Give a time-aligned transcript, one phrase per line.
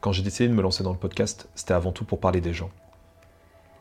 [0.00, 2.54] Quand j'ai décidé de me lancer dans le podcast, c'était avant tout pour parler des
[2.54, 2.70] gens.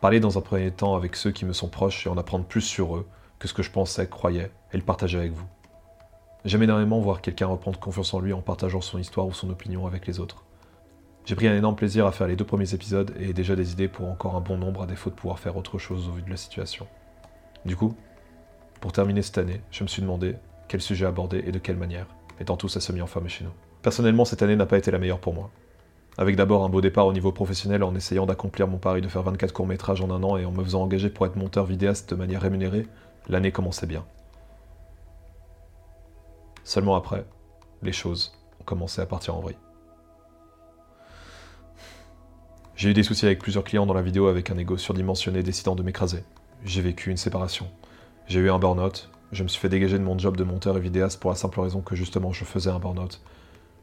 [0.01, 2.59] Parler dans un premier temps avec ceux qui me sont proches et en apprendre plus
[2.59, 3.07] sur eux
[3.39, 5.45] que ce que je pensais, croyais, et le partager avec vous.
[6.43, 9.87] J'aime énormément voir quelqu'un reprendre confiance en lui en partageant son histoire ou son opinion
[9.87, 10.43] avec les autres.
[11.23, 13.87] J'ai pris un énorme plaisir à faire les deux premiers épisodes et déjà des idées
[13.87, 16.29] pour encore un bon nombre à défaut de pouvoir faire autre chose au vu de
[16.29, 16.85] la situation.
[17.63, 17.95] Du coup,
[18.81, 20.35] pour terminer cette année, je me suis demandé
[20.67, 22.07] quel sujet aborder et de quelle manière,
[22.41, 23.53] étant tous à semi-enfermés chez nous.
[23.81, 25.49] Personnellement, cette année n'a pas été la meilleure pour moi.
[26.17, 29.23] Avec d'abord un beau départ au niveau professionnel en essayant d'accomplir mon pari de faire
[29.23, 32.15] 24 courts-métrages en un an et en me faisant engager pour être monteur vidéaste de
[32.15, 32.87] manière rémunérée,
[33.29, 34.05] l'année commençait bien.
[36.63, 37.25] Seulement après,
[37.81, 39.57] les choses ont commencé à partir en vrille.
[42.75, 45.75] J'ai eu des soucis avec plusieurs clients dans la vidéo avec un ego surdimensionné décidant
[45.75, 46.23] de m'écraser.
[46.63, 47.67] J'ai vécu une séparation.
[48.27, 49.09] J'ai eu un burn-out.
[49.31, 51.59] Je me suis fait dégager de mon job de monteur et vidéaste pour la simple
[51.59, 53.21] raison que justement je faisais un burn-out.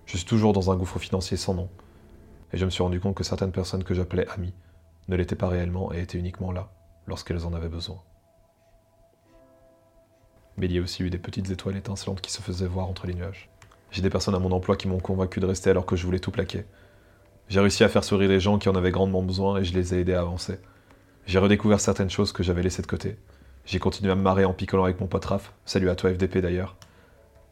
[0.06, 1.68] Je suis toujours dans un gouffre financier sans nom.
[2.56, 4.54] Et je me suis rendu compte que certaines personnes que j'appelais amis
[5.08, 6.70] ne l'étaient pas réellement et étaient uniquement là
[7.06, 8.00] lorsqu'elles en avaient besoin.
[10.56, 13.06] Mais il y a aussi eu des petites étoiles étincelantes qui se faisaient voir entre
[13.06, 13.50] les nuages.
[13.90, 16.18] J'ai des personnes à mon emploi qui m'ont convaincu de rester alors que je voulais
[16.18, 16.64] tout plaquer.
[17.50, 19.92] J'ai réussi à faire sourire les gens qui en avaient grandement besoin et je les
[19.92, 20.58] ai aidés à avancer.
[21.26, 23.18] J'ai redécouvert certaines choses que j'avais laissées de côté.
[23.66, 25.52] J'ai continué à me marrer en picolant avec mon pote Raph.
[25.66, 26.76] Salut à toi FDP d'ailleurs.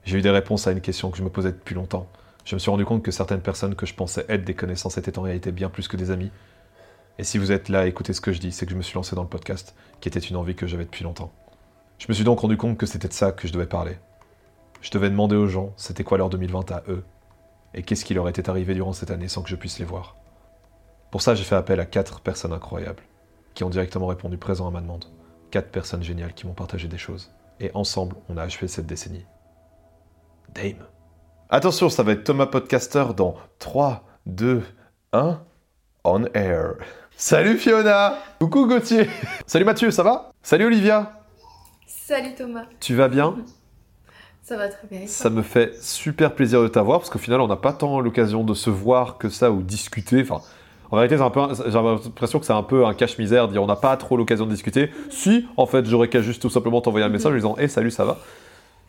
[0.05, 2.09] J'ai eu des réponses à une question que je me posais depuis longtemps.
[2.45, 5.19] Je me suis rendu compte que certaines personnes que je pensais être des connaissances étaient
[5.19, 6.31] en réalité bien plus que des amis.
[7.19, 8.83] Et si vous êtes là à écouter ce que je dis, c'est que je me
[8.83, 11.33] suis lancé dans le podcast, qui était une envie que j'avais depuis longtemps.
[11.99, 13.97] Je me suis donc rendu compte que c'était de ça que je devais parler.
[14.83, 17.05] Je devais demander aux gens c'était quoi leur 2020 à eux,
[17.73, 20.17] et qu'est-ce qui leur était arrivé durant cette année sans que je puisse les voir.
[21.11, 23.05] Pour ça, j'ai fait appel à quatre personnes incroyables,
[23.55, 25.07] qui ont directement répondu présent à ma demande.
[25.51, 27.31] Quatre personnes géniales qui m'ont partagé des choses.
[27.61, 29.25] Et ensemble, on a achevé cette décennie.
[30.53, 30.85] Dame.
[31.57, 34.61] Attention, ça va être Thomas Podcaster dans 3, 2,
[35.13, 35.41] 1,
[36.03, 36.73] on air.
[37.17, 39.09] Salut Fiona Coucou Gauthier
[39.47, 40.33] Salut Mathieu, ça va?
[40.43, 41.13] Salut Olivia
[41.87, 43.37] Salut Thomas Tu vas bien?
[44.43, 45.07] Ça va très bien.
[45.07, 48.43] Ça me fait super plaisir de t'avoir parce qu'au final, on n'a pas tant l'occasion
[48.43, 50.23] de se voir que ça ou discuter.
[50.23, 50.41] Enfin,
[50.91, 54.17] en vérité, j'ai l'impression que c'est un peu un cache-misère, dire on n'a pas trop
[54.17, 54.91] l'occasion de discuter.
[55.11, 57.93] Si, en fait, j'aurais qu'à juste tout simplement t'envoyer un message en disant Hé, salut,
[57.93, 58.19] ça va?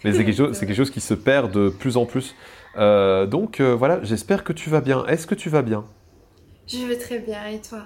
[0.04, 2.36] Mais c'est quelque, chose- c'est quelque chose qui se perd de plus en plus.
[2.78, 5.06] Euh, donc euh, voilà, j'espère que tu vas bien.
[5.06, 5.86] Est-ce que tu vas bien?
[6.68, 7.84] Je vais très bien et toi?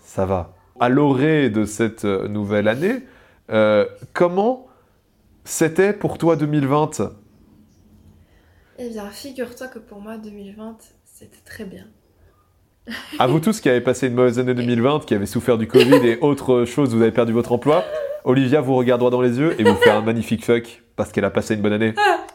[0.00, 0.54] Ça va.
[0.80, 3.02] À l'orée de cette euh, nouvelle année,
[3.50, 4.66] euh, comment
[5.44, 7.02] c'était pour toi 2020
[8.78, 11.84] Eh bien, figure-toi que pour moi, 2020, c'était très bien.
[13.18, 16.04] À vous tous qui avez passé une mauvaise année 2020, qui avez souffert du Covid
[16.04, 17.84] et autre chose, vous avez perdu votre emploi,
[18.24, 21.24] Olivia vous regarde droit dans les yeux et vous fait un magnifique fuck parce qu'elle
[21.24, 21.94] a passé une bonne année.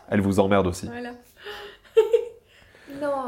[0.09, 0.87] Elle vous emmerde aussi.
[0.87, 1.11] Voilà.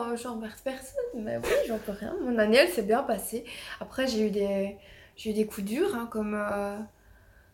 [0.09, 2.15] Non, j'emmerde personne, mais oui, j'en peux rien.
[2.23, 3.45] Mon année, elle s'est bien passée.
[3.79, 4.75] Après, j'ai eu des,
[5.15, 6.77] j'ai eu des coups durs, hein, comme, euh,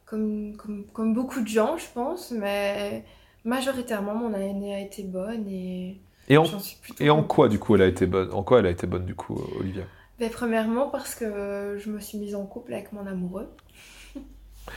[0.05, 3.03] comme, comme, comme beaucoup de gens, je pense, mais
[3.43, 5.97] majoritairement, mon année a été bonne et
[6.29, 8.33] Et en, suis et quoi du coup elle a été bonne?
[8.33, 9.83] En quoi elle a été bonne du coup, Olivia?
[10.19, 13.49] Ben, premièrement, parce que je me suis mise en couple avec mon amoureux.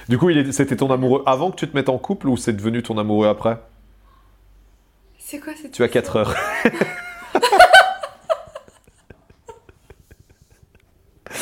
[0.09, 2.83] Du coup, c'était ton amoureux avant que tu te mettes en couple ou c'est devenu
[2.83, 3.59] ton amoureux après?
[5.19, 6.35] C'est quoi cette Tu as 4 heures.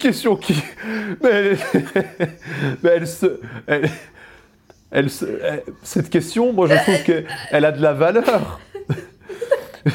[0.00, 0.60] question qui.
[1.22, 1.56] Mais
[2.84, 3.40] elle, se.
[5.82, 8.58] Cette question, moi je trouve qu'elle a de la valeur.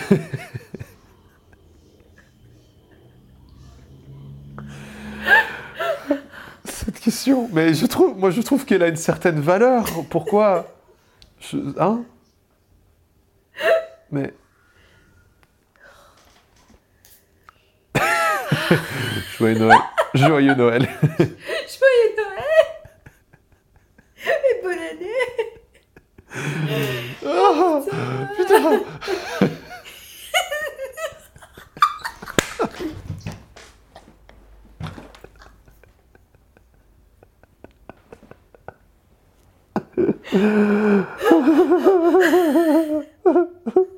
[6.65, 9.85] Cette question, mais je trouve, moi je trouve qu'elle a une certaine valeur.
[10.09, 10.67] Pourquoi
[11.39, 12.03] je, Hein?
[14.11, 14.33] Mais.
[19.37, 19.79] Joyeux Noël.
[20.15, 20.87] Joyeux Noël.
[21.17, 22.65] Joyeux Noël.
[24.27, 25.11] Et bonne année.
[27.25, 27.85] Oh,
[28.37, 28.81] putain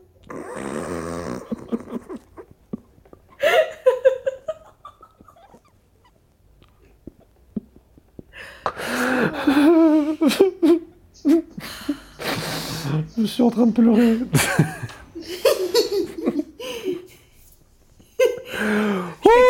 [13.38, 14.18] suis en train de pleurer.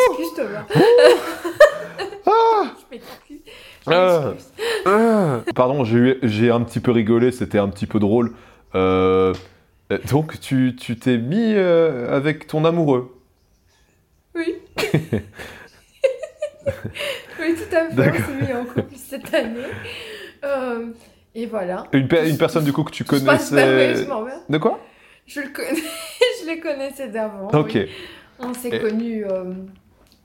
[0.09, 0.65] Excuse Thomas.
[2.25, 3.39] Ah Je m'excuse.
[3.85, 4.31] Je Ah.
[4.33, 4.53] m'excuse.
[4.85, 5.39] Ah.
[5.55, 8.33] Pardon, j'ai j'ai un petit peu rigolé, c'était un petit peu drôle.
[8.75, 9.33] Euh,
[9.91, 13.15] euh, donc, tu tu t'es mis euh, avec ton amoureux.
[14.35, 14.55] Oui.
[17.39, 17.95] oui, tout à fait.
[17.95, 18.21] D'accord.
[18.21, 19.61] On s'est mis en couple cette année.
[20.43, 20.87] Euh,
[21.35, 21.85] et voilà.
[21.93, 24.05] Une, pe- une personne du coup que tu connaissais.
[24.49, 24.79] De quoi?
[25.25, 25.75] Je le connais.
[26.41, 27.49] je les connaissais d'avant.
[27.49, 27.71] Ok.
[27.75, 27.87] oui.
[28.39, 29.51] On s'est Et- connus euh,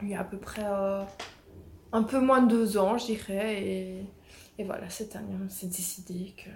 [0.03, 1.03] il y a à peu près euh,
[1.93, 3.63] un peu moins de deux ans, je dirais.
[3.63, 4.03] Et,
[4.59, 6.51] et voilà, cette année, on s'est décidé que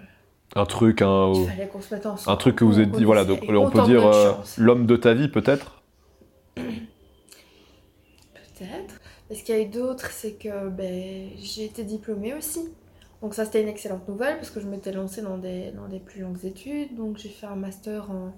[0.59, 2.33] Un truc, un, il fallait qu'on se mette ensemble.
[2.33, 5.13] un truc que vous êtes dit, voilà, donc on peut dire euh, l'homme de ta
[5.13, 5.81] vie peut-être?
[8.33, 8.95] Peut-être.
[9.29, 12.61] Mais ce qu'il y a eu d'autre, c'est que ben, j'ai été diplômée aussi.
[13.21, 15.99] Donc ça, c'était une excellente nouvelle parce que je m'étais lancée dans des, dans des
[15.99, 16.95] plus longues études.
[16.95, 18.33] Donc j'ai fait un master en,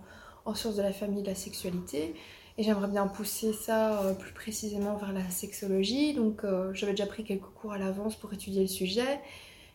[0.45, 2.15] en sciences de la famille et de la sexualité.
[2.57, 6.13] Et j'aimerais bien pousser ça euh, plus précisément vers la sexologie.
[6.13, 9.19] Donc euh, j'avais déjà pris quelques cours à l'avance pour étudier le sujet.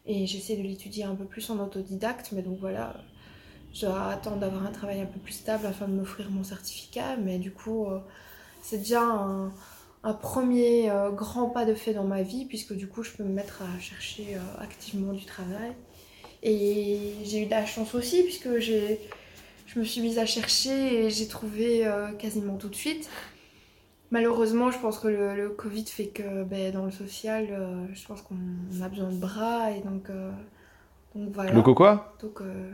[0.07, 2.33] Et j'essaie de l'étudier un peu plus en autodidacte.
[2.33, 2.95] Mais donc voilà,
[3.73, 7.17] je dois attendre d'avoir un travail un peu plus stable afin de m'offrir mon certificat.
[7.17, 8.01] Mais du coup, euh,
[8.63, 9.53] c'est déjà un
[10.05, 13.25] un premier euh, grand pas de fait dans ma vie, puisque du coup, je peux
[13.25, 15.73] me mettre à chercher euh, activement du travail.
[16.43, 19.01] Et j'ai eu de la chance aussi, puisque j'ai,
[19.67, 23.09] je me suis mise à chercher et j'ai trouvé euh, quasiment tout de suite.
[24.11, 27.49] Malheureusement, je pense que le, le Covid fait que ben, dans le social,
[27.93, 28.37] je pense qu'on
[28.83, 30.09] a besoin de bras, et donc,
[31.17, 31.51] donc voilà.
[31.53, 31.85] Le coco
[32.21, 32.71] Donc, euh,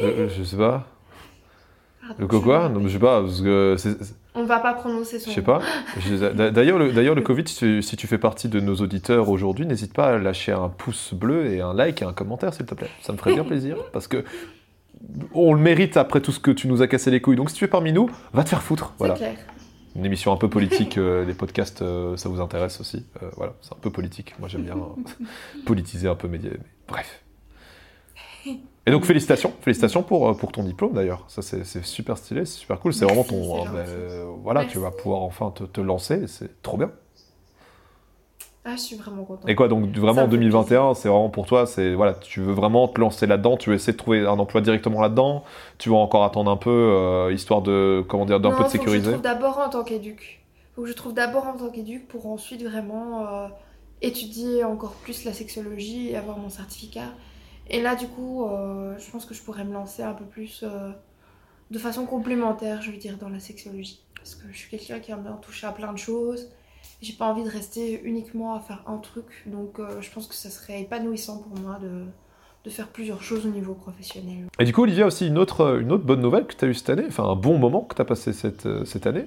[0.00, 0.86] Euh, Je sais pas.
[2.00, 3.74] pardon, Le coco Non, mais je sais pas, parce que.
[3.76, 3.98] c'est-
[4.38, 5.60] On va pas prononcer son Je sais pas.
[6.32, 10.14] D'ailleurs, le, d'ailleurs, le Covid, si tu, fais partie de nos auditeurs aujourd'hui, n'hésite pas
[10.14, 12.88] à lâcher un pouce bleu et un like et un commentaire, s'il te plaît.
[13.02, 14.24] Ça me ferait bien plaisir, parce que
[15.34, 17.36] on le mérite après tout ce que tu nous as cassé les couilles.
[17.36, 18.92] Donc, si tu es parmi nous, va te faire foutre.
[18.92, 19.14] C'est Voilà.
[19.14, 19.34] clair.
[19.96, 23.04] Une émission un peu politique, euh, les podcasts, euh, ça vous intéresse aussi.
[23.22, 24.34] Euh, voilà, c'est un peu politique.
[24.38, 25.24] Moi, j'aime bien euh,
[25.66, 26.38] politiser un peu mais
[26.86, 27.24] Bref.
[28.88, 31.24] Et donc, félicitations, félicitations pour, euh, pour ton diplôme d'ailleurs.
[31.28, 32.94] Ça, c'est super stylé, c'est super cool.
[32.94, 33.66] C'est vraiment ton.
[33.66, 34.78] euh, ben, voilà, tu Merci.
[34.78, 36.26] vas pouvoir enfin te, te lancer.
[36.26, 36.90] C'est trop bien.
[38.64, 39.48] Ah, je suis vraiment contente.
[39.48, 42.40] Et quoi, donc vraiment en me fait 2021, c'est vraiment pour toi, c'est voilà, tu
[42.40, 45.44] veux vraiment te lancer là-dedans, tu veux essayer de trouver un emploi directement là-dedans,
[45.78, 48.78] tu vas encore attendre un peu, euh, histoire de, comment dire, d'un peu de faut
[48.78, 49.02] que je sécuriser?
[49.02, 50.44] trouve d'abord en tant qu'éduc.
[50.74, 53.48] Faut que je trouve d'abord en tant qu'éduc pour ensuite vraiment euh,
[54.02, 57.14] étudier encore plus la sexologie et avoir mon certificat.
[57.70, 60.62] Et là, du coup, euh, je pense que je pourrais me lancer un peu plus
[60.62, 60.90] euh,
[61.70, 64.00] de façon complémentaire, je veux dire, dans la sexologie.
[64.14, 66.50] Parce que je suis quelqu'un qui aime bien toucher à plein de choses.
[67.02, 69.44] J'ai pas envie de rester uniquement à faire un truc.
[69.46, 72.04] Donc, euh, je pense que ça serait épanouissant pour moi de,
[72.70, 74.44] faire plusieurs choses au niveau professionnel.
[74.58, 76.74] Et du coup, Olivia, aussi une autre, une autre bonne nouvelle que tu as eue
[76.74, 79.24] cette année, enfin un bon moment que tu as passé cette année?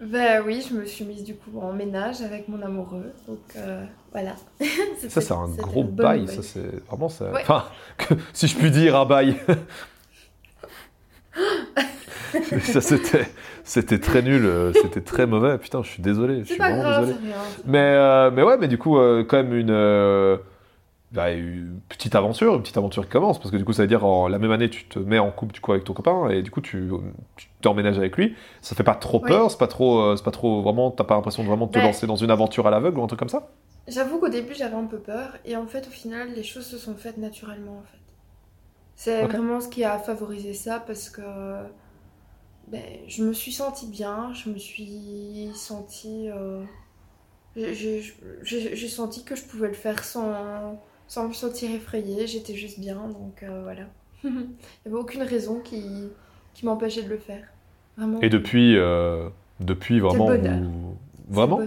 [0.00, 3.12] Ben oui, je me suis mise du coup en ménage avec mon amoureux.
[3.26, 4.34] Donc euh, voilà.
[5.08, 6.36] Ça, c'est un gros bail, nouvelle.
[6.36, 7.32] ça, c'est vraiment ça.
[7.32, 7.40] Ouais.
[7.42, 7.64] Enfin,
[7.98, 9.36] que- si je puis dire, un bail.
[12.62, 13.26] ça, c'était,
[13.64, 15.58] c'était très nul, euh, c'était très mauvais.
[15.58, 17.18] Putain, je suis désolé, je suis pas vraiment grave, désolé.
[17.66, 19.70] Mais, euh, mais ouais, mais du coup, euh, quand même une,
[21.12, 23.88] bah, une petite aventure, une petite aventure qui commence, parce que du coup, ça veut
[23.88, 26.28] dire en la même année, tu te mets en couple du coup avec ton copain,
[26.30, 26.90] et du coup, tu,
[27.62, 28.36] t'emménages avec lui.
[28.62, 29.30] Ça fait pas trop Oui.
[29.30, 31.78] peur, c'est pas trop, euh, c'est pas trop vraiment, t'as pas l'impression de vraiment te
[31.78, 33.48] Ben- lancer dans une aventure à l'aveugle ou un truc comme ça?
[33.88, 36.78] J'avoue qu'au début j'avais un peu peur et en fait au final les choses se
[36.78, 37.98] sont faites naturellement en fait.
[38.96, 41.22] C'est vraiment ce qui a favorisé ça parce que
[42.68, 46.28] ben, je me suis sentie bien, je me suis sentie...
[46.30, 46.64] euh,
[47.56, 53.08] j'ai senti que je pouvais le faire sans, sans me sentir effrayée, j'étais juste bien
[53.08, 53.84] donc euh, voilà.
[54.24, 54.46] Il n'y
[54.86, 55.82] avait aucune raison qui,
[56.54, 57.46] qui m'empêchait de le faire.
[57.96, 58.20] Vraiment.
[58.22, 59.28] Et depuis, euh,
[59.60, 60.96] depuis vraiment, vous-
[61.28, 61.60] vraiment.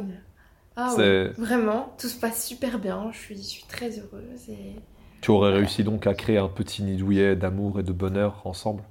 [0.75, 0.95] Ah
[1.37, 4.75] vraiment, tout se passe super bien, je suis, je suis très heureuse et...
[5.19, 8.83] Tu aurais réussi donc à créer un petit nid douillet d'amour et de bonheur ensemble?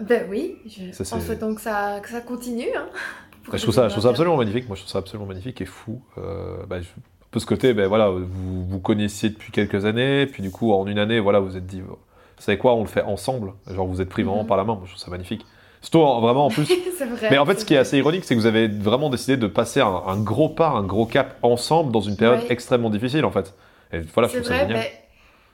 [0.00, 0.92] Ben oui, je...
[0.92, 2.68] Ça, en souhaitant que ça, que ça continue.
[2.76, 2.88] Hein,
[3.52, 4.10] je, trouve ça, je trouve ça 2021.
[4.10, 4.66] absolument magnifique.
[4.68, 6.00] Moi, je trouve ça absolument magnifique et fou.
[6.18, 6.88] Euh, bah, je-
[7.30, 10.86] peu ce côté, ben voilà, vous vous connaissiez depuis quelques années, puis du coup, en
[10.86, 11.96] une année, voilà, vous êtes dit, vous
[12.38, 13.52] savez quoi, on le fait ensemble.
[13.70, 14.48] Genre, vous êtes pris vraiment Mhm.
[14.48, 14.78] par la main.
[14.84, 15.44] Je trouve ça magnifique.
[15.80, 16.64] Surtout, en- vraiment, en plus.
[16.98, 17.28] c'est vrai.
[17.30, 19.46] Mais en fait, ce qui est assez ironique, c'est que vous avez vraiment décidé de
[19.46, 22.46] passer un, un gros pas, un gros cap ensemble dans une période Ouais.
[22.52, 23.54] extrêmement difficile, en fait.
[23.92, 24.82] Et voilà, je C'est trouve ça vrai, génial.
[24.82, 24.88] ben,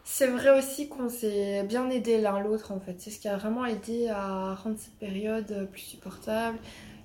[0.05, 2.95] c'est vrai aussi qu'on s'est bien aidé l'un l'autre en fait.
[2.99, 6.59] C'est ce qui a vraiment aidé à rendre cette période plus supportable.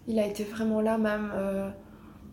[0.08, 1.70] Il a été vraiment là même euh,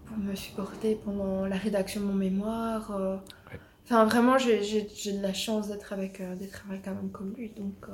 [0.07, 2.91] pour me supporter pendant la rédaction de mon mémoire.
[2.97, 3.17] euh.
[3.53, 3.61] Ouais.
[3.85, 7.11] Enfin vraiment j'ai j'ai- j'ai de la chance d'être avec, euh, d'être avec un homme
[7.13, 7.51] comme lui.
[7.51, 7.93] Donc, euh,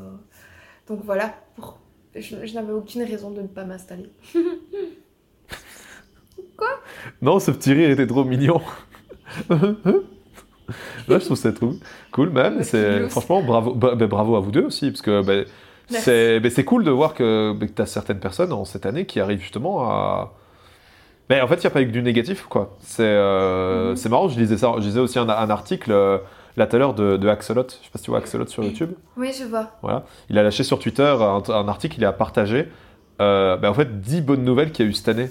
[0.89, 1.81] donc voilà, pour...
[2.15, 4.11] je, je n'avais aucune raison de ne pas m'installer.
[7.21, 8.61] Non, ce petit rire était trop mignon.
[9.51, 11.75] Là, je trouve ça trop
[12.13, 12.59] cool, même.
[12.59, 15.45] Ouais, C'est franchement bravo, bah, bah, bravo à vous deux aussi, parce que bah,
[15.89, 19.07] c'est bah, c'est cool de voir que, bah, tu as certaines personnes en cette année
[19.07, 20.35] qui arrivent justement à.
[21.33, 22.77] Mais en fait, il n'y a pas eu que du négatif, quoi.
[22.81, 24.11] C'est euh, Mhm.
[24.11, 24.29] marrant.
[24.29, 24.73] Je lisais ça.
[24.79, 26.19] Je lisais aussi un, un article euh,
[26.59, 27.65] là tout à l'heure de, de Axolot.
[27.69, 28.91] Je sais pas si tu vois Axolot sur YouTube.
[29.17, 29.71] Oui, je vois.
[29.81, 30.05] Voilà.
[30.29, 31.97] Il a lâché sur Twitter un, un article.
[31.99, 32.69] Il a partagé.
[33.21, 35.31] euh, bah, en fait, 10 bonnes nouvelles qu'il y a eu cette année.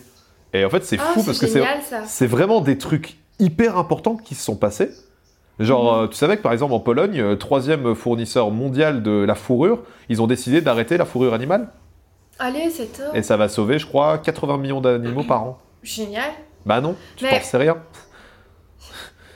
[0.53, 4.15] Et en fait, c'est Ah, fou parce que génial c'est vraiment des trucs hyper importants
[4.17, 4.89] qui se sont passés.
[5.60, 6.03] Genre, Mhm.
[6.03, 9.84] euh, tu savais que par exemple en Pologne, euh, troisième fournisseur mondial de la fourrure,
[10.10, 11.67] ils ont décidé d'arrêter la fourrure animale.
[12.39, 13.13] Allez, c'est top.
[13.13, 15.60] Et ça va sauver, je crois, 80 millions d'animaux par an.
[15.84, 16.32] Génial.
[16.66, 17.78] Bah non, tu Mais- t'en sais rien.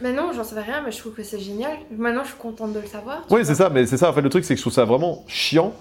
[0.02, 1.78] Mais non, j'en savais rien, mais je trouve que c'est génial.
[1.90, 3.24] Maintenant, je suis contente de le savoir.
[3.30, 4.84] Oui, c'est ça, mais c'est ça, en fait, le truc, c'est que je trouve ça
[4.86, 5.74] vraiment chiant.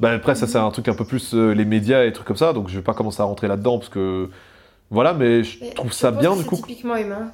[0.00, 2.36] Bah, après, ça, c'est un truc un peu plus euh, les médias et trucs comme
[2.36, 4.28] ça, donc je vais pas commencer à rentrer là-dedans parce que.
[4.90, 6.56] Voilà, mais je Mais trouve je ça pense bien que du c'est coup.
[6.56, 7.32] typiquement humain.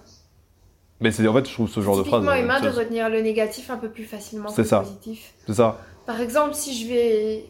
[1.01, 2.21] Mais c'est en fait, je trouve ce genre de phrase.
[2.21, 4.69] typiquement euh, humain de c'est- retenir le négatif un peu plus facilement que C'est le
[4.69, 4.81] ça.
[4.81, 5.33] positif.
[5.47, 5.79] C'est ça.
[6.07, 7.45] Par exemple, si je vais,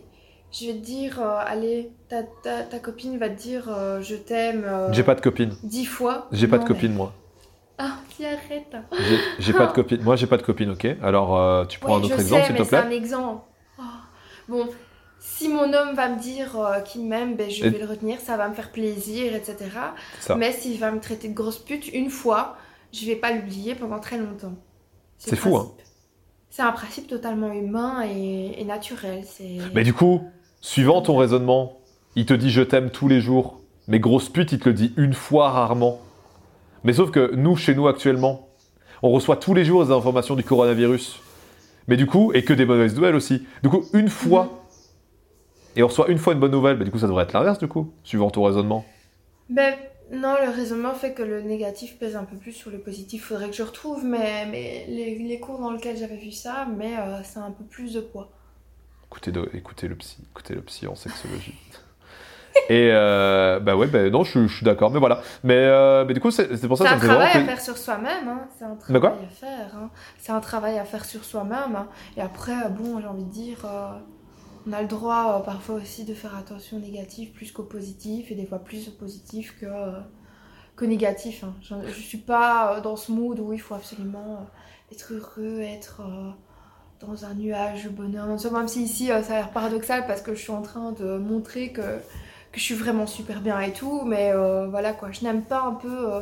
[0.52, 4.16] je vais te dire, euh, allez, ta, ta, ta copine va te dire euh, je
[4.16, 5.54] t'aime euh, J'ai pas de copine.
[5.62, 6.26] dix fois.
[6.32, 7.12] J'ai pas de copine, moi.
[7.78, 8.76] Ah, qui arrête.
[9.38, 10.02] J'ai- pas de copine.
[10.02, 12.54] Moi, j'ai pas de copine, ok Alors, euh, tu prends un autre je exemple, s'il
[12.56, 13.42] te c'est plaît un exemple.
[13.78, 13.82] Oh.
[14.48, 14.68] Bon,
[15.18, 18.36] si mon homme va me dire qu'il m'aime, ben, je Et- vais le retenir, ça
[18.36, 19.56] va me faire plaisir, etc.
[20.18, 20.36] C'est ça.
[20.36, 22.56] Mais s'il va me traiter de grosse pute une fois,
[22.92, 24.54] je vais pas l'oublier pendant très longtemps.
[25.16, 25.70] C'est fou, hein.
[26.50, 29.22] C'est un principe totalement humain et, et naturel.
[29.24, 29.58] C'est.
[29.74, 30.20] Mais du coup,
[30.60, 31.79] suivant ton raisonnement,
[32.20, 34.92] il te dit je t'aime tous les jours, mais grosse pute, il te le dit
[34.98, 36.00] une fois rarement.
[36.84, 38.48] Mais sauf que nous, chez nous actuellement,
[39.02, 41.18] on reçoit tous les jours des informations du coronavirus.
[41.88, 43.46] Mais du coup, et que des mauvaises nouvelles aussi.
[43.62, 44.66] Du coup, une fois,
[45.76, 47.58] et on reçoit une fois une bonne nouvelle, mais du coup, ça devrait être l'inverse,
[47.58, 48.84] du coup, suivant ton raisonnement.
[49.48, 49.74] Ben,
[50.12, 53.24] non, le raisonnement fait que le négatif pèse un peu plus sur le positif.
[53.24, 56.96] Faudrait que je retrouve mais, mais les, les cours dans lesquels j'avais vu ça, mais
[56.98, 58.28] euh, c'est un peu plus de poids.
[59.06, 61.54] Écoutez, de- écoutez le psy, écoutez le psy en sexologie.
[62.68, 65.20] et euh, bah ouais, bah non, je, suis- je suis d'accord, mais voilà.
[65.44, 67.16] Mais, euh, mais du coup, c'est c'est pour ça C'est que un ça me fait
[67.16, 68.48] travail à faire sur soi-même, hein.
[68.58, 69.76] c'est un De travail quoi à faire.
[69.76, 69.90] hein.
[70.18, 71.74] C'est un travail à faire sur soi-même.
[71.76, 71.88] hein.
[72.16, 73.92] Et après, bon, j'ai envie de dire, euh,
[74.68, 78.30] on a le droit euh, parfois aussi de faire attention au négatif plus qu'au positif,
[78.30, 79.66] et des fois plus au positif que,
[80.76, 81.44] que négatif.
[81.44, 81.54] hein.
[81.62, 84.46] Je, je suis pas dans ce mood où il faut absolument
[84.92, 86.02] être heureux, être
[87.00, 88.26] dans un nuage de bonheur.
[88.26, 91.72] Même si ici, ça a l'air paradoxal parce que je suis en train de montrer
[91.72, 91.82] que,
[92.52, 95.62] que je suis vraiment super bien et tout, mais euh, voilà quoi, je n'aime pas
[95.62, 96.20] un peu euh,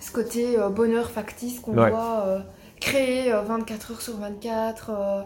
[0.00, 1.92] ce côté euh, bonheur factice qu'on Ouais.
[1.92, 2.38] euh,
[2.80, 5.22] créer euh, 24 heures sur 24 euh,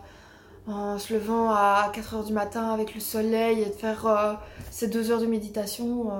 [0.69, 4.39] en se levant à 4 heures du matin avec le soleil et de faire
[4.71, 6.11] ces deux heures de méditation.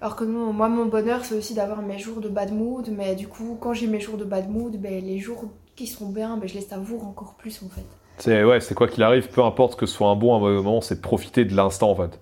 [0.00, 3.16] alors que non, moi mon bonheur c'est aussi d'avoir mes jours de bad mood, mais
[3.16, 6.36] du coup quand j'ai mes jours de bad mood, ben, les jours qui sont bien,
[6.36, 7.84] ben, je les savoure encore plus en fait.
[8.18, 10.38] C'est ouais, c'est quoi qu'il arrive, peu importe que ce soit un bon ou un
[10.38, 12.20] mauvais moment, c'est de profiter de l'instant en fait.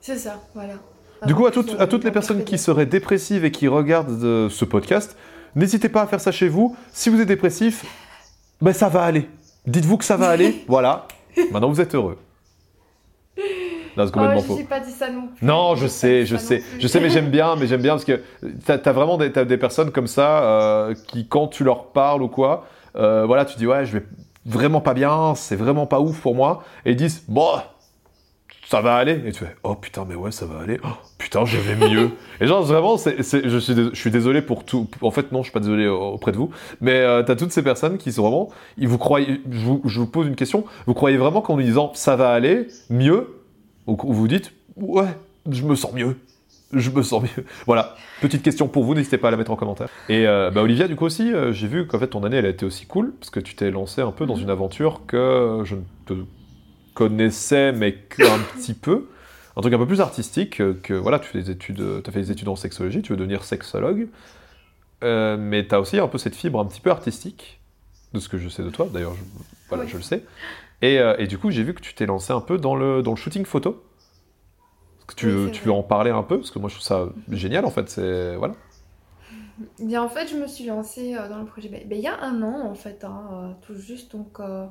[0.00, 0.74] C'est ça, voilà.
[1.26, 4.24] Du coup, à toutes, plus, à toutes les personnes qui seraient dépressives et qui regardent
[4.24, 5.16] euh, ce podcast,
[5.54, 6.76] n'hésitez pas à faire ça chez vous.
[6.92, 7.84] Si vous êtes dépressif,
[8.62, 9.28] ben ça va aller.
[9.66, 11.06] Dites-vous que ça va aller, voilà.
[11.50, 12.18] Maintenant vous êtes heureux.
[13.96, 14.56] Là, c'est complètement je faux.
[14.56, 15.46] n'ai pas dit ça non plus.
[15.46, 18.04] Non, je sais, je non sais, je sais, mais j'aime bien, mais j'aime bien parce
[18.04, 18.22] que
[18.64, 22.66] t'as as vraiment des, personnes comme ça euh, qui, quand tu leur parles ou quoi,
[22.96, 24.04] euh, voilà, tu dis ouais, je vais
[24.46, 27.60] vraiment pas bien, c'est vraiment pas ouf pour moi, et ils disent bon,
[28.70, 31.44] ça va aller, et tu fais oh putain, mais ouais, ça va aller, oh, putain,
[31.44, 32.10] je vais mieux.
[32.40, 34.86] et genre vraiment, c'est, c'est- je suis, je suis désolé pour tout.
[35.02, 36.50] En fait, non, je suis pas désolé auprès de vous,
[36.80, 39.98] mais euh, t'as toutes ces personnes qui sont vraiment, ils vous croyez, je vous, je
[39.98, 43.28] vous pose une question, vous croyez vraiment qu'en nous disant ça va aller mieux,
[43.88, 45.08] ou vous vous dites ouais,
[45.50, 46.16] je me sens mieux.
[46.72, 47.44] Je me sens mieux.
[47.66, 49.88] Voilà, petite question pour vous, n'hésitez pas à la mettre en commentaire.
[50.08, 52.46] Et euh, bah, Olivia, du coup aussi, euh, j'ai vu qu'en fait ton année, elle
[52.46, 54.42] a été aussi cool, parce que tu t'es lancé un peu dans Mhm.
[54.44, 56.14] une aventure que je ne te
[56.94, 59.10] connaissais, mais qu'un petit peu.
[59.56, 62.12] Un truc un peu plus artistique, euh, que voilà, tu fais des études, tu as
[62.12, 64.08] fait des études en sexologie, tu veux devenir sexologue,
[65.04, 67.60] Euh, mais tu as aussi un peu cette fibre un petit peu artistique,
[68.14, 69.22] de ce que je sais de toi, d'ailleurs, je,
[69.68, 69.88] voilà, Oui.
[69.88, 70.24] je le sais.
[70.82, 73.02] Et, euh, et du coup, j'ai vu que tu t'es lancé un peu dans le,
[73.02, 73.84] dans le shooting photo.
[75.06, 76.38] Que tu, Oui, tu veux en parler un peu?
[76.38, 77.88] Parce que moi, je trouve ça génial, en fait.
[77.90, 78.54] C'est voilà.
[79.78, 82.06] Bien, en fait, je me suis lancée euh, dans le projet ben, ben, il y
[82.06, 84.12] a un an, en fait, hein, euh, tout juste.
[84.12, 84.66] Donc, euh,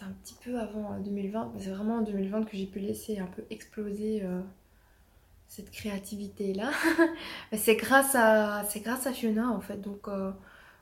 [0.00, 1.52] c'était un petit peu avant 2020.
[1.58, 4.22] C'est vraiment en 2020 que j'ai pu laisser un peu exploser
[5.48, 6.70] cette créativité-là.
[7.52, 9.80] c'est grâce, à, grâce à Fiona, en fait.
[9.80, 10.08] Donc,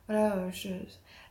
[0.07, 0.69] voilà, je,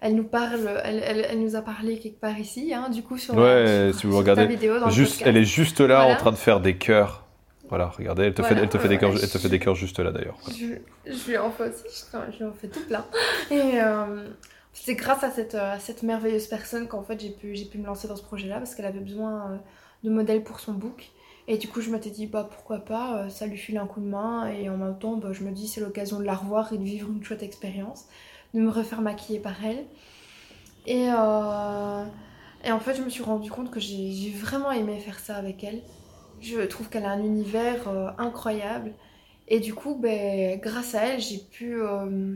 [0.00, 3.18] elle nous parle, elle, elle, elle, nous a parlé quelque part ici, hein, du coup,
[3.18, 4.88] sur, ouais, si vous regardez, vidéo.
[4.90, 7.28] juste, elle est juste là en train de faire des cœurs
[7.68, 9.74] voilà, regardez, elle te, fait, elle te, fait, des cœurs, elle te fait des cœurs
[9.74, 10.38] juste là d'ailleurs.
[10.48, 10.76] Je,
[11.06, 13.04] je, lui en fais aussi, je, lui en fais tout plein.
[13.50, 14.26] Et euh,
[14.72, 18.16] c'est grâce à cette, à cette merveilleuse personne qu'en fait j'ai pu, me lancer dans
[18.16, 19.56] ce projet-là parce qu'elle avait besoin euh,
[20.04, 21.10] de modèles pour son book.
[21.50, 24.00] Et du coup, je m'étais dit, bah pourquoi pas, euh, ça lui file un coup
[24.00, 24.48] de main.
[24.48, 26.84] Et en même temps, bah, je me dis, c'est l'occasion de la revoir et de
[26.84, 28.04] vivre une chouette expérience,
[28.52, 29.86] de me refaire maquiller par elle.
[30.86, 35.64] Et, en fait, je me suis rendu compte que j'ai vraiment aimé faire ça avec
[35.64, 35.82] elle.
[36.40, 38.92] Je trouve qu'elle a un univers euh, incroyable.
[39.48, 41.80] Et du coup, ben, grâce à elle, j'ai pu.
[41.80, 42.34] Euh,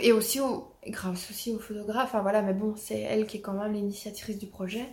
[0.00, 3.40] et aussi, au, grâce aussi au photographe, enfin voilà, mais bon, c'est elle qui est
[3.40, 4.86] quand même l'initiatrice du projet.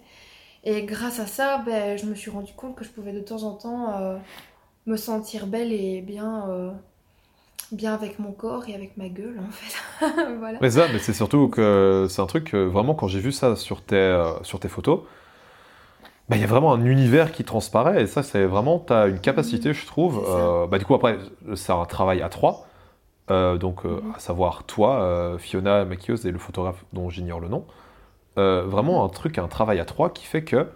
[0.64, 3.44] Et grâce à ça, ben, je me suis rendu compte que je pouvais de temps
[3.44, 4.18] en temps euh,
[4.86, 6.74] me sentir belle et bien,
[7.72, 10.06] bien avec mon corps et avec ma gueule, en fait.
[10.40, 10.60] voilà.
[10.62, 13.82] Mais ça, mais c'est surtout que c'est un truc, vraiment, quand j'ai vu ça sur
[13.82, 15.02] tes, sur tes photos,
[16.32, 19.08] bah, il y a vraiment un univers qui transparaît, et ça, c'est vraiment, tu as
[19.08, 20.24] une capacité, je trouve.
[20.30, 21.18] Euh, bah, du coup, après,
[21.56, 22.68] c'est un travail à trois.
[23.30, 24.14] Euh, donc, euh, mhm.
[24.16, 27.66] à savoir toi, Fiona maquilleuse et le photographe dont j'ignore le nom.
[28.36, 29.06] vraiment mhm.
[29.06, 30.68] un truc, un travail à trois qui fait que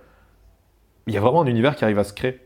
[1.07, 2.39] il y a vraiment un univers qui arrive à se créer.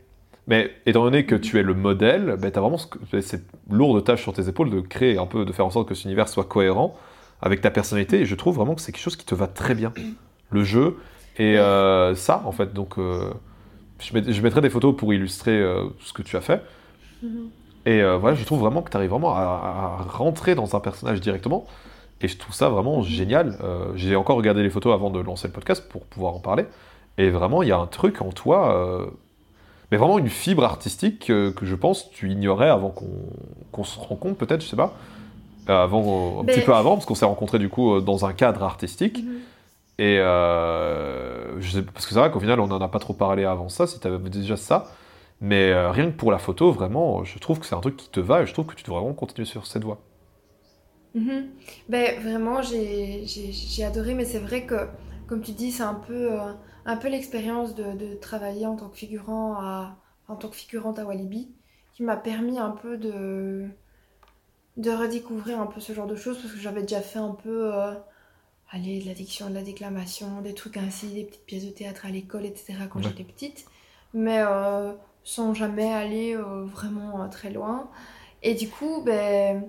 [0.46, 1.40] Mais étant donné que mhm.
[1.40, 5.18] tu es le modèle, bah, as vraiment cette lourde tâche sur tes épaules de créer
[5.18, 6.96] un peu, de faire en sorte que cet univers soit cohérent
[7.42, 8.20] avec ta personnalité.
[8.20, 9.92] Et je trouve vraiment que c'est quelque chose qui te va très bien.
[10.52, 10.96] Le jeu,
[11.40, 13.30] et euh, ça, en fait, donc, euh,
[13.98, 16.62] je, mettrai des photos pour illustrer euh, ce que tu as fait.
[17.90, 21.66] Et voilà, je trouve vraiment que tu arrives vraiment à, rentrer dans un personnage directement.
[22.20, 23.58] Et je trouve ça vraiment génial.
[23.96, 26.66] J'ai encore regardé les photos avant de lancer le podcast pour pouvoir en parler.
[27.18, 29.10] Et vraiment, il y a un truc en toi,
[29.90, 32.94] mais vraiment une fibre artistique que je pense tu ignorais avant
[33.72, 34.94] qu'on se rencontre, peut-être, je sais pas.
[35.66, 39.24] Avant, un petit peu avant, parce qu'on s'est rencontrés du coup dans un cadre artistique.
[39.24, 39.40] Mhm.
[40.00, 43.12] Et euh, je sais, parce que c'est vrai qu'au final, on n'en a pas trop
[43.12, 44.86] parlé avant ça, si tu avais déjà ça.
[45.40, 48.10] Mais euh, rien que pour la photo, vraiment, je trouve que c'est un truc qui
[48.10, 50.00] te va et je trouve que tu devrais vraiment continuer sur cette voie.
[51.14, 51.48] Mhm.
[51.88, 54.88] Ben, vraiment, j'ai adoré, mais c'est vrai que,
[55.26, 56.52] comme tu dis, c'est un peu, euh,
[56.84, 59.96] un peu l'expérience de, de, travailler en tant que figurant à,
[60.28, 61.50] en tant que figurante à Walibi
[61.94, 63.66] qui m'a permis un peu de,
[64.76, 67.72] de redécouvrir un peu ce genre de choses parce que j'avais déjà fait un peu
[68.70, 72.10] allez, de l'addiction, de la déclamation, des trucs ainsi, des petites pièces de théâtre à
[72.10, 72.74] l'école, etc.
[72.90, 73.66] quand j'étais petite,
[74.14, 74.92] mais euh,
[75.30, 77.88] sans jamais aller euh, vraiment euh, très loin.
[78.42, 79.62] Et du coup, ben,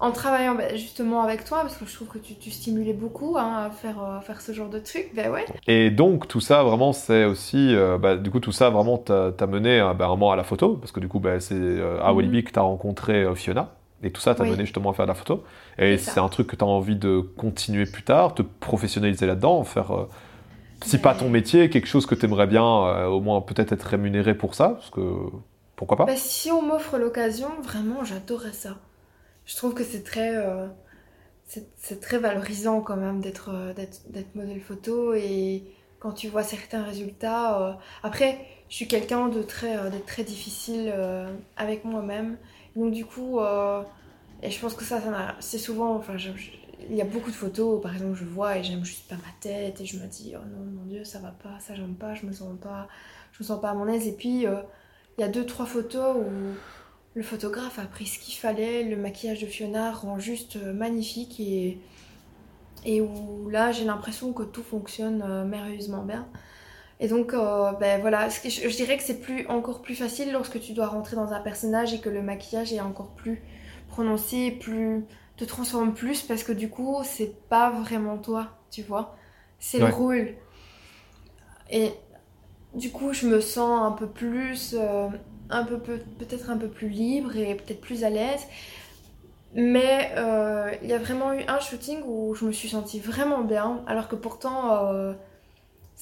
[0.00, 3.36] en travaillant ben, justement avec toi, parce que je trouve que tu, tu stimulais beaucoup
[3.36, 5.44] hein, à faire, faire ce genre de trucs, ben ouais.
[5.66, 9.80] Et donc tout ça vraiment c'est aussi, bah, du coup tout ça vraiment t'a mené
[9.96, 12.44] bah, vraiment à la photo, parce que du coup ben, c'est à Walibi mhm.
[12.44, 13.74] que t'as rencontré Fiona.
[14.02, 15.44] Et tout ça t'a mené justement à faire de la photo.
[15.78, 19.62] Et c'est un truc que tu as envie de continuer plus tard, te professionnaliser là-dedans,
[19.62, 20.08] faire, euh,
[20.84, 23.82] si pas ton métier, quelque chose que tu aimerais bien, euh, au moins peut-être être
[23.82, 25.00] rémunéré pour ça, parce que
[25.76, 28.76] pourquoi pas bah, Si on m'offre l'occasion, vraiment, j'adorerais ça.
[29.44, 30.66] Je trouve que c'est très, euh,
[31.44, 35.64] c'est très valorisant quand même d'être d'être modèle photo et
[35.98, 37.78] quand tu vois certains résultats.
[38.02, 40.92] Après, je suis quelqu'un de très, très difficile
[41.56, 42.36] avec moi-même.
[42.76, 43.82] Donc du coup, euh,
[44.42, 45.00] et je pense que ça,
[45.40, 46.16] c'est souvent, enfin,
[46.90, 49.32] il y a beaucoup de photos, par exemple, je vois et j'aime juste pas ma
[49.40, 52.14] tête et je me dis, oh non, mon Dieu, ça va pas, ça j'aime pas,
[52.14, 52.88] je me sens pas,
[53.32, 54.06] je me sens pas à mon aise.
[54.06, 54.60] Et puis, euh,
[55.18, 56.54] il y a deux, trois photos où
[57.14, 61.38] le photographe a pris ce qu'il fallait, le maquillage de Fiona rend juste euh, magnifique
[61.40, 61.78] et,
[62.84, 66.26] et où là, j'ai l'impression que tout fonctionne merveilleusement bien.
[67.02, 70.72] Et donc, euh, ben voilà, je, dirais que c'est plus, encore plus facile lorsque tu
[70.72, 73.42] dois rentrer dans un personnage et que le maquillage est encore plus
[73.88, 75.04] prononcé, plus
[75.36, 79.16] te transforme plus parce que du coup, c'est pas vraiment toi, tu vois.
[79.58, 80.34] C'est le rôle.
[81.70, 81.92] Et
[82.74, 85.08] du coup, je me sens un peu plus, euh,
[85.50, 88.46] un peu peut-être un peu plus libre et peut-être plus à l'aise.
[89.54, 93.42] Mais euh, il y a vraiment eu un shooting où je me suis sentie vraiment
[93.42, 95.14] bien, alors que pourtant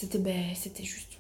[0.00, 1.18] c'était ben, c'était juste.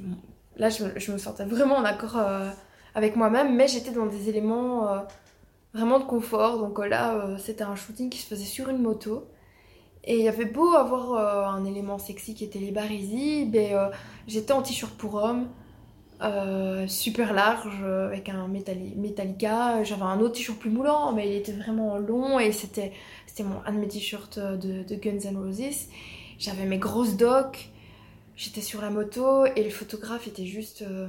[0.56, 2.48] Là, je, je, me sentais vraiment en accord euh,
[2.94, 5.00] avec moi-même, mais j'étais dans des éléments euh,
[5.74, 6.58] vraiment de confort.
[6.58, 9.26] Donc euh, là, c'était un shooting qui se faisait sur une moto.
[10.04, 13.90] Et il y avait beau avoir un élément sexy qui était les barisis, ben,
[14.26, 15.48] j'étais en t-shirt pour homme.
[16.22, 19.82] euh, super large euh, avec un Metallica.
[19.84, 22.92] J'avais un autre t-shirt plus moulant, mais il était vraiment long et c'était
[23.66, 25.88] un de mes t-shirts euh, de, de Guns N' Roses.
[26.38, 27.70] J'avais mes grosses docks,
[28.36, 31.08] j'étais sur la moto et le photographe était juste euh,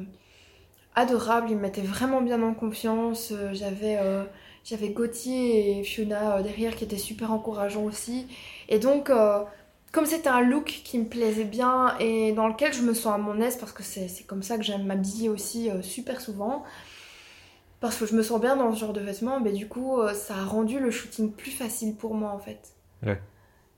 [0.95, 1.47] adorable.
[1.49, 3.31] Il me mettait vraiment bien en confiance.
[3.31, 4.23] Euh, J'avais euh,
[4.63, 8.27] j'avais Gauthier et Fiona euh, derrière qui étaient super encourageants aussi.
[8.69, 9.43] Et donc euh,
[9.91, 13.17] comme c'était un look qui me plaisait bien et dans lequel je me sens à
[13.17, 16.63] mon aise parce que c'est comme ça que j'aime m'habiller aussi super souvent
[17.81, 20.35] parce que je me sens bien dans ce genre de vêtements mais du coup ça
[20.35, 22.69] a rendu le shooting plus facile pour moi en fait
[23.05, 23.19] Ouais.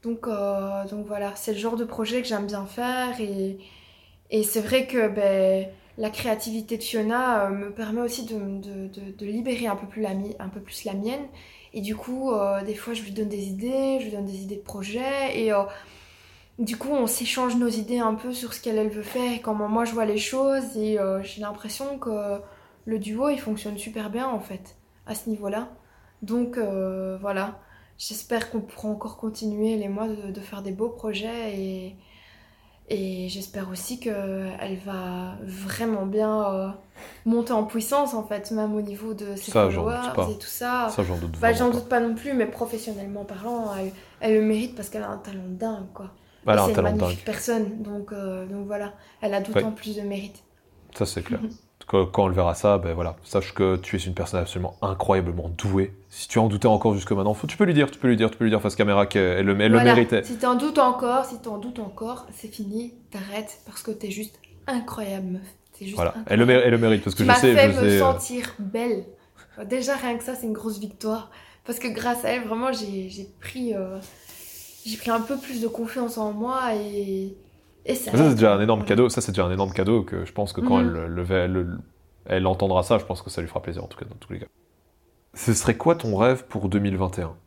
[0.03, 3.57] donc, donc voilà c'est le genre de projet que j'aime bien faire et,
[4.29, 9.67] et c'est vrai que ben, la créativité de Fiona euh, me permet aussi de, libérer
[9.67, 11.25] un peu, plus la, mienne
[11.73, 14.41] et du coup euh, des fois je lui donne des idées je lui donne des
[14.41, 15.63] idées de projets et euh,
[16.59, 19.41] du coup, on s'échange nos idées un peu sur ce qu'elle elle veut faire et
[19.41, 20.77] comment moi je vois les choses.
[20.77, 22.39] Et j'ai l'impression que
[22.85, 24.75] le duo il fonctionne super bien en fait
[25.07, 25.69] à ce niveau-là.
[26.21, 27.59] Donc voilà,
[27.97, 31.95] j'espère qu'on pourra encore continuer les mois de, faire des beaux projets et,
[32.89, 36.69] et j'espère aussi qu'elle va vraiment bien euh,
[37.25, 40.95] monter en puissance en fait, même au niveau de ses Ça, followers et tout ça.
[40.95, 41.71] Ça, j'en doute Bah, j'en pas.
[41.71, 43.91] doute pas non plus, mais professionnellement parlant, elle,
[44.21, 46.11] elle le mérite parce qu'elle a un talent dingue, quoi.
[46.45, 47.25] Elle a Et un c'est une talent magnifique dingue.
[47.25, 49.73] personne, donc, euh, donc voilà, elle a d'autant Ouais.
[49.73, 50.43] plus de mérite.
[50.95, 51.41] Ça, c'est clair.
[51.87, 55.49] Quand, quand elle verra ça, ben voilà, sache que tu es une personne absolument incroyablement
[55.49, 55.91] douée.
[56.09, 58.15] Si tu en doutais encore jusque maintenant, faut, tu peux lui dire, tu peux lui
[58.15, 60.23] dire, tu peux lui dire face caméra qu'elle le, le méritait.
[60.23, 64.39] Si t'en doutes encore, si t'en doutes encore, c'est fini, t'arrêtes parce que t'es juste
[64.67, 65.41] incroyable, meuf.
[65.77, 66.31] T'es juste Voilà, incroyable.
[66.31, 68.01] elle le, mé- elle le mérite parce que tu je sais, fait je me sais.
[68.01, 69.05] euh, sentir belle.
[69.65, 71.29] Déjà, rien que ça, c'est une grosse victoire.
[71.65, 73.97] Parce que grâce à elle, vraiment, j'ai j'ai pris, euh,
[74.85, 77.35] j'ai pris un peu plus de confiance en moi et,
[77.85, 78.11] et ça.
[78.15, 79.09] Ça, c'est déjà un énorme cadeau.
[79.09, 80.89] Ça, c'est déjà un énorme cadeau que je pense que quand Mhm.
[80.95, 81.77] elle, le,
[82.25, 84.33] elle entendra ça, je pense que ça lui fera plaisir, en tout cas, dans tous
[84.33, 84.47] les cas.
[85.35, 87.37] Ce serait quoi ton rêve pour 2021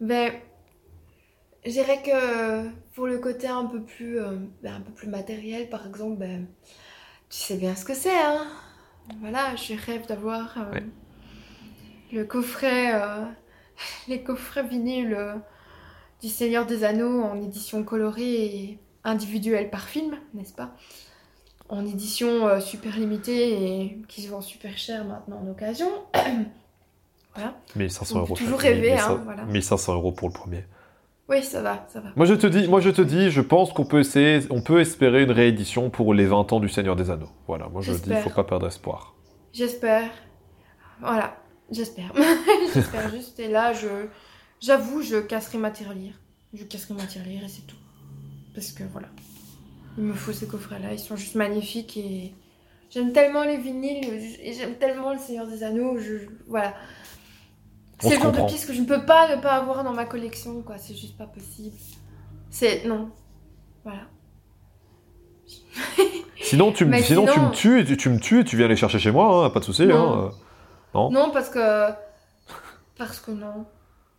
[0.00, 0.32] Ben,
[1.64, 5.68] je dirais que pour le côté un peu plus, euh, ben, un peu plus matériel,
[5.68, 6.46] par exemple, ben,
[7.30, 8.46] tu sais bien ce que c'est, hein.
[9.20, 10.84] Voilà, je rêve d'avoir euh, Ouais.
[12.12, 13.24] le coffret, euh,
[14.08, 15.16] les coffrets vinyles
[16.24, 20.70] du Seigneur des Anneaux en édition colorée et individuelle par film, n'est-ce pas?
[21.68, 25.90] En édition euh, super limitée et qui se vend super cher maintenant en occasion.
[27.34, 27.58] voilà.
[27.76, 28.36] 1500 On euros.
[28.36, 29.44] toujours rêver, 1500 hein, voilà.
[29.44, 30.64] 1500 euros pour le premier.
[31.28, 32.08] Oui, ça va, ça va.
[32.16, 34.80] Moi, je te dis, moi, je te dis, je pense qu'on peut essayer, on peut
[34.80, 37.32] espérer une réédition pour les 20 ans du Seigneur des Anneaux.
[37.46, 39.14] Voilà, moi, je dis, il faut pas perdre espoir.
[39.52, 40.08] J'espère.
[41.00, 41.36] Voilà,
[41.70, 42.14] j'espère.
[42.72, 43.38] j'espère juste.
[43.40, 44.08] Et là, je,
[44.64, 46.14] j'avoue, je casserai ma tirelire.
[46.52, 47.76] Je casserai ma tirelire et c'est tout.
[48.54, 49.08] Parce que voilà,
[49.98, 50.92] il me faut ces coffrets-là.
[50.92, 52.32] Ils sont juste magnifiques et
[52.90, 54.04] j'aime tellement les vinyles
[54.40, 55.98] et j'aime tellement le Seigneur des Anneaux.
[55.98, 56.74] Je, voilà.
[58.00, 58.46] C'est le genre de comprend.
[58.46, 60.78] pièce que je ne peux pas ne pas avoir dans ma collection, quoi.
[60.78, 61.76] C'est juste pas possible.
[62.50, 63.10] C'est non.
[63.82, 64.02] Voilà.
[66.40, 68.68] Sinon, tu me, sinon, tu me tues, et tu, tu me tues et tu viens
[68.68, 69.86] les chercher chez moi, hein, pas de souci.
[69.86, 70.26] Non.
[70.26, 70.30] Hein,
[70.94, 71.90] Non Non, parce que
[72.98, 73.66] parce que non.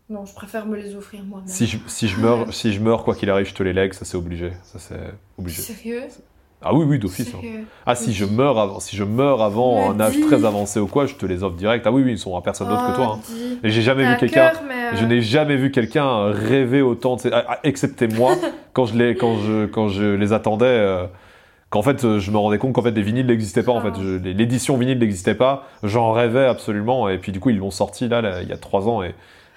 [0.09, 1.47] Non, je préfère me les offrir moi-même.
[1.47, 3.93] Si je, si je meurs, si je meurs, quoi qu'il arrive, je te les lègue,
[3.93, 4.51] ça c'est obligé.
[4.63, 4.99] Ça c'est
[5.39, 5.61] obligé.
[5.63, 6.03] Sérieux?
[6.61, 7.31] Ah oui, oui, d'office.
[7.35, 7.63] hein.
[7.85, 11.05] Ah si je meurs avant, si je meurs avant un âge très avancé ou quoi,
[11.05, 11.85] je te les offre direct.
[11.87, 13.17] Ah oui, oui, ils sont à personne d'autre que toi.
[13.17, 13.19] hein.
[13.29, 13.57] Oh.
[13.63, 14.51] Et j'ai jamais vu un quelqu'un.
[14.67, 17.31] mais, euh, Je n'ai jamais vu quelqu'un rêver autant de ces...
[17.31, 18.35] ah, ah, excepté moi
[18.73, 21.05] quand je les quand je quand je les attendais euh,
[21.71, 23.93] qu'en fait euh, je me rendais compte qu'en fait les vinyles n'existaient pas en fait.
[24.01, 27.71] Je- les- l'édition vinyle n'existait pas j'en rêvais absolument et puis du coup ils l'ont
[27.71, 29.13] sorti là, là, il y a trois ans et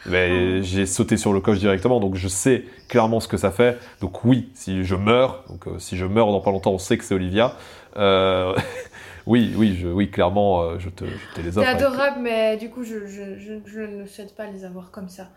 [0.07, 0.63] ben, Ah.
[0.63, 4.25] j'ai sauté sur le coche directement donc je sais clairement ce que ça fait donc
[4.25, 7.05] oui si je meurs donc euh, si je meurs dans pas longtemps on sait que
[7.05, 7.55] c'est Olivia
[7.97, 8.55] Euh,
[9.27, 12.57] oui oui je, oui clairement euh, je te je te les offre avec- adorable, mais
[12.59, 15.31] du coup, je, je, je, je ne souhaite pas les avoir comme ça.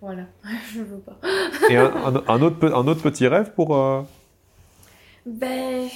[0.00, 0.22] Voilà,
[0.74, 1.18] je veux pas.
[1.68, 3.76] et un, un- un autre pe- un autre petit rêve pour
[5.26, 5.88] Ben.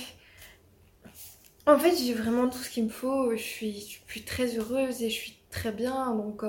[1.66, 3.31] En fait, j'ai vraiment tout ce qu'il me faut.
[3.37, 3.72] Je suis,
[4.07, 6.14] je suis très heureuse et je suis très bien.
[6.14, 6.42] Donc,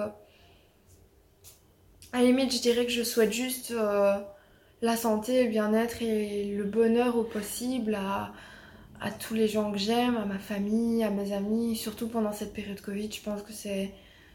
[2.14, 4.16] à la limite, je dirais que je souhaite juste euh,
[4.84, 8.32] la santé, le bien-être et le bonheur au possible à,
[9.20, 11.76] tous les gens que j'aime, à ma famille, à mes amis.
[11.76, 13.92] Surtout pendant cette période Covid, je pense que c'est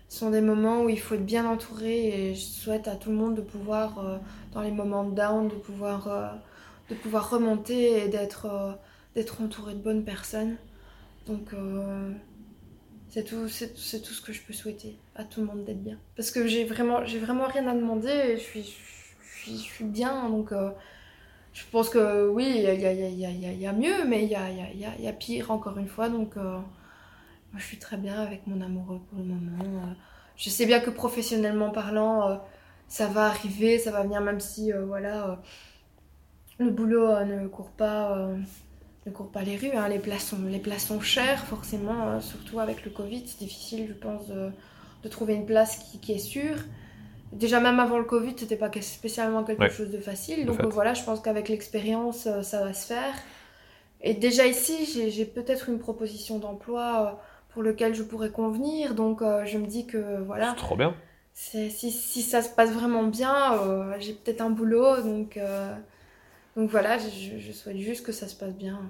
[0.09, 3.11] ce sont des moments où il faut être bien entouré et je souhaite à tout
[3.11, 4.19] le monde de pouvoir, euh,
[4.53, 6.29] dans les moments down, de pouvoir, euh,
[6.91, 8.47] de pouvoir remonter et d'être
[9.41, 10.57] entouré de bonnes personnes.
[11.27, 11.51] Donc
[13.11, 15.99] c'est tout ce que je peux souhaiter à tout le monde d'être bien.
[16.17, 18.77] Parce que j'ai vraiment, j'ai vraiment rien à demander et je suis,
[19.45, 20.71] je suis, bien donc euh,
[21.59, 24.25] je pense que oui, il y a, y, a, y, a, y a mieux, mais
[24.25, 26.09] il y a, pire encore une fois.
[26.09, 29.65] Donc, euh, moi, je suis très bien avec mon amoureux pour le moment.
[29.65, 29.93] Euh.
[30.37, 32.37] Je sais bien que professionnellement parlant, euh,
[32.87, 35.41] ça va arriver, ça va venir, même si, voilà,
[36.59, 38.17] le boulot ne court pas.
[39.07, 39.89] ne court pas les rues, hein.
[39.89, 43.95] les, places sont, les places sont chères forcément, surtout avec le Covid, c'est difficile je
[43.95, 44.31] pense
[45.03, 46.57] de trouver une place qui, qui est sûre.
[47.33, 50.47] Déjà, même avant le Covid, c'était pas spécialement quelque chose de facile.
[50.47, 53.15] Donc voilà, je pense qu'avec l'expérience, euh, ça va se faire.
[54.01, 57.17] Et déjà ici, j'ai peut-être une proposition d'emploi euh,
[57.51, 58.95] pour lequel je pourrais convenir.
[58.95, 60.51] Donc euh, je me dis que voilà.
[60.51, 60.95] C'est trop bien.
[61.35, 63.61] Si, si, ça se passe vraiment bien,
[64.01, 65.01] j'ai peut-être un boulot.
[65.03, 65.39] Donc,
[66.57, 68.81] donc voilà, je, je, souhaite juste que ça se passe bien.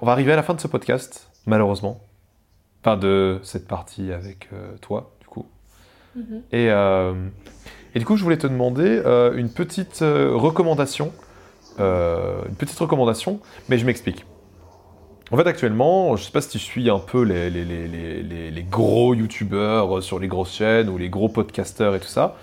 [0.00, 2.00] On va arriver à la fin de ce podcast, malheureusement.
[2.80, 5.16] Enfin, de cette partie avec toi,
[6.16, 6.42] Mhm.
[6.52, 6.70] Et
[7.94, 11.12] et du coup, je voulais te demander euh, une petite euh, recommandation.
[11.78, 14.24] Euh, une petite recommandation, mais je m'explique.
[15.32, 20.18] En fait, actuellement, je sais pas si tu suis un peu les, gros youtubeurs sur
[20.18, 22.36] les grosses chaînes ou les gros podcasteurs et tout ça.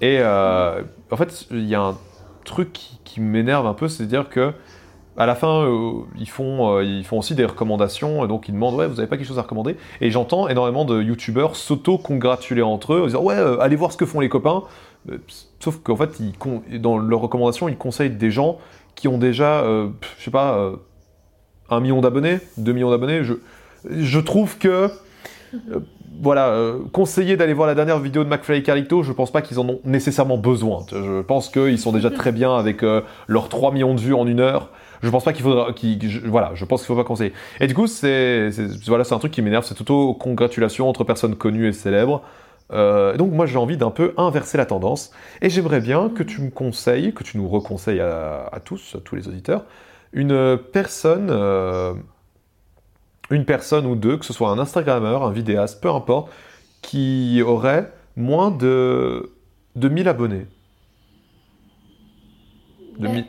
[0.00, 1.98] Et en fait, il y a un
[2.46, 4.54] truc qui, qui m'énerve un peu, c'est-à-dire que
[5.16, 5.68] à la fin,
[6.18, 9.16] ils, font, ils font aussi des recommandations, et donc ils demandent Ouais, vous n'avez pas
[9.16, 13.36] quelque chose à recommander Et j'entends énormément de youtubeurs s'auto-congratuler entre eux, en disant Ouais,
[13.60, 14.64] allez voir ce que font les copains.
[15.10, 15.18] Euh,
[15.60, 16.20] sauf qu'en fait,
[16.80, 18.58] dans leurs recommandations, ils conseillent des gens
[18.94, 20.76] qui ont déjà, euh, je sais pas, euh,
[21.70, 23.24] un million d'abonnés, deux millions d'abonnés.
[23.24, 23.34] Je,
[23.88, 24.90] je trouve que,
[26.20, 29.58] voilà, conseiller d'aller voir la dernière vidéo de McFly et Carlito, je pense pas qu'ils
[29.58, 30.84] en ont nécessairement besoin.
[30.90, 32.82] Je pense qu'ils sont déjà très bien avec
[33.26, 34.70] leurs 3 millions de vues en une heure.
[35.02, 35.74] Je pense pas qu'il faudra,
[36.26, 37.32] voilà, je pense qu'il faut pas conseiller.
[37.60, 38.50] Et du coup, c'est,
[38.86, 42.22] voilà, c'est un truc qui m'énerve, c'est auto-congratulation entre personnes connues et célèbres.
[42.72, 45.12] Euh, donc moi j'ai envie d'un peu inverser la tendance
[45.42, 49.14] et j'aimerais bien que tu me conseilles, que tu nous reconseilles à, tous, à tous
[49.14, 49.66] les auditeurs,
[50.12, 51.92] une personne, euh,
[53.30, 56.30] une personne ou deux, que ce soit un Instagrammeur, un vidéaste, peu importe,
[56.80, 59.32] qui aurait moins de,
[59.76, 60.46] de 1000 abonnés.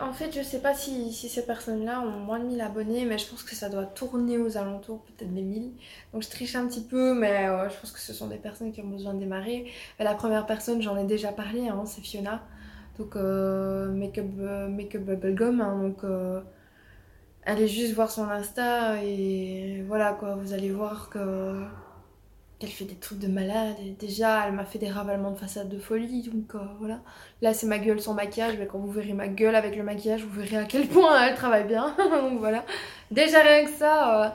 [0.02, 3.28] En fait, je sais pas si, ces personnes-là ont moins de 1000 abonnés, mais je
[3.30, 5.72] pense que ça doit tourner aux alentours, peut-être des 1000.
[6.14, 8.82] Donc je triche un petit peu, mais je pense que ce sont des personnes qui
[8.82, 9.72] ont besoin de démarrer.
[10.00, 12.44] la première personne, j'en ai déjà parlé, hein, c'est Fiona.
[12.98, 15.62] Donc euh, Makeup, euh, make Bubblegum.
[15.62, 16.42] Hein, donc euh,
[17.46, 21.64] allez juste voir son Insta et voilà quoi, vous allez voir que
[22.64, 23.76] elle fait des trucs de malade.
[24.00, 26.24] déjà, elle m'a fait des ravalements de façade de folie.
[26.24, 27.02] Donc euh, voilà.
[27.42, 28.56] Là, c'est ma gueule sans maquillage.
[28.58, 31.36] Mais quand vous verrez ma gueule avec le maquillage, vous verrez à quel point elle
[31.36, 31.94] travaille bien.
[31.98, 32.64] donc voilà.
[33.12, 34.30] Déjà, rien que ça, euh,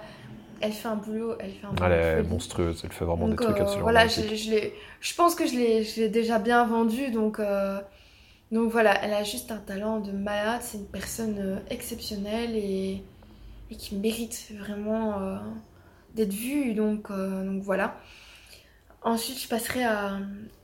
[0.60, 1.34] elle fait un boulot.
[1.40, 2.82] Elle, fait un boulot elle est monstrueuse.
[2.84, 4.20] Elle fait vraiment des trucs euh, absolument Voilà, je,
[5.00, 7.10] je, pense que je l'ai déjà bien vendue.
[7.10, 7.40] Donc,
[8.52, 10.60] donc voilà, elle a juste un talent de malade.
[10.62, 13.02] C'est une personne exceptionnelle et,
[13.70, 15.38] et, qui mérite vraiment
[16.18, 16.74] d'être vue.
[16.74, 17.96] Donc, donc voilà.
[19.02, 20.18] Ensuite, je passerai à,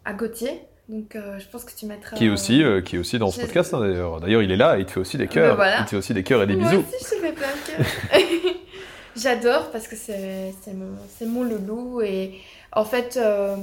[0.04, 0.60] à Gauthier.
[0.88, 2.16] Donc, euh, je pense que tu mettras.
[2.16, 4.20] Qui est aussi, euh, qui est aussi dans ce podcast, hein, d'ailleurs.
[4.20, 5.58] D'ailleurs, il est là, il te fait aussi des cœurs.
[5.80, 6.82] Il te fait aussi des cœurs et des Moi bisous.
[6.82, 8.54] aussi, je te fais plein de cœurs.
[9.16, 12.02] J'adore parce que c'est mon, mon loulou.
[12.02, 12.40] Et
[12.72, 13.56] en fait, euh,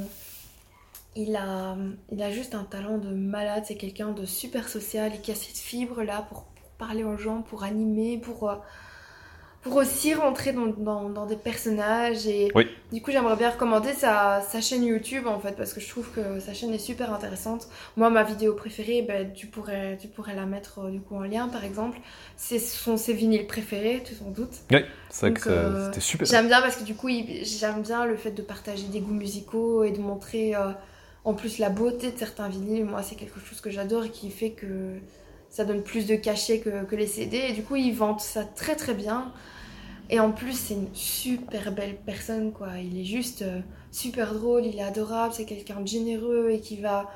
[1.16, 1.76] il, a,
[2.12, 3.66] il a juste un talent de malade.
[3.68, 7.44] C'est quelqu'un de super social et qui a cette fibre-là pour, pour, parler aux gens,
[7.44, 8.50] pour animer, pour
[9.62, 12.26] pour aussi rentrer dans, dans, des personnages.
[12.26, 12.52] Et
[12.91, 16.10] du coup, j'aimerais bien recommander sa, sa, chaîne YouTube en fait, parce que je trouve
[16.10, 17.67] que sa chaîne est super intéressante.
[17.95, 21.21] Moi, ma vidéo préférée, ben, tu, pourrais, tu pourrais la mettre euh, du coup en
[21.21, 22.00] lien par exemple.
[22.38, 24.56] Ce sont ses vinyles préférés, tu t'en doutes.
[24.71, 26.28] Oui, c'est vrai que euh, c'était super.
[26.28, 27.10] J'aime bien parce que du coup,
[27.43, 30.71] j'aime bien le fait de partager des goûts musicaux et de montrer euh,
[31.24, 32.86] en plus la beauté de certains vinyles.
[32.86, 34.95] Moi, c'est quelque chose que j'adore et qui fait que
[35.52, 37.38] ça donne plus de cachet que, que, les CD.
[37.50, 39.32] Et du coup, ils vendent ça très très bien.
[40.12, 42.67] Et en plus, c'est une super belle personne, quoi.
[42.84, 46.76] Il est juste euh, super drôle, il est adorable, c'est quelqu'un de généreux et qui
[46.76, 47.10] va.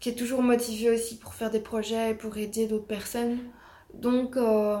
[0.00, 3.38] qui est toujours motivé aussi pour faire des projets, pour aider d'autres personnes.
[3.94, 4.76] Donc, euh,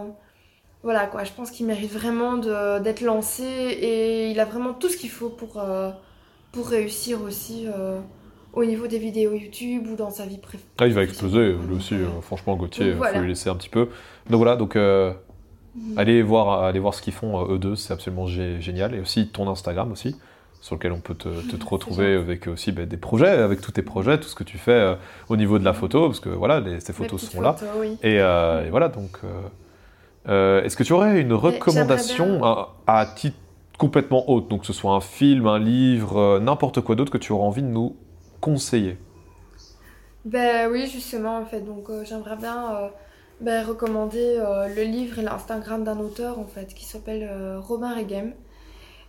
[0.82, 1.24] voilà, quoi.
[1.24, 5.30] Je pense qu'il mérite vraiment d'être lancé et il a vraiment tout ce qu'il faut
[5.30, 5.90] pour, euh,
[6.52, 7.66] pour réussir aussi
[8.52, 10.68] au niveau des vidéos YouTube ou dans sa vie préférée.
[10.78, 11.94] Ah, il va exploser, lui aussi.
[12.20, 13.88] franchement, Gauthier, il faut lui laisser un petit peu.
[14.28, 14.76] Donc voilà, donc
[15.76, 15.98] Mhm.
[15.98, 18.94] Allez voir, allez voir ce qu'ils font, euh, eux deux, c'est absolument génial.
[18.94, 20.16] Et aussi ton Instagram aussi,
[20.60, 23.82] sur lequel on peut te, te, retrouver avec aussi ben, des projets, avec tous tes
[23.82, 24.94] projets, tout ce que tu fais euh,
[25.28, 27.56] au niveau de la photo, parce que voilà, les, ces photos sont là.
[28.04, 29.18] Euh, et, voilà, donc.
[30.28, 32.42] Est-ce que tu aurais une recommandation
[32.86, 33.36] à, titre
[33.78, 37.30] complètement haute, donc que ce soit un film, un livre, n'importe quoi d'autre que tu
[37.32, 37.94] auras envie de nous
[38.40, 38.96] conseiller?
[40.24, 41.60] Ben oui, justement, en fait.
[41.60, 42.90] Donc j'aimerais bien
[43.40, 47.94] ben, recommander euh, le livre et l'Instagram d'un auteur en fait qui s'appelle euh, Robin
[47.94, 48.32] Regem.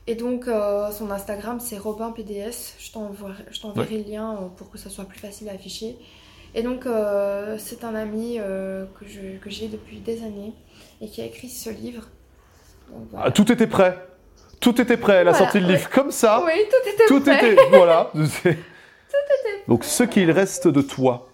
[0.08, 2.76] Et donc euh, son Instagram c'est Robin PDS.
[2.80, 2.92] Je
[3.62, 5.98] t'enverrai le lien pour que ça soit plus facile à afficher.
[6.56, 6.88] Et donc
[7.58, 10.54] c'est un ami que j'ai depuis des années
[11.02, 12.04] et qui a écrit ce livre.
[12.90, 13.26] Donc, voilà.
[13.28, 13.96] Ah, tout était prêt.
[14.60, 15.16] Tout était prêt.
[15.16, 15.74] Elle a Voilà, sorti le ouais.
[15.74, 16.42] livre comme ça.
[16.46, 17.52] Oui, tout était Tout prêt.
[17.54, 17.70] était.
[17.70, 18.12] Voilà.
[18.26, 18.58] C'est-
[19.68, 21.28] Donc, ce qu'il reste de toi.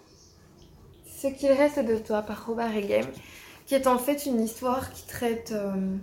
[1.23, 3.05] Ce qu'il reste de toi par Robin Regem,
[3.65, 5.95] qui est en fait une histoire qui traite, euh,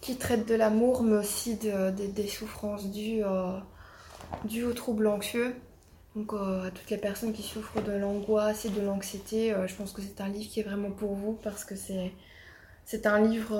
[0.00, 3.58] qui traite de l'amour, mais aussi de- de- des souffrances dues, euh,
[4.66, 5.54] aux troubles anxieux.
[6.16, 9.92] Donc euh, à toutes les personnes qui souffrent de l'angoisse et de l'anxiété, je pense
[9.92, 12.10] que c'est un livre qui est vraiment pour vous parce que c'est
[12.86, 13.52] c'est un livre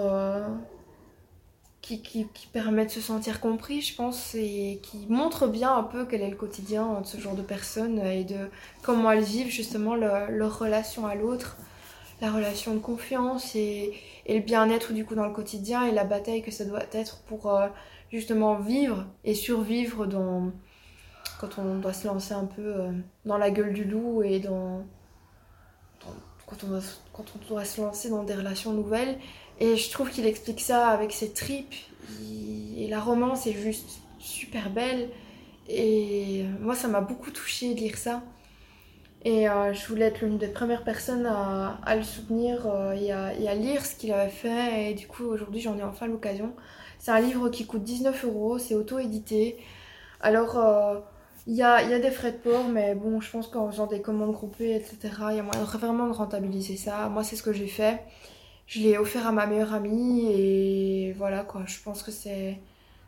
[1.80, 6.04] qui, qui, permet de se sentir compris, je pense, et qui montre bien un peu
[6.04, 8.50] quel est le quotidien de ce genre de personnes et de
[8.82, 11.56] comment elles vivent justement le- leur relation à l'autre,
[12.20, 13.92] la relation de confiance et,
[14.28, 17.52] le bien-être du coup dans le quotidien et la bataille que ça doit être pour
[17.52, 17.66] euh,
[18.12, 20.06] justement vivre et survivre
[21.40, 22.92] quand on doit se lancer un peu euh,
[23.24, 24.40] dans la gueule du loup et
[26.46, 29.18] quand on doit se lancer dans des relations nouvelles
[29.60, 31.74] et je trouve qu'il explique ça avec ses tripes
[32.76, 35.10] et la romance est juste super belle
[35.68, 38.22] et moi ça m'a beaucoup touchée de lire ça
[39.22, 43.54] et euh, je voulais être l'une des premières personnes à, le soutenir euh, et, à,
[43.54, 44.90] lire ce qu'il avait fait.
[44.90, 46.54] Et du coup, aujourd'hui, j'en ai enfin l'occasion.
[46.98, 49.58] C'est un livre qui coûte 19 euros, c'est auto-édité.
[50.22, 51.00] Alors, euh,
[51.46, 53.86] il y, a, y a des frais de port, mais bon, je pense qu'en faisant
[53.86, 54.98] des commandes groupées, etc.,
[55.30, 57.08] il y a moyen vraiment de rentabiliser ça.
[57.08, 58.02] Moi, c'est ce que j'ai fait.
[58.70, 61.62] Je l'ai offert à ma meilleure amie et voilà quoi.
[61.66, 62.56] Je pense que c'est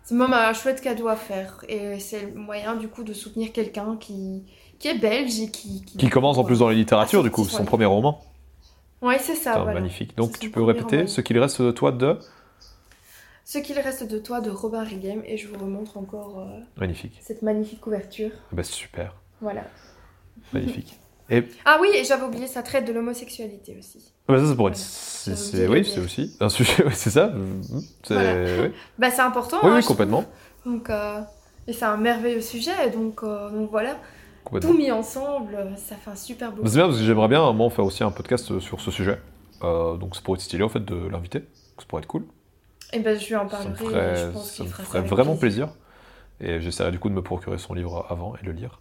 [0.03, 1.65] c'est même un chouette cadeau à faire.
[1.69, 4.43] Et c'est le moyen du coup de soutenir quelqu'un qui,
[4.81, 5.85] qui est belge et qui.
[5.85, 8.21] Qui commence en plus dans la littérature, du coup, son premier roman.
[9.03, 9.53] Ouais, c'est ça.
[9.53, 9.81] Putain, voilà.
[9.81, 10.17] Magnifique.
[10.17, 11.09] Donc, tu peux répéter roman.
[11.09, 12.19] ce qu'il reste de toi de.
[13.45, 17.21] Ce qu'il reste de toi de Robin Regem et je vous remontre encore euh, Magnifique.
[17.23, 18.31] cette magnifique couverture.
[18.35, 19.15] Ah Bah, super.
[19.41, 19.63] Voilà.
[20.53, 20.99] Magnifique.
[21.65, 24.13] Ah oui, et j'avais oublié, ça traite de l'homosexualité aussi.
[24.29, 24.77] Ah bah, ça, ça pourrait être.
[24.79, 26.85] C'est- c'est- Oui, c'est aussi un sujet.
[26.85, 27.29] ouais, c'est ça.
[27.29, 27.63] Mhm.
[28.03, 28.69] C'est- Voilà.
[28.99, 29.59] Bah c'est important.
[29.63, 30.23] Oui, hein, oui, complètement.
[30.63, 30.73] trouve.
[30.75, 31.21] Donc, euh,
[31.67, 33.97] et c'est un merveilleux sujet, donc, euh, donc voilà.
[34.61, 36.63] Tout mis ensemble, euh, ça fait un super beau.
[36.67, 39.21] C'est bien parce que j'aimerais bien, moi, faire aussi un podcast sur ce sujet.
[39.63, 41.45] Euh, donc, ça pourrait être stylé, en fait, de l'inviter.
[41.79, 42.25] Ça pourrait être cool.
[42.93, 43.77] Et ben je lui en Ça me parlerai.
[43.77, 45.69] ferait, je pense ça me ferait vraiment plaisir.
[46.41, 48.81] Et j'essaierai du coup de me procurer son livre avant et le lire.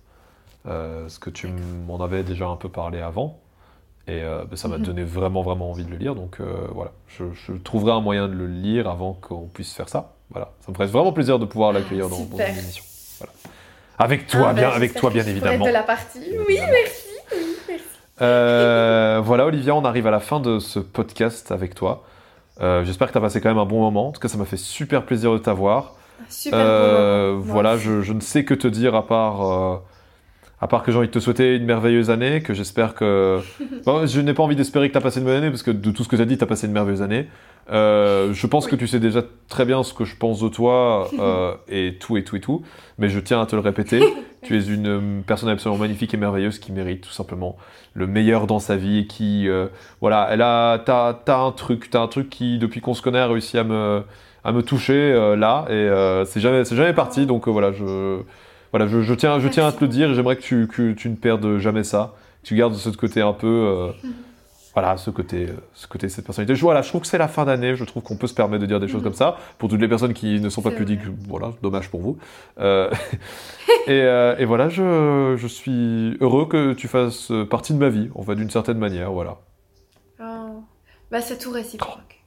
[0.66, 1.48] Euh, parce que tu
[1.88, 3.40] m'en avais déjà un peu parlé avant.
[4.08, 4.84] Et euh, bah, ça m'a Mhm.
[4.84, 6.16] donné vraiment, vraiment envie de le lire.
[6.16, 9.90] Donc euh, voilà, je, je trouverai un moyen de le lire avant qu'on puisse faire
[9.90, 10.14] ça.
[10.32, 12.84] Voilà, ça me ferait vraiment plaisir de pouvoir l'accueillir dans, dans une émission.
[13.20, 13.34] Voilà.
[14.00, 15.66] Avec toi, Ah, bien, bah, avec j'espère toi, bien évidemment.
[15.66, 16.20] de la partie.
[16.20, 16.68] Oui, Évidemment.
[16.72, 17.08] merci.
[17.34, 17.38] Oui,
[17.70, 17.84] merci.
[18.22, 22.04] Euh, voilà, Olivia, on arrive à la fin de ce podcast avec toi.
[22.84, 24.10] J'espère que tu as passé quand même un bon moment.
[24.10, 25.94] En tout cas, ça m'a fait super plaisir de t'avoir.
[26.30, 27.38] Super moment.
[27.38, 29.82] Moi voilà, je, je ne sais que te dire à part,
[30.62, 33.40] à part que j'ai envie de te souhaiter une merveilleuse année, que j'espère que...
[33.86, 35.72] Bon, je n'ai pas envie d'espérer que tu as passé une bonne année, parce que
[35.72, 37.28] de tout ce que tu as dit, tu as passé une merveilleuse année.
[37.72, 38.72] Euh, je pense Oui.
[38.72, 42.16] que tu sais déjà très bien ce que je pense de toi, euh, et tout,
[42.16, 42.62] et tout, et tout,
[43.00, 44.02] mais je tiens à te le répéter.
[44.44, 47.58] tu es une euh, personne absolument magnifique et merveilleuse qui mérite tout simplement
[47.94, 49.48] le meilleur dans sa vie, et qui...
[49.48, 49.68] euh,
[50.00, 50.78] voilà, elle a...
[50.86, 53.64] T'as as un truc, t'as un truc qui, depuis qu'on se connaît, a réussi à
[53.64, 54.04] me
[54.44, 58.22] à me toucher là et c'est jamais c'est jamais parti donc voilà je
[58.72, 61.10] voilà je, je tiens je tiens à te le dire j'aimerais que tu que tu
[61.10, 63.92] ne perdes jamais ça que tu gardes ce côté un peu euh,
[64.74, 66.56] voilà ce côté ce côté de cette personnalité.
[66.56, 68.62] Je voilà je trouve que c'est la fin d'année je trouve qu'on peut se permettre
[68.62, 69.04] de dire des choses Mhm.
[69.04, 69.36] comme ça.
[69.58, 72.18] Pour toutes les personnes qui ne sont pas pudiques voilà dommage pour vous.
[72.60, 72.90] Euh,
[73.88, 78.10] et, euh, et voilà je, je suis heureux que tu fasses partie de ma vie
[78.16, 79.38] en fait d'une certaine manière voilà.
[80.22, 80.64] Oh.
[81.12, 82.21] Bah, c'est tout réciproque.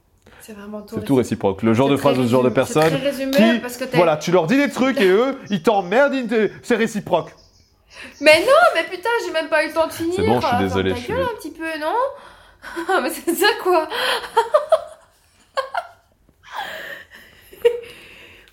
[0.47, 3.31] C'est vraiment tout réciproque le genre de phrase de ce genre de personnes très résumé
[3.33, 6.77] qui- parce que Voilà, tu leur dis des trucs et eux, ils t'emmerdent, te- c'est
[6.77, 7.31] réciproque.
[8.21, 10.13] Mais non, mais putain, j'ai même pas eu le temps de finir.
[10.17, 11.95] C'est bon, je suis Ferme désolé, ta je suis gueule un petit peu, non
[12.91, 13.89] Ah, mais c'est ça quoi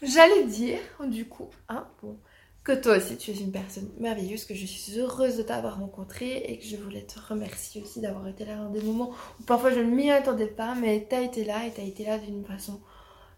[0.01, 2.15] J'allais dire, du coup, hein, bon,
[2.63, 6.37] que toi aussi tu es une personne merveilleuse, que je suis heureuse de t'avoir rencontrée
[6.37, 9.71] et que je voulais te remercier aussi d'avoir été là dans des moments où parfois
[9.71, 12.79] je ne m'y attendais pas, mais t'as été là et t'as été là d'une façon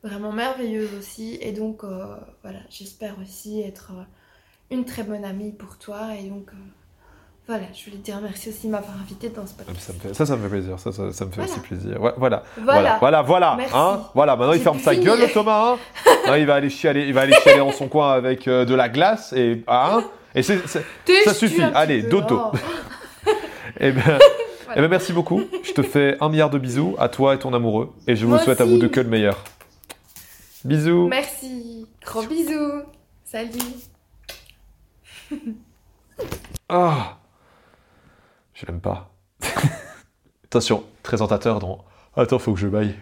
[0.04, 1.38] vraiment merveilleuse aussi.
[1.42, 4.04] Et donc, euh, voilà, j'espère aussi être euh,
[4.72, 6.16] une très bonne amie pour toi.
[6.16, 6.58] Et donc, euh,
[7.48, 9.94] voilà, je voulais te dire merci aussi de m'avoir invitée dans ce Ça, podcast.
[9.94, 11.52] me fait, ça, ça me fait plaisir, ça, ça, ça me fait Voilà.
[11.52, 12.02] aussi plaisir.
[12.02, 12.98] Ouais, voilà, Voilà.
[13.00, 13.74] voilà, voilà, Merci.
[13.76, 14.36] hein, voilà.
[14.38, 15.74] Maintenant, il ferme sa gueule, le Thomas.
[15.74, 15.78] hein.
[16.28, 18.74] Non, il va aller chialer, il va aller chialer en son coin avec euh, de
[18.74, 20.04] la glace et hein.
[20.36, 21.62] Et Ça suffit.
[21.62, 22.40] Allez, dodo.
[22.54, 22.58] oh.
[23.80, 24.20] eh ben,
[24.76, 25.42] Eh ben, merci beaucoup.
[25.64, 27.92] Je te fais un milliard de bisous à toi et ton amoureux.
[28.08, 29.44] Et je vous souhaite à vous deux que le meilleur.
[30.64, 31.08] Bisous.
[31.10, 31.86] Merci.
[32.06, 32.84] Gros bisous.
[33.26, 33.50] Salut.
[36.70, 37.18] Ah
[38.64, 39.12] Je l'aime pas.
[40.46, 41.84] Attention, très tentateur dans.
[42.16, 42.96] Attends, faut que je baille.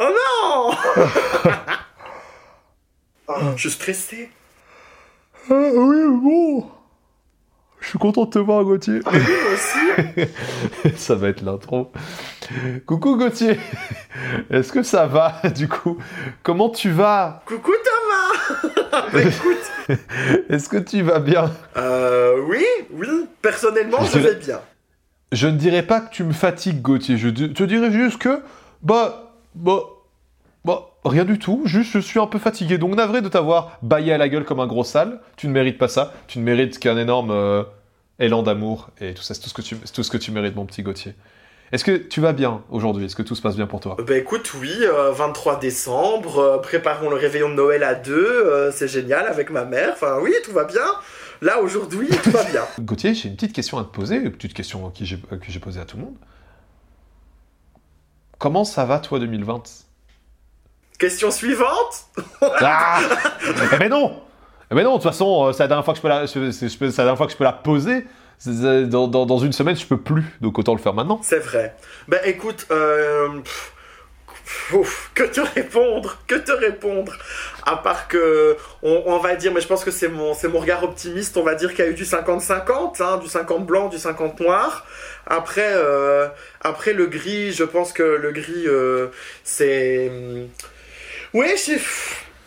[0.00, 0.74] Oh non
[3.28, 4.30] Oh, Je suis stressé.
[5.50, 6.66] Ah oui, bon.
[7.80, 9.00] Je suis content de te voir, Gauthier.
[9.04, 9.12] Moi
[9.52, 10.96] aussi.
[10.96, 11.92] ça va être l'intro.
[12.86, 13.58] Coucou Gauthier.
[14.50, 15.98] Est-ce que ça va du coup?
[16.42, 17.42] Comment tu vas?
[17.46, 19.98] Coucou Thomas Bah, Écoute,
[20.48, 21.52] Est-ce que tu vas bien?
[21.76, 23.06] Euh, oui, oui,
[23.42, 24.60] personnellement, Je- vais bien.
[25.34, 27.18] Je ne dirais pas que tu me fatigues, Gauthier.
[27.18, 28.40] Je te dirais juste que,
[28.82, 29.80] bah, bah,
[30.64, 31.62] bah, rien du tout.
[31.64, 32.78] Juste, je suis un peu fatigué.
[32.78, 35.20] Donc, navré de t'avoir baillé à la gueule comme un gros sale.
[35.36, 36.12] Tu ne mérites pas ça.
[36.28, 37.64] Tu ne mérites qu'un énorme euh,
[38.20, 39.34] élan d'amour et tout ça.
[39.34, 41.14] C'est tout ce que tu, tout ce que tu mérites, mon petit Gauthier.
[41.74, 43.06] Est-ce que tu vas bien aujourd'hui?
[43.06, 43.96] Est-ce que tout se passe bien pour toi?
[43.98, 48.70] Bah écoute, oui, euh, 23 décembre, euh, préparons le réveillon de Noël à deux, euh,
[48.70, 49.90] c'est génial avec ma mère.
[49.92, 50.84] Enfin oui, tout va bien.
[51.42, 52.62] Là aujourd'hui, tout va bien.
[52.78, 55.58] Gauthier, j'ai une petite question à te poser, une petite question que j'ai que j'ai
[55.58, 56.14] posée à tout le monde.
[58.38, 59.64] Comment ça va, toi, 2020
[61.00, 62.04] Question suivante.
[62.40, 63.00] Ah
[63.72, 64.22] Eh ben non
[64.70, 66.26] Eh ben non, de toute façon, euh, c'est la dernière fois que je peux la,
[66.26, 68.06] je la dernière fois que je peux la poser.
[68.46, 71.20] Dans, une semaine, je peux plus, donc autant le faire maintenant.
[71.22, 71.74] C'est vrai.
[72.08, 73.40] Bah écoute, euh,
[75.14, 77.16] que te répondre Que te répondre?
[77.64, 81.36] À part que, on, va dire, mais je pense que c'est mon, mon regard optimiste,
[81.36, 84.40] on va dire qu'il y a eu du 50-50, hein, du 50 blanc, du 50
[84.40, 84.86] noir.
[85.26, 86.28] Après, euh,
[86.60, 89.08] après le gris, je pense que le gris, euh,
[89.44, 90.10] c'est...
[90.10, 90.48] hum,
[91.32, 91.72] Ouais, je-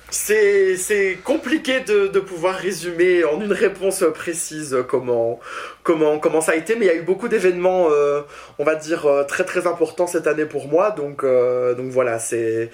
[0.10, 5.40] c'est compliqué de, pouvoir résumer en une réponse précise comment,
[5.84, 8.22] comment, comment ça a été, mais il y a eu beaucoup d'événements, euh,
[8.58, 10.92] on va dire, euh, très très importants cette année pour moi.
[10.92, 12.70] Donc, euh, donc voilà, c'est.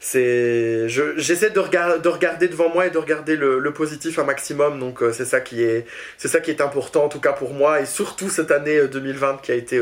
[0.00, 4.24] c'est je- J'essaie de, regar- de regarder devant moi et de regarder le, positif un
[4.24, 4.80] maximum.
[4.80, 5.86] Donc c'est ça, qui est-
[6.16, 8.88] c'est ça qui est important, en tout cas pour moi, et surtout cette année euh,
[8.88, 9.80] 2020 qui a été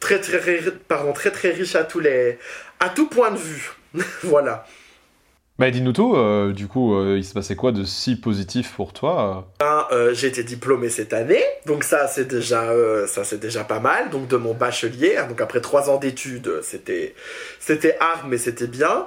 [0.00, 2.38] très, très, pardon, très très riche à, tous les,
[2.80, 3.70] à tout point de vue.
[4.24, 4.66] voilà.
[5.60, 8.94] Bah dis-nous tout, euh, du coup, euh, il se passait quoi de si positif pour
[8.94, 9.46] toi
[9.92, 12.72] Euh, j'ai été diplômé cette année, donc ça c'est déjà
[13.06, 14.08] ça déjà pas mal.
[14.08, 17.14] Donc de mon bachelier, hein, donc après trois ans d'études, c'était
[17.58, 19.06] c'était hard mais c'était bien.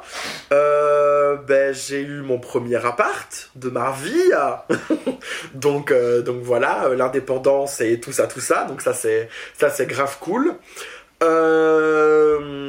[0.51, 4.67] Ben j'ai eu mon premier appart de ma vie, ah.
[5.55, 5.91] donc
[6.23, 8.65] donc voilà l'indépendance et tout ça tout ça.
[8.65, 10.53] Donc ça c'est grave cool.
[11.23, 12.63] Euh,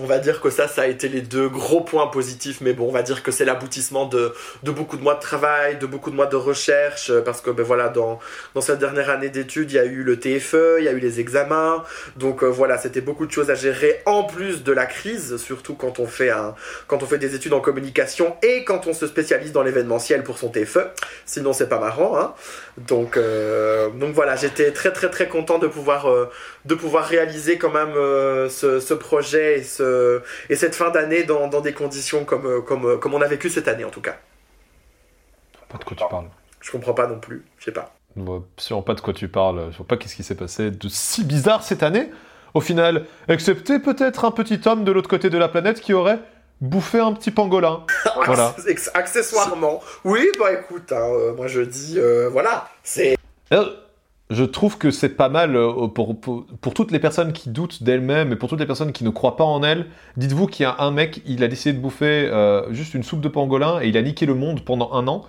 [0.00, 2.88] on va dire que ça, ça a été les deux gros points positifs, mais bon,
[2.88, 4.32] on va dire que c'est l'aboutissement de,
[4.62, 7.62] beaucoup de mois de travail, de beaucoup de mois de recherche, euh, parce que ben
[7.62, 8.18] voilà, dans,
[8.60, 11.20] cette dernière année d'études, il y a eu le TFE, il y a eu les
[11.20, 11.84] examens,
[12.16, 15.74] donc euh, voilà, c'était beaucoup de choses à gérer en plus de la crise, surtout
[15.74, 20.38] quand on fait des études en communication et quand on se spécialise dans l'événementiel pour
[20.38, 20.78] son TFE.
[21.26, 22.34] Sinon, c'est pas marrant, hein.
[22.78, 23.18] Donc,
[24.14, 26.06] voilà, j'étais très très très content de pouvoir
[27.06, 30.20] réaliser quand même euh, ce, ce projet et, ce,
[30.50, 33.26] et cette fin d'année dans, dans des conditions comme, euh, comme, euh, comme on a
[33.28, 34.16] vécu cette année en tout cas.
[35.68, 36.26] Pas de quoi tu parles.
[36.60, 37.94] Je comprends pas non plus, je sais pas.
[38.16, 39.68] Vois absolument pas de quoi tu parles.
[39.70, 42.10] Je vois pas qu'est-ce qui s'est passé de si bizarre cette année.
[42.54, 46.18] Au final, excepté peut-être un petit homme de l'autre côté de la planète qui aurait
[46.60, 47.84] bouffé un petit pangolin.
[48.26, 48.54] Voilà.
[48.66, 49.80] Acc- Accessoirement.
[50.04, 53.16] Oui, bah écoute, hein, euh, moi je dis, euh, voilà, c'est...
[54.30, 57.82] Je trouve que c'est pas mal euh, pour, pour, pour toutes les personnes qui doutent
[57.82, 59.86] d'elles-mêmes et pour toutes les personnes qui ne croient pas en elles.
[60.18, 63.22] Dites-vous qu'il y a un mec, il a décidé de bouffer euh, juste une soupe
[63.22, 65.24] de pangolin et il a niqué le monde pendant un an.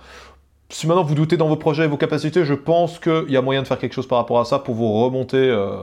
[0.68, 3.42] Si maintenant vous doutez dans vos projets et vos capacités, je pense qu'il y a
[3.42, 5.78] moyen de faire quelque chose par rapport à ça pour vous remonter euh,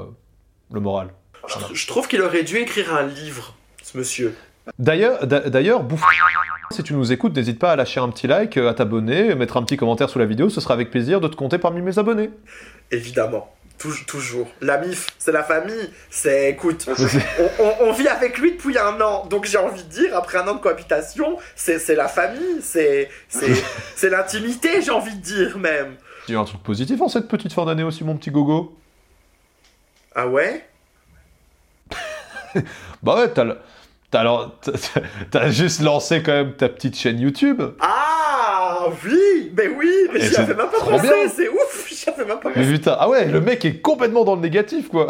[0.71, 1.09] le moral.
[1.47, 4.35] Je, je trouve qu'il aurait dû écrire un livre, ce monsieur.
[4.79, 6.03] D'ailleurs, d'a- d'ailleurs, bouffe.
[6.71, 9.63] Si tu nous écoutes, n'hésite pas à lâcher un petit like, à t'abonner, mettre un
[9.63, 12.29] petit commentaire sous la vidéo, ce sera avec plaisir de te compter parmi mes abonnés.
[12.91, 13.53] Évidemment.
[13.77, 14.47] Tou- toujours.
[14.61, 15.91] La MIF, c'est la famille.
[16.09, 16.87] C'est, écoute,
[17.59, 19.25] on, on- on vit avec lui depuis un an.
[19.27, 22.59] Donc j'ai envie de dire, après un an de cohabitation, c'est c'est la famille.
[22.61, 23.53] C'est c'est
[23.95, 25.95] c'est l'intimité, j'ai envie de dire même.
[26.27, 28.75] Il y a un truc positif en cette petite fin d'année aussi, mon petit gogo?
[30.15, 30.65] Ah ouais?
[33.03, 33.57] Bah ouais, t'as le-
[34.09, 34.71] t'as alors, t'as-
[35.29, 37.61] t'as juste lancé quand même ta petite chaîne YouTube.
[37.79, 41.07] Ah oui Mais oui Mais j'y c'est avais même pas trop pensé.
[41.35, 41.56] C'est ouf
[42.07, 44.87] J'y avais même pas Mais putain, ah ouais, le mec est complètement dans le négatif,
[44.89, 45.07] quoi.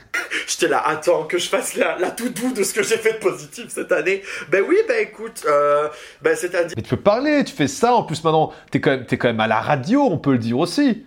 [0.48, 3.14] J'étais là, attends, que je fasse la, la tout doux de ce que j'ai fait
[3.14, 4.22] de positif cette année.
[4.50, 5.88] Ben oui, ben écoute, euh,
[6.22, 6.74] ben c'est-à-dire...
[6.76, 9.28] Mais tu peux parler, tu fais ça, en plus maintenant, t'es quand, même- t'es quand
[9.28, 11.06] même à la radio, on peut le dire aussi.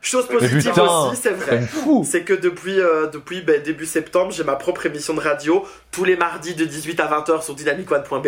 [0.00, 1.60] Chose positive putain, aussi, c'est vrai.
[1.60, 2.04] fou.
[2.04, 6.04] C'est que depuis, euh, depuis ben, début septembre, j'ai ma propre émission de radio tous
[6.04, 8.26] les mardis de 18 à 20h sur dynamicone.be.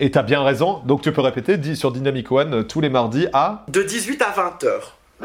[0.00, 0.80] Et t'as bien raison.
[0.86, 4.22] Donc tu peux répéter dis- sur Dynamic One euh, tous les mardis à De 18
[4.22, 4.70] à 20h.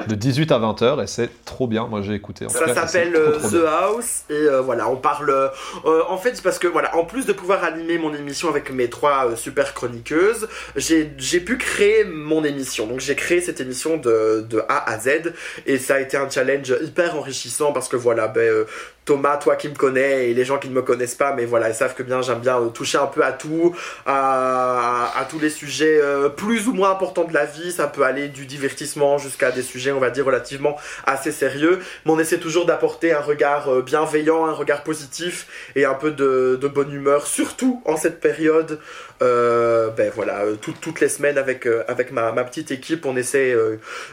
[0.07, 1.87] De 18 à 20h et c'est trop bien.
[1.87, 2.45] Moi j'ai écouté.
[2.45, 3.65] en Ça s'appelle euh, The bien.
[3.65, 5.29] House et euh, voilà, on parle.
[5.29, 8.71] euh, en fait, c'est parce que voilà, en plus de pouvoir animer mon émission avec
[8.71, 12.87] mes trois euh, super chroniqueuses, j'ai j'ai pu créer mon émission.
[12.87, 15.33] Donc j'ai créé cette émission de, de A à Z
[15.65, 18.65] et ça a été un challenge hyper enrichissant parce que voilà, ben,
[19.07, 21.69] Thomas, toi qui me connais et les gens qui ne me connaissent pas, mais voilà,
[21.69, 23.73] ils savent que bien j'aime bien euh, toucher un peu à tout,
[24.05, 27.71] à, tous les sujets euh, plus ou moins importants de la vie.
[27.71, 31.79] Ça peut aller du divertissement jusqu'à des sujets, on va dire, relativement assez sérieux.
[32.05, 35.47] Mais on essaie toujours d'apporter un regard euh, bienveillant, un regard positif
[35.77, 38.77] et un peu de bonne humeur, surtout en cette période.
[39.23, 43.05] Euh, ben voilà, euh, tout- toutes les semaines avec, euh, avec ma, ma petite équipe,
[43.05, 43.55] on essaie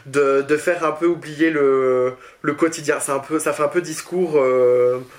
[0.07, 2.95] de, de faire un peu oublier le, le quotidien.
[2.99, 4.33] C'est un peu, ça fait un peu discours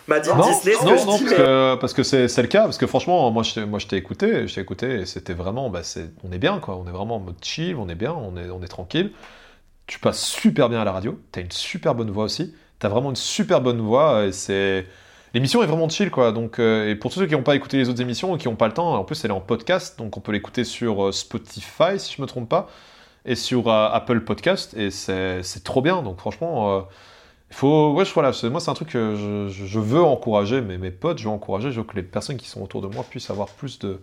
[0.09, 2.03] m'a dit Non, Disney, ce non, que je non, dis, parce mais- que, parce que
[2.03, 4.61] c'est le cas, parce que franchement, moi je t'ai- moi, je t'ai écouté, je t'ai
[4.61, 7.37] écouté, et c'était vraiment, bah, c'est- on est bien, quoi, on est vraiment en mode
[7.43, 9.13] chill, on est bien, on est, on est tranquille.
[9.87, 13.11] Tu passes super bien à la radio, t'as une super bonne voix aussi, t'as vraiment
[13.11, 14.85] une super bonne voix, et c'est...
[15.35, 17.77] L'émission est vraiment chill, quoi, donc, euh, et pour tous ceux qui n'ont pas écouté
[17.77, 19.99] les autres émissions, ou qui n'ont pas le temps, en plus elle est en podcast,
[19.99, 22.69] donc on peut l'écouter sur euh, Spotify, si je me trompe pas,
[23.25, 26.87] et sur euh, Apple Podcast, et c'est trop bien, donc franchement...
[27.51, 29.15] il faut, ouais, je- voilà, moi c'est un truc que
[29.49, 32.49] je, veux encourager, mes, mes potes, je veux encourager, je veux que les personnes qui
[32.49, 34.01] sont autour de moi puissent avoir plus de,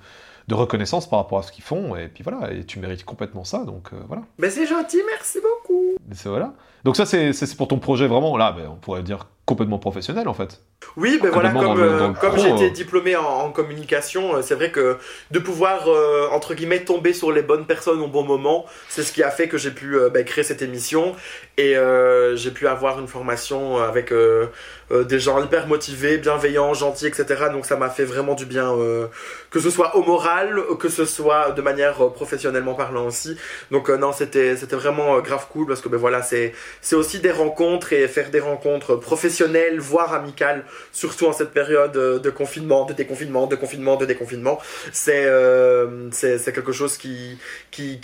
[0.47, 3.43] de reconnaissance par rapport à ce qu'ils font, et puis voilà, et tu mérites complètement
[3.43, 4.23] ça, donc euh, voilà.
[4.37, 5.95] Mais c'est gentil, merci beaucoup.
[6.11, 6.53] C'est- voilà.
[6.83, 10.33] Donc ça c'est pour ton projet vraiment, là, ben, on pourrait dire complètement professionnel en
[10.33, 10.61] fait.
[10.95, 12.69] Oui, ben voilà, comme, euh, comme été euh.
[12.69, 14.97] diplômé en, en communication, euh, c'est vrai que
[15.31, 19.11] de pouvoir, euh, entre guillemets, tomber sur les bonnes personnes au bon moment, c'est ce
[19.11, 21.15] qui a fait que j'ai pu euh, ben, créer cette émission
[21.57, 24.47] et euh, j'ai pu avoir une formation avec euh,
[24.91, 27.45] euh, des gens hyper motivés, bienveillants, gentils, etc.
[27.51, 29.07] Donc ça m'a fait vraiment du bien, euh,
[29.49, 33.37] que ce soit au moral, que ce soit de manière professionnellement parlant aussi.
[33.71, 36.53] Donc non, c'était vraiment grave cool parce que ben voilà, c'est
[36.93, 42.19] aussi des rencontres et faire des rencontres professionnelles, voire amicales, surtout en cette période euh,
[42.19, 44.59] de confinement, de déconfinement, de confinement, de déconfinement.
[44.91, 47.37] C'est euh, quelque chose qui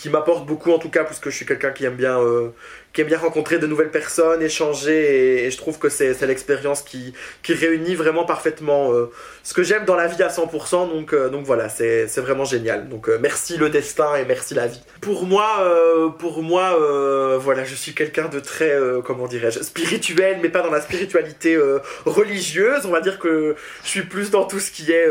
[0.10, 2.50] m'apporte beaucoup en tout cas puisque je suis quelqu'un qui aime bien euh,
[2.94, 7.14] qui aime bien rencontrer de nouvelles personnes, échanger et, je trouve que c'est l'expérience qui
[7.44, 9.12] qui réunit vraiment parfaitement euh,
[9.44, 10.90] ce que j'aime dans la vie à 100%.
[10.90, 12.90] Donc euh, donc voilà, c'est vraiment génial.
[12.90, 14.82] Donc euh, merci le destin et merci la vie.
[15.02, 19.62] Pour moi euh, pour moi euh, voilà, je suis quelqu'un de très euh, comment dirais-je
[19.62, 21.58] spirituel, mais pas dans la spiritualité
[22.06, 22.86] religieuse.
[22.86, 25.08] On va dire que je suis plus dans tout ce qui est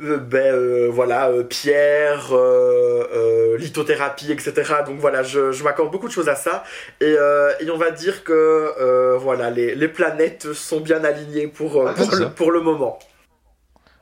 [0.00, 4.52] ben euh, voilà euh, pierre euh, euh, lithothérapie etc
[4.86, 6.62] donc voilà je, je m'accorde beaucoup de choses à ça.
[7.00, 11.48] Et, euh, et on va dire que euh, voilà les, les planètes sont bien alignées
[11.48, 12.30] pour, euh, Ouais, pour, le, ça.
[12.30, 12.98] pour le moment.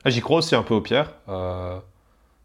[0.05, 1.77] Ah, J'y crois aussi un peu aux pierres, euh,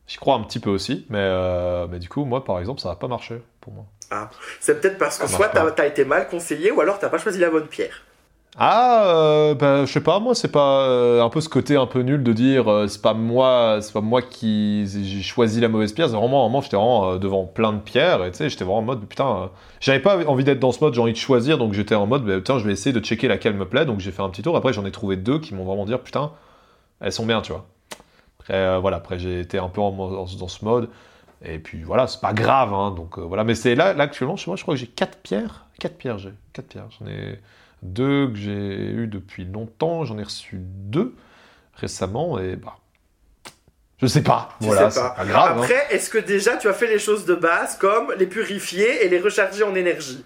[0.06, 2.88] j'y crois un petit peu aussi, mais, euh, mais du coup, moi par exemple, ça
[2.88, 3.86] va pas marcher pour moi.
[4.60, 7.18] c'est peut-être parce que Ça soit t'as t'as été mal conseillé ou alors t'as pas
[7.18, 8.02] choisi la bonne pierre
[8.58, 11.86] Ah, euh, bah, je sais pas, moi, c'est pas euh, un peu ce côté un
[11.86, 15.68] peu nul de dire euh, c'est pas moi, c'est pas moi qui j'ai choisi la
[15.68, 16.08] mauvaise pierre.
[16.10, 18.80] C'est vraiment, vraiment, j'étais vraiment euh, devant plein de pierres et tu sais, j'étais vraiment
[18.80, 19.50] en mode putain,
[19.80, 22.26] j'avais pas envie d'être dans ce mode, j'ai envie de choisir, donc j'étais en mode
[22.26, 23.86] putain, je vais essayer de checker laquelle me plaît.
[23.86, 24.54] Donc j'ai fait un petit tour.
[24.54, 26.32] Après, j'en ai trouvé deux qui m'ont vraiment dit putain,
[27.00, 27.64] elles sont bien, tu vois.
[28.40, 30.90] Après, voilà, après j'ai été un peu en- dans, dans ce mode.
[31.44, 33.44] Et puis voilà, c'est pas grave, hein, donc voilà.
[33.44, 35.66] Mais c'est là, là actuellement, chez moi, je crois que j'ai quatre pierres.
[35.80, 36.32] Quatre pierres, j'ai.
[36.52, 36.88] Quatre pierres.
[37.00, 37.40] J'en ai
[37.82, 40.04] deux que j'ai eu depuis longtemps.
[40.04, 41.14] J'en ai reçu deux
[41.74, 42.76] récemment et bah.
[44.00, 44.48] Je sais pas.
[44.60, 45.10] Tu voilà, sais c'est pas.
[45.10, 45.58] pas grave.
[45.58, 45.62] hein.
[45.62, 49.08] après est-ce que déjà tu as fait les choses de base comme les purifier et
[49.08, 50.24] les recharger en énergie?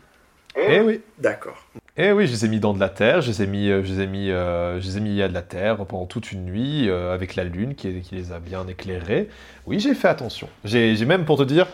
[0.59, 1.03] Eh oui.
[1.19, 1.67] d'accord
[1.99, 3.85] Eh oui, je les ai mis dans de la terre, je les ai mis, euh,
[3.85, 6.33] je les ai mis, euh, je les ai mis à de la terre pendant toute
[6.33, 9.29] une nuit euh, avec la lune qui, qui les a bien éclairés.
[9.67, 10.49] Oui, j'ai fait attention.
[10.65, 11.67] J'ai même pour te dire,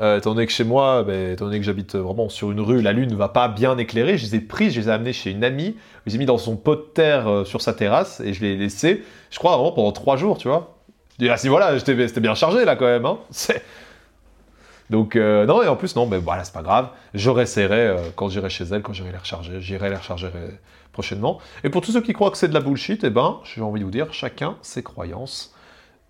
[0.00, 2.80] euh, étant donné que chez moi, ben, étant donné que j'habite vraiment sur une rue,
[2.80, 5.12] la lune ne va pas bien éclairer, je les ai pris, je les ai amenés
[5.12, 5.76] chez une amie,
[6.06, 8.40] je les ai mis dans son pot de terre euh, sur sa terrasse et je
[8.40, 10.78] les ai laissés, je crois vraiment pendant trois jours, tu vois.
[11.18, 13.04] Je dis, ah si voilà, c'était bien chargé là quand même.
[13.04, 13.18] Hein.
[14.88, 16.88] Donc euh, non, et en plus non, mais voilà, c'est pas grave.
[17.12, 19.60] Je réessayerai euh, quand j'irai chez elle, quand j'irai les recharger.
[19.60, 20.30] J'irai les recharger
[20.92, 21.40] prochainement.
[21.62, 23.80] Et pour tous ceux qui croient que c'est de la bullshit, eh ben, j'ai envie
[23.80, 25.54] de vous dire, chacun ses croyances.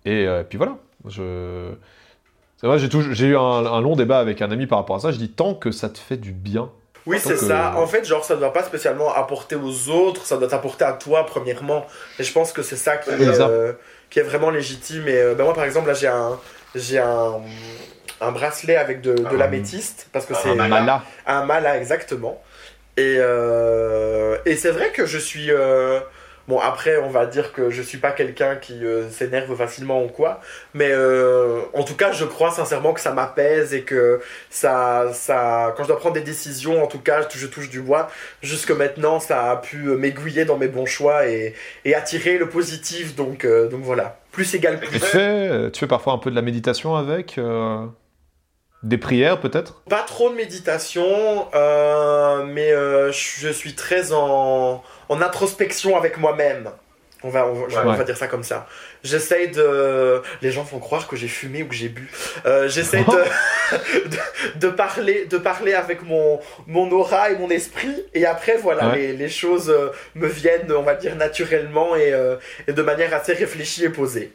[0.05, 0.77] Et puis voilà.
[1.07, 1.73] Je...
[2.61, 5.11] C'est vrai, j'ai eu un, un long débat avec un ami par rapport à ça.
[5.11, 6.69] Je dis tant que ça te fait du bien.
[7.07, 7.73] Oui, c'est ça.
[7.75, 10.93] En fait, genre, ça ne doit pas spécialement apporter aux autres, ça doit t'apporter à
[10.93, 11.87] toi, premièrement.
[12.19, 13.73] Et je pense que c'est ça qui, euh,
[14.11, 15.07] qui est vraiment légitime.
[15.07, 16.37] Et euh, ben moi, par exemple, là, j'ai un,
[16.75, 17.41] j'ai un,
[18.21, 21.01] un bracelet avec de, de Ah, l'améthyste, parce que c'est Un mala.
[21.25, 22.39] un mala exactement.
[22.97, 25.49] Et, euh, et c'est vrai que je suis...
[26.51, 30.03] euh, Bon, après, on va dire que je suis pas quelqu'un qui euh, s'énerve facilement
[30.03, 30.41] ou quoi,
[30.73, 35.73] mais euh, en tout cas, je crois sincèrement que ça m'apaise et que ça, ça,
[35.77, 38.09] quand je dois prendre des décisions, en tout cas, je touche du bois,
[38.41, 43.15] jusque maintenant, ça a pu m'aiguiller dans mes bons choix et, et attirer le positif,
[43.15, 44.17] donc, euh, donc voilà.
[44.31, 44.89] Plus égal plus.
[44.89, 47.85] tu fais, tu fais parfois un peu de la méditation avec euh,
[48.83, 49.83] Des prières peut-être?
[49.89, 54.81] Pas trop de méditation, euh, mais euh, je suis très en,
[55.11, 56.69] en introspection avec moi-même.
[57.23, 58.03] On va, on, va- on va Ouais.
[58.05, 58.65] dire ça comme ça.
[59.03, 60.23] J'essaye de.
[60.41, 62.09] Les gens vont croire que j'ai fumé ou que j'ai bu.
[62.47, 63.11] Euh, J'essaye de,
[64.09, 64.17] de,
[64.55, 67.95] de parler, de parler avec mon, mon aura et mon esprit.
[68.15, 68.95] Et après, voilà, Ouais.
[68.97, 72.37] les, les choses euh, me viennent, on va dire, naturellement et, euh,
[72.67, 74.33] et de manière assez réfléchie et posée.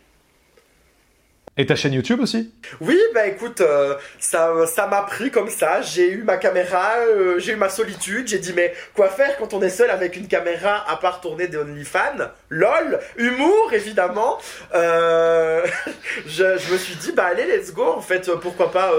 [1.58, 2.52] Et ta chaîne YouTube aussi?
[2.82, 5.80] Oui, bah écoute, euh, ça ça m'a pris comme ça.
[5.80, 8.28] J'ai eu ma caméra, euh, j'ai eu ma solitude.
[8.28, 11.48] J'ai dit, mais quoi faire quand on est seul avec une caméra à part tourner
[11.48, 12.28] des OnlyFans?
[12.50, 14.36] LOL Humour, évidemment.
[14.74, 15.64] Euh,
[16.26, 17.86] je, je me suis dit, bah allez, let's go.
[17.86, 18.92] En fait, pourquoi pas,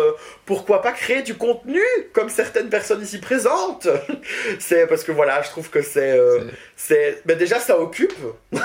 [0.48, 1.82] pourquoi pas créer du contenu
[2.12, 3.88] comme certaines personnes ici présentes
[4.60, 6.20] C'est parce que voilà, je trouve que c'est.
[6.76, 8.16] c'est ben déjà, ça occupe.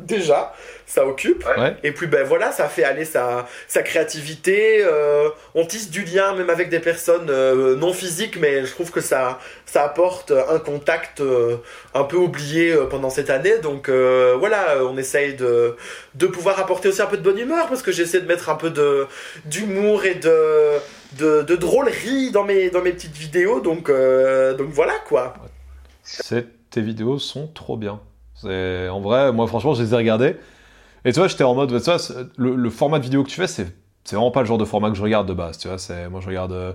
[0.00, 0.52] déjà,
[0.88, 1.44] ça occupe.
[1.56, 1.76] Ouais.
[1.84, 4.82] Et puis ben voilà, ça fait aller sa, sa créativité.
[4.82, 8.90] euh, on tisse du lien même avec des personnes euh, non physiques, mais je trouve
[8.90, 11.58] que ça, ça apporte un contact euh,
[11.92, 13.58] un peu oublié euh, pendant cette année.
[13.58, 15.76] Donc euh, voilà, on essaye de,
[16.14, 18.56] de pouvoir apporter aussi un peu de bonne humeur parce que j'essaie de mettre un
[18.56, 19.06] peu de
[19.44, 20.78] d'humour et de,
[21.18, 23.60] de, de drôlerie dans mes, dans mes petites vidéos.
[23.60, 25.34] Donc, euh, donc voilà quoi.
[26.70, 28.00] Tes vidéos sont trop bien.
[28.40, 30.36] C'est en vrai, moi franchement, je les ai regardées.
[31.04, 31.98] Et tu vois, j'étais en mode, tu vois,
[32.36, 33.66] le, format de vidéo que tu fais, c'est
[34.10, 35.58] vraiment pas le genre de format que je regarde de base.
[35.58, 35.76] Tu vois,
[36.08, 36.72] moi je regarde euh,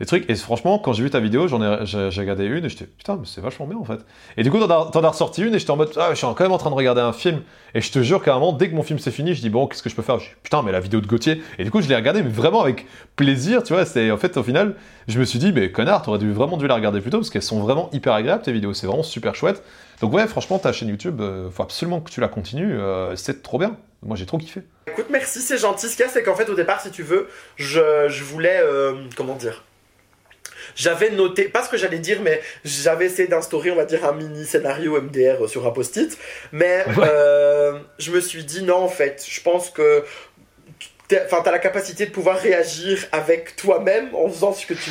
[0.00, 0.28] des trucs.
[0.28, 3.16] Et franchement, quand j'ai vu ta vidéo, j'en ai j'ai regardé une et j'étais putain,
[3.16, 4.00] mais c'est vachement bien en fait.
[4.36, 6.40] Et du coup, t'en as, ressorti une et j'étais en mode, ah, je suis quand
[6.40, 7.42] même en train de regarder un film.
[7.74, 9.50] Et je te jure qu'à un moment, dès que mon film s'est fini, je dis
[9.50, 10.18] bon, qu'est-ce que je peux faire?
[10.18, 11.42] Je putain, mais la vidéo de Gauthier.
[11.58, 13.62] Et du coup, je l'ai regardée, mais vraiment avec plaisir.
[13.62, 14.74] Tu vois, c'est en fait au final,
[15.06, 17.42] je me suis dit, mais connard, t'aurais vraiment dû la regarder plus tôt parce qu'elles
[17.42, 18.72] sont vraiment hyper agréables tes vidéos.
[18.72, 19.62] C'est vraiment super chouette.
[20.00, 22.78] Donc ouais, franchement, ta chaîne YouTube, euh, faut absolument que tu la continues.
[22.78, 23.76] euh, c'est trop bien.
[24.02, 24.62] Moi, j'ai trop kiffé.
[24.86, 25.88] Écoute, merci, c'est gentil.
[25.88, 28.60] Ce qu'il y a, c'est qu'en fait, au départ, si tu veux, je, je voulais.
[28.62, 29.62] euh, comment dire
[30.74, 34.12] J'avais noté, pas ce que j'allais dire, mais j'avais essayé d'instaurer, on va dire, un
[34.12, 36.16] mini scénario MDR sur un post-it.
[36.52, 37.04] Mais Ouais.
[37.06, 40.02] euh, je me suis dit, non, en fait, je pense que.
[41.24, 44.90] Enfin, t'as la capacité de pouvoir réagir avec toi-même en faisant ce que tu,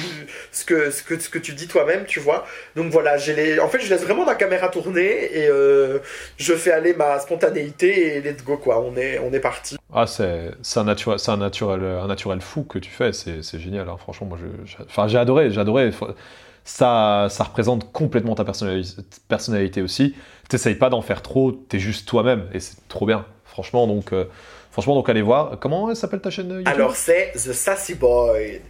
[0.51, 2.45] ce que, ce que, ce que tu dis toi-même, tu vois.
[2.76, 3.59] Donc voilà, j'ai les...
[3.59, 5.99] en fait, je laisse vraiment ma caméra tourner et euh,
[6.38, 8.82] je fais aller ma spontanéité et let's go, quoi.
[8.82, 9.78] On est, on est parti.
[9.93, 13.88] Ah, c'est un, naturel, c'est un, naturel, un naturel fou que tu fais, c'est génial.
[13.89, 13.97] hein.
[13.97, 14.38] Franchement, moi,
[14.86, 15.91] enfin, j'ai adoré, j'ai adoré.
[16.63, 18.97] Ça, ça représente complètement ta personnali-
[19.28, 20.15] personnalité aussi.
[20.49, 23.26] T'essayes pas d'en faire trop, t'es juste toi-même et c'est trop bien.
[23.45, 24.26] Franchement, donc, euh,
[24.72, 25.57] franchement, donc allez voir.
[25.59, 26.67] Comment elle s'appelle ta chaîne YouTube?
[26.67, 28.61] Alors c'est The Sassy Boy.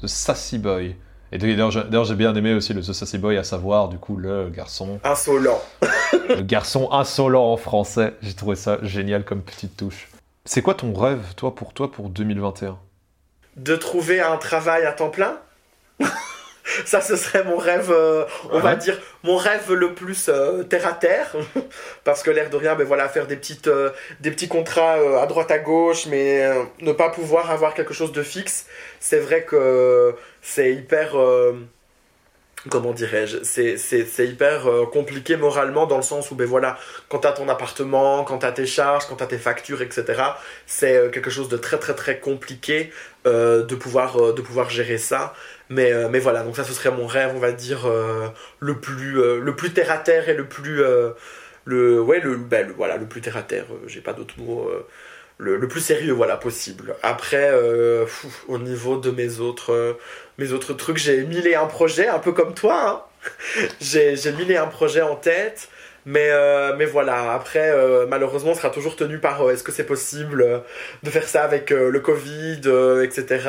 [0.00, 0.96] The Sassy Boy.
[1.34, 3.96] Et d'ailleurs, j'ai d'ailleurs, j'ai bien aimé aussi le The Sassy Boy, à savoir, du
[3.96, 5.62] coup, le garçon, Insolent.
[6.28, 8.14] le garçon insolent en français.
[8.20, 10.08] J'ai trouvé ça génial comme petite touche.
[10.44, 12.78] C'est quoi ton rêve, toi, pour toi, pour 2021
[13.56, 15.38] De trouver un travail à temps plein?
[16.84, 20.86] Ça, ce serait mon rêve, euh, on va dire, mon rêve le plus euh, terre
[20.86, 21.34] à terre.
[22.04, 23.90] Parce que l'air de rien, ben voilà, faire des, petites, euh,
[24.20, 26.48] des petits contrats à droite à gauche, mais
[26.80, 28.66] ne pas pouvoir avoir quelque chose de fixe,
[29.00, 31.16] c'est vrai que c'est hyper.
[32.70, 37.48] comment dirais-je C'est hyper compliqué moralement dans le sens où, ben voilà, quand t'as ton
[37.48, 40.22] appartement, quand t'as tes charges, quand t'as tes factures, etc.,
[40.66, 42.92] c'est quelque chose de très très très compliqué
[43.24, 45.34] de, pouvoir, de pouvoir gérer ça.
[45.72, 48.28] Mais, euh, mais voilà, donc ça ce serait mon rêve, on va dire, euh,
[48.60, 50.82] le, plus, euh, le plus terre à terre et le plus.
[51.64, 54.70] le, ouais, le, ben, voilà, le plus terre à terre, j'ai pas d'autre mot.
[55.38, 56.94] le, plus sérieux, voilà, possible.
[57.02, 57.50] Après,
[58.48, 59.98] au niveau de mes autres,
[60.38, 63.06] mes autres trucs, j'ai mille et un projets, un peu comme toi.
[63.56, 63.68] Hein.
[63.80, 65.68] j'ai mille et un projets en tête.
[66.04, 69.70] Mais, euh, mais voilà, après, euh, malheureusement, on sera toujours tenu par euh, est-ce que
[69.70, 70.62] c'est possible
[71.02, 72.60] de faire ça avec le Covid,
[73.04, 73.40] etc.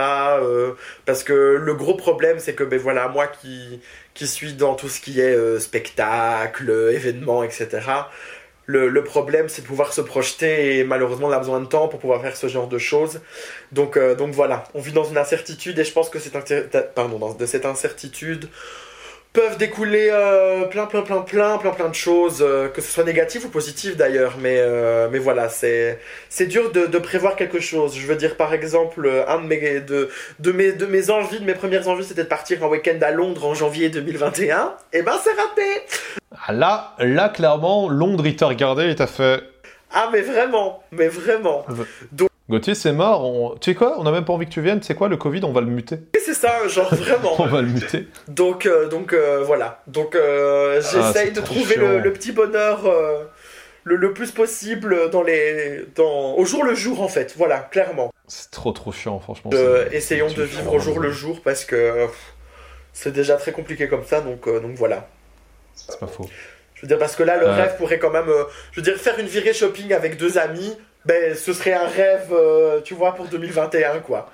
[1.06, 3.82] parce que le gros problème, c'est que ben voilà, moi qui,
[4.14, 7.68] qui suis dans tout ce qui est spectacle, événements, etc.
[8.66, 11.88] Le, le problème, c'est de pouvoir se projeter et malheureusement, on a besoin de temps
[11.88, 13.22] pour pouvoir faire ce genre de choses.
[13.72, 17.46] Donc, donc voilà, on vit dans une incertitude et je pense que cette, pardon, de
[17.46, 18.48] cette incertitude,
[19.34, 23.04] peuvent découler euh, plein, plein, plein, plein, plein, plein de choses, euh, que ce soit
[23.04, 24.36] négatif ou positif d'ailleurs.
[24.40, 27.98] Mais, euh, mais voilà, c'est, c'est dur de, de prévoir quelque chose.
[27.98, 30.10] Je veux dire, par exemple, euh, un de mes, de,
[30.40, 33.10] de mes, de mes envies, de mes premières envies, c'était de partir en week-end à
[33.10, 34.76] Londres en janvier 2021.
[34.94, 35.82] Et ben, c'est raté.
[36.48, 39.42] Ah, Là, là, clairement, Londres, il t'a regardé et t'a fait.
[39.92, 41.66] Ah, mais vraiment, mais vraiment.
[42.50, 43.24] Gauthier, c'est mort.
[43.26, 44.80] on- Tu sais quoi On a même pas envie que tu viennes.
[44.82, 45.98] Tu sais quoi Le Covid, on va le muter.
[46.24, 47.36] C'est ça, genre vraiment.
[47.40, 48.08] On va le muter.
[48.28, 49.82] Donc, euh, donc euh, voilà.
[49.88, 53.24] Donc, euh, j'essaye c'est de trouver le, le petit bonheur euh,
[53.86, 57.34] le, le plus possible dans les, dans, au jour le jour, en fait.
[57.38, 58.14] Voilà, clairement.
[58.28, 59.52] C'est trop, trop chiant, franchement.
[59.54, 62.08] C'est- essayons de vivre au jour le jour parce que
[62.92, 64.20] c'est déjà très compliqué comme ça.
[64.22, 65.08] Donc, donc voilà.
[65.76, 66.30] C'est pas faux.
[66.76, 68.30] Je veux dire, parce que là, le rêve pourrait quand même.
[68.74, 70.76] je veux dire, faire une virée shopping avec deux amis,
[71.06, 74.32] ben, ce serait un rêve, euh, tu vois, pour 2021, quoi.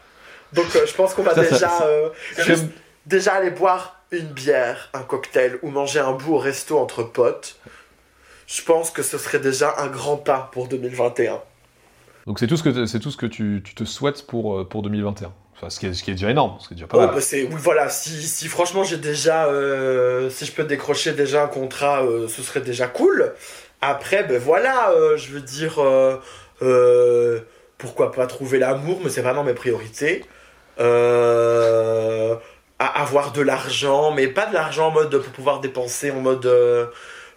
[0.53, 1.57] Donc, euh, je pense qu'on va Ça, déjà.
[1.69, 2.09] ça- euh,
[2.39, 2.65] juste
[3.05, 7.57] déjà aller boire une bière, un cocktail ou manger un bout au resto entre potes.
[8.47, 11.39] Je pense que ce serait déjà un grand pas pour 2021.
[12.25, 14.81] Donc c'est tout ce que, c'est tout ce que tu, tu te souhaites pour, pour
[14.81, 15.31] 2021.
[15.55, 17.01] Enfin, ce qui, est, ce qui est déjà énorme, ce qui est déjà pas Oh,
[17.05, 17.15] mal.
[17.15, 19.47] bah, oui, voilà, si, si franchement j'ai déjà,
[20.29, 23.33] si je peux décrocher déjà un contrat, ce serait déjà cool.
[23.81, 25.79] Après, ben voilà, je veux dire,
[26.61, 27.39] euh, euh,
[27.77, 30.25] pourquoi pas trouver l'amour, mais c'est vraiment mes priorités.
[30.79, 32.35] Euh,
[32.79, 36.47] à avoir de l'argent, mais pas de l'argent en mode pour pouvoir dépenser, en mode.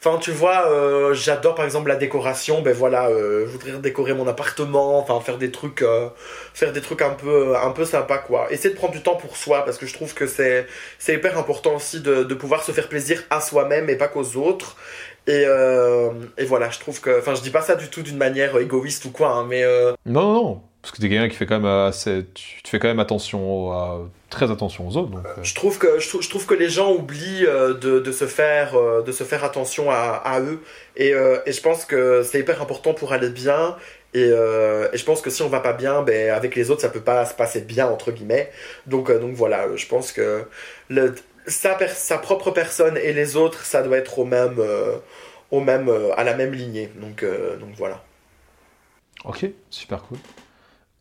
[0.07, 2.61] Euh, Enfin, tu vois, euh, j'adore par exemple la décoration.
[2.62, 6.09] Ben voilà, euh, je voudrais décorer mon appartement, enfin faire des trucs, euh,
[6.55, 8.46] faire des trucs un peu, un peu sympa quoi.
[8.50, 10.66] Essayer de prendre du temps pour soi parce que je trouve que c'est,
[10.98, 14.36] c'est hyper important aussi de, de pouvoir se faire plaisir à soi-même et pas qu'aux
[14.36, 14.76] autres.
[15.28, 18.16] Et, euh, et voilà, je trouve que, enfin, je dis pas ça du tout d'une
[18.16, 20.62] manière égoïste ou quoi, hein, mais euh, non, non.
[20.82, 22.26] Parce que t'es quelqu'un qui fait quand même assez.
[22.34, 25.10] Tu, tu fais quand même attention à, très attention aux autres.
[25.10, 28.00] Donc, euh, je trouve que je, trou- je trouve que les gens oublient euh, de,
[28.00, 30.60] de se faire euh, de se faire attention à, à eux
[30.96, 31.10] et,
[31.46, 33.76] et je pense que c'est hyper important pour aller bien
[34.14, 36.90] et, et je pense que si on va pas bien ben avec les autres ça
[36.90, 38.50] peut pas se passer bien entre guillemets
[38.86, 40.44] donc donc voilà je pense que
[40.90, 41.14] le,
[41.46, 44.60] sa, per- sa propre personne et les autres ça doit être au même
[45.50, 47.24] au même à la même lignée donc
[47.60, 48.02] donc voilà
[49.24, 50.18] Ok, super cool.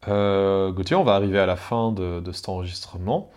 [0.07, 3.31] Euh, Gauthier, on va arriver à la fin de, cet enregistrement.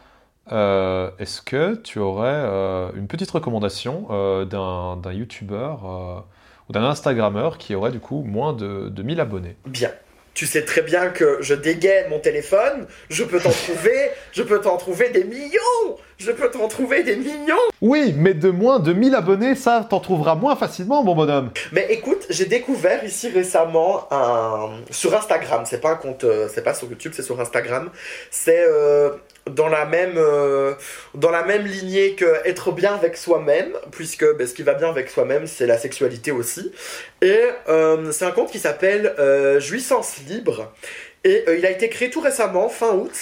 [0.52, 6.20] Euh, Est-ce que tu aurais euh, une petite recommandation euh, d'un d'un youtubeur euh,
[6.68, 9.56] ou d'un instagrammeur qui aurait du coup moins de, de 1000 abonnés?
[9.66, 9.90] Bien.
[10.34, 14.60] Tu sais très bien que je dégaine mon téléphone, je peux t'en trouver, je peux
[14.60, 17.54] t'en trouver des millions, je peux t'en trouver des millions.
[17.80, 21.50] Oui, mais de moins de 1000 abonnés, ça t'en trouveras moins facilement, mon bonhomme.
[21.70, 26.64] Mais écoute, j'ai découvert ici récemment un sur Instagram, c'est pas un compte, euh, c'est
[26.64, 27.90] pas sur YouTube, c'est sur Instagram.
[28.32, 29.10] C'est euh,
[29.50, 30.74] dans la même euh,
[31.14, 34.88] dans la même lignée que être bien avec soi-même, puisque ben, ce qui va bien
[34.88, 36.72] avec soi-même, c'est la sexualité aussi.
[37.22, 40.72] Et euh, c'est un compte qui s'appelle euh, Jouissance libre.
[41.24, 43.12] Et euh, il a été créé tout récemment, fin août.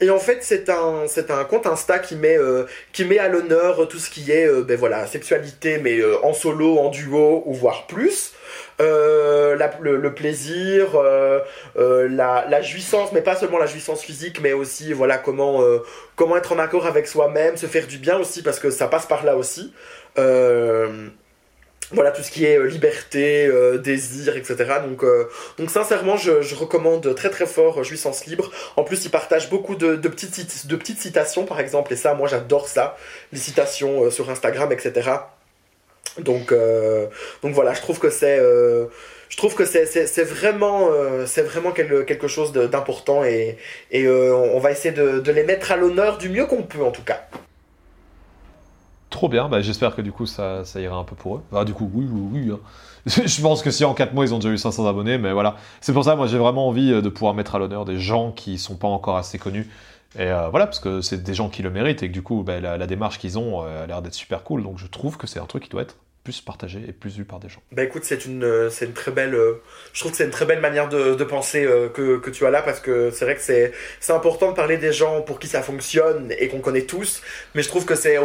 [0.00, 3.28] Et en fait, c'est un, c'est un compte Insta qui met, euh, qui met à
[3.28, 7.42] l'honneur tout ce qui est, euh, ben voilà, sexualité, mais euh, en solo, en duo,
[7.46, 8.32] ou voire plus.
[8.80, 11.40] Euh, le, le plaisir, euh,
[11.76, 15.78] euh, la, la jouissance, mais pas seulement la jouissance physique, mais aussi voilà comment, euh,
[16.14, 19.06] comment être en accord avec soi-même, se faire du bien aussi, parce que ça passe
[19.06, 19.72] par là aussi.
[20.16, 21.08] Euh,
[21.92, 24.56] voilà tout ce qui est euh, liberté, euh, désir, etc.
[24.86, 25.28] Donc, euh,
[25.58, 28.50] donc sincèrement, je, recommande très très fort Jouissance Libre.
[28.76, 32.96] En plus, il partage beaucoup de, petites, citations, par exemple, et ça, moi j'adore ça,
[33.32, 35.10] les citations sur Instagram, etc.
[36.18, 36.52] Donc,
[37.42, 38.38] donc voilà, je trouve que c'est,
[40.24, 40.90] vraiment,
[41.72, 43.56] quelque chose d'important et,
[43.94, 47.28] on va essayer de les mettre à l'honneur du mieux qu'on peut en tout cas.
[49.10, 51.64] Trop bien, bah, j'espère que du coup ça, ira un peu pour eux.
[51.64, 52.52] Du coup, oui, oui, oui.
[52.52, 52.58] hein.
[53.06, 55.56] Je pense que si en 4 mois ils ont déjà eu 500 abonnés, mais voilà.
[55.80, 58.32] C'est pour ça, moi j'ai vraiment envie euh, de pouvoir mettre à l'honneur des gens
[58.32, 59.68] qui sont pas encore assez connus.
[60.18, 62.42] Et euh, voilà, parce que c'est des gens qui le méritent et que du coup,
[62.42, 64.62] bah, la, démarche qu'ils ont euh, a l'air d'être super cool.
[64.62, 67.24] Donc je trouve que c'est un truc qui doit être plus partagé et plus vu
[67.24, 67.60] par des gens.
[67.72, 68.44] Bah écoute, c'est une,
[68.82, 69.34] une très belle,
[69.94, 72.80] je trouve que c'est une très belle manière de, penser que, tu as là parce
[72.80, 73.72] que c'est vrai que c'est,
[74.12, 77.22] important de parler des gens pour qui ça fonctionne et qu'on connaît tous,
[77.54, 78.18] mais je trouve que c'est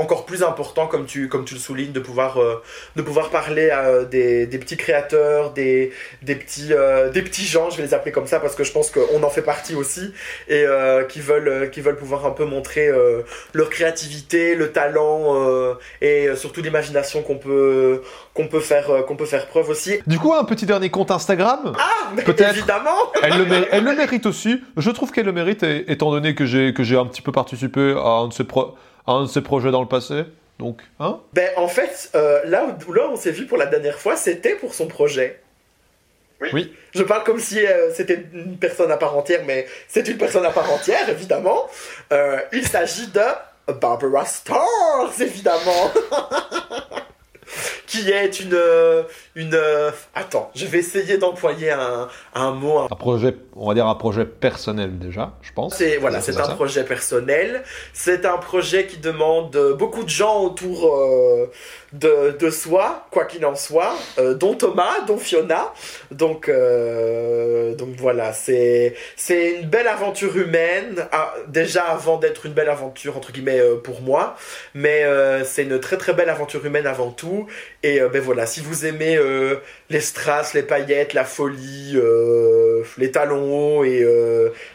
[0.00, 2.62] encore plus important, comme tu, comme tu le soulignes, de pouvoir, euh,
[2.96, 5.92] de pouvoir parler à des, des petits créateurs, des,
[6.22, 8.72] des, petits, euh, des petits gens, je vais les appeler comme ça parce que je
[8.72, 10.12] pense qu'on en fait partie aussi,
[10.48, 13.22] et euh, qui, veulent, euh, qui veulent pouvoir un peu montrer euh,
[13.52, 18.02] leur créativité, le talent euh, et euh, surtout l'imagination qu'on peut,
[18.34, 19.98] qu'on peut, faire, euh, qu'on peut faire preuve aussi.
[20.06, 22.56] Du coup, un petit dernier compte Instagram Ah, Peut-être.
[22.56, 24.60] évidemment elle le, méri- elle le mérite aussi.
[24.76, 27.94] Je trouve qu'elle le mérite, étant donné que j'ai que j'ai un petit peu participé
[27.96, 28.74] à un de ses, pro-
[29.12, 30.24] un de ses projets dans le passé.
[30.58, 31.20] Donc, hein?
[31.32, 34.16] Ben, en fait, euh, là, où, là où on s'est vu pour la dernière fois,
[34.16, 35.40] c'était pour son projet.
[36.52, 36.74] Oui.
[36.94, 40.44] Je parle comme si euh, c'était une personne à part entière, mais c'est une personne
[40.44, 41.68] à part entière, évidemment.
[42.12, 45.90] Euh, il s'agit de Barbara Stars, évidemment.
[47.90, 49.02] qui est une euh,
[49.34, 53.74] une euh, attends je vais essayer d'employer un, un mot un Un projet, on va
[53.74, 55.74] dire un projet personnel déjà, je pense.
[55.76, 56.54] C'est voilà, C'est un ça.
[56.54, 57.62] projet personnel.
[57.92, 61.50] C'est un projet qui demande euh, beaucoup de gens autour euh,
[61.92, 65.72] de, de soi, quoi qu'il en soit, euh, dont Thomas, dont Fiona.
[66.12, 71.06] Donc euh, donc voilà, c'est c'est une belle aventure humaine.
[71.12, 74.36] Ah, déjà avant d'être une belle aventure entre guillemets pour moi,
[74.74, 75.04] mais
[75.44, 77.46] c'est une très très belle aventure humaine avant tout.
[77.82, 79.56] Et euh, ben voilà, si vous aimez euh,
[79.88, 84.06] les strass, les paillettes, la folie, euh, les talons hauts et,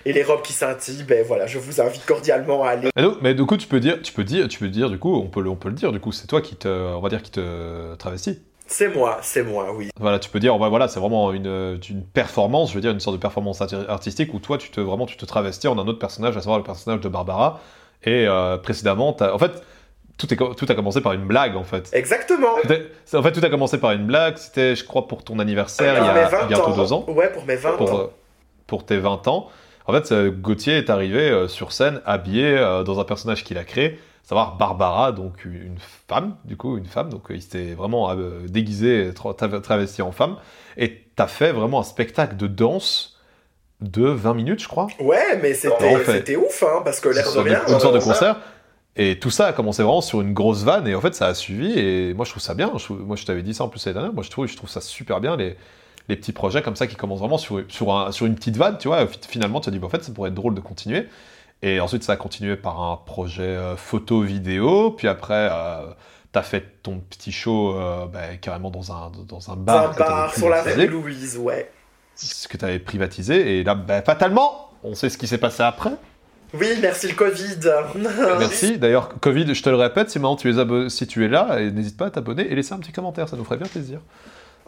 [0.05, 2.89] et les robes qui scintillent, ben voilà, je vous invite cordialement à aller.
[3.21, 5.27] Mais, du coup, tu peux dire, tu peux dire, tu peux dire, du coup, on
[5.27, 7.21] peut le, on peut le dire, du coup, c'est toi qui te, on va dire,
[7.21, 8.41] qui te travestis.
[8.65, 9.89] C'est moi, c'est moi, oui.
[9.99, 13.15] Voilà, tu peux dire, voilà, c'est vraiment une, une performance, je veux dire, une sorte
[13.15, 15.99] de performance arti- artistique où toi, tu te, vraiment, tu te travestis en un autre
[15.99, 17.61] personnage, à savoir le personnage de Barbara.
[18.03, 18.27] Et
[18.61, 19.51] précédemment, en fait,
[20.17, 21.89] tout, est, tout a commencé par une blague, en fait.
[21.93, 22.55] Exactement.
[22.55, 24.37] En fait, tout a commencé par une blague.
[24.37, 27.05] C'était, je crois, pour ton anniversaire, il y a 20 bientôt deux ans.
[27.07, 27.99] Ouais, pour mes 20 pour, ans.
[27.99, 28.07] euh,
[28.67, 29.49] pour tes 20 ans.
[29.87, 32.55] En fait, euh, Gauthier est arrivé euh, sur scène habillé
[32.85, 36.85] dans un personnage qu'il a créé, à savoir Barbara, donc une femme, du coup, une
[36.87, 37.09] femme.
[37.09, 38.15] Donc il s'était vraiment
[38.47, 40.37] déguisé, tra- tra- travesti en femme.
[40.77, 43.19] Et t'as fait vraiment un spectacle de danse
[43.81, 44.87] de 20 minutes, je crois.
[44.99, 46.35] Ouais, mais En c'était fait.
[46.37, 47.61] ouf, hein, parce que l'air de rien.
[47.67, 48.37] une sorte de concert.
[48.97, 51.33] Et tout ça a commencé vraiment sur une grosse vanne, et en fait, ça a
[51.33, 52.71] suivi, et moi, je trouve ça bien.
[52.77, 54.69] Je moi, je t'avais dit ça en plus l'année dernière, moi, je trouve, je trouve
[54.69, 55.57] ça super bien, les,
[56.07, 58.77] les petits projets comme ça qui commencent vraiment sur, sur, un- sur une petite vanne,
[58.77, 59.05] tu vois.
[59.07, 61.07] Fi- Finalement, tu te dis, bah, en fait, ça pourrait être drôle de continuer.
[61.61, 65.87] Et ensuite, ça a continué par un projet euh, photo-vidéo, puis après, euh,
[66.31, 69.89] t'as fait ton petit show euh, bah, carrément dans un, dans un bar.
[69.89, 71.69] un que t'avais bar sur la rue Louise, ouais.
[72.15, 75.63] Ce que tu avais privatisé, et là, bah, fatalement, on sait ce qui s'est passé
[75.63, 75.91] après.
[76.53, 77.59] Oui, merci le Covid.
[78.39, 78.77] Merci.
[78.77, 81.97] D'ailleurs, Covid, je te le répète, si maintenant tu es, si tu es là, n'hésite
[81.97, 83.99] pas à t'abonner et laisser un petit commentaire, ça nous ferait bien plaisir.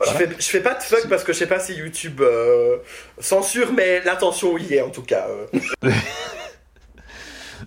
[0.05, 2.77] Je fais, je fais pas de fuck parce que je sais pas si YouTube euh,
[3.19, 5.27] censure, mais l'intention y est en tout cas.
[5.29, 5.91] euh.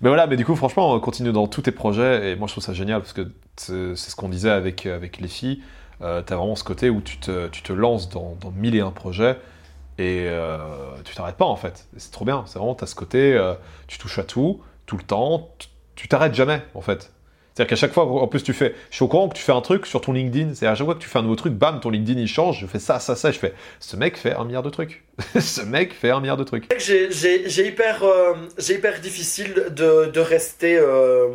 [0.03, 2.65] Mais voilà, mais du coup, franchement, continue dans tous tes projets, et moi je trouve
[2.65, 5.63] ça génial, parce que c'est c'est ce qu'on disait avec, avec les filles,
[6.01, 8.81] euh, t'as vraiment ce côté où tu te, tu te lances dans, dans mille et
[8.81, 9.37] un projets,
[10.01, 10.59] et euh,
[11.05, 11.87] tu t'arrêtes pas en fait.
[11.97, 13.55] C'est trop bien, c'est vraiment, t'as ce côté, euh,
[13.87, 15.51] tu touches à tout, tout le temps,
[15.95, 17.13] tu- t'arrêtes jamais en fait.
[17.55, 18.75] C'est-à-dire qu'à chaque fois, en plus, tu fais.
[18.91, 20.55] Je suis au courant que tu fais un truc sur ton LinkedIn.
[20.55, 22.61] C'est à chaque fois que tu fais un nouveau truc, bam, ton LinkedIn il change.
[22.61, 23.33] Je fais ça, ça, ça.
[23.33, 23.53] Je fais.
[23.81, 25.05] Ce mec fait un milliard de trucs.
[25.39, 26.73] ce mec fait un milliard de trucs.
[26.79, 27.11] J'ai-
[27.67, 28.35] hyper, euh,
[28.67, 30.77] hyper difficile de, de rester.
[30.79, 31.29] euh,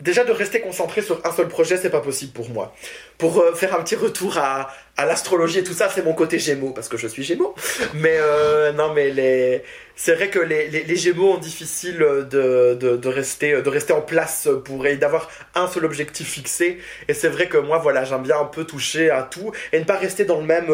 [0.00, 2.74] déjà, de rester concentré sur un seul projet, c'est pas possible pour moi.
[3.18, 6.70] Pour euh, faire un petit retour à, l'astrologie et tout ça, c'est mon côté Gémeaux,
[6.70, 7.54] parce que je suis Gémeaux.
[7.94, 9.62] Mais euh, non, mais.
[9.98, 11.96] C'est vrai que les, Gémeaux ont difficile
[12.30, 13.54] de, de, rester,
[13.94, 16.78] en place pour et d'avoir un seul objectif fixé.
[17.08, 19.84] Et c'est vrai que moi, voilà, j'aime bien un peu toucher à tout et ne
[19.84, 20.66] pas rester dans le même,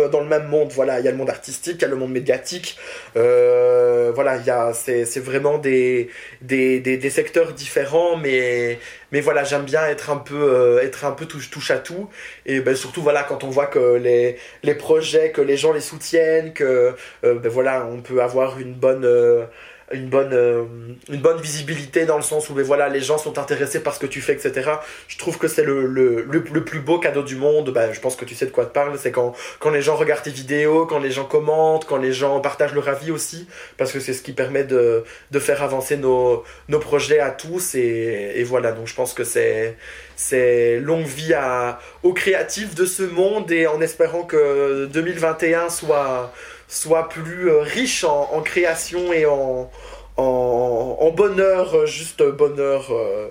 [0.49, 0.73] monde.
[0.75, 2.77] Voilà, il y a le monde artistique, il y a le monde médiatique.
[3.17, 6.11] Euh, voilà, il y a, c'est, vraiment des,
[7.09, 8.81] secteurs différents, mais,
[9.13, 10.91] voilà, j'aime bien être un peu, euh,
[11.49, 12.09] touche à tout.
[12.47, 15.81] Et ben, surtout, voilà, quand on voit que les, les projets, que les gens les
[15.81, 19.07] soutiennent, que euh, ben, voilà, on peut avoir une bonne.
[19.93, 20.65] Une bonne, euh,
[21.09, 24.01] une bonne visibilité dans le sens où ben, voilà, les gens sont intéressés par ce
[24.01, 24.71] que tu fais, etc.
[25.09, 27.71] Je trouve que c'est le, le, le, le plus beau cadeau du monde.
[27.71, 28.99] Ben, je pense que tu sais de quoi te parle.
[28.99, 32.41] C'est quand, quand les gens regardent tes vidéos, quand les gens commentent, quand les gens
[32.41, 33.47] partagent leur avis aussi.
[33.77, 37.75] Parce que c'est ce qui permet de, de faire avancer nos, nos projets à tous.
[37.75, 39.77] Et, et voilà, donc je pense que c'est
[40.17, 46.33] c'est longue vie à, aux créatifs de ce monde et en espérant que 2021 soit,
[46.73, 49.71] soit plus euh, riche en, en création et en,
[50.17, 53.29] en, en bonheur, euh, juste bonheur, euh,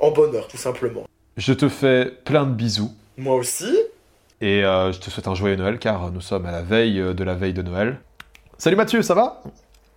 [0.00, 1.04] en bonheur tout simplement.
[1.36, 2.92] Je te fais plein de bisous.
[3.16, 3.78] Moi aussi.
[4.40, 7.24] Et euh, je te souhaite un joyeux Noël, car nous sommes à la veille de
[7.24, 8.00] la veille de Noël.
[8.58, 9.42] Salut Mathieu, ça va?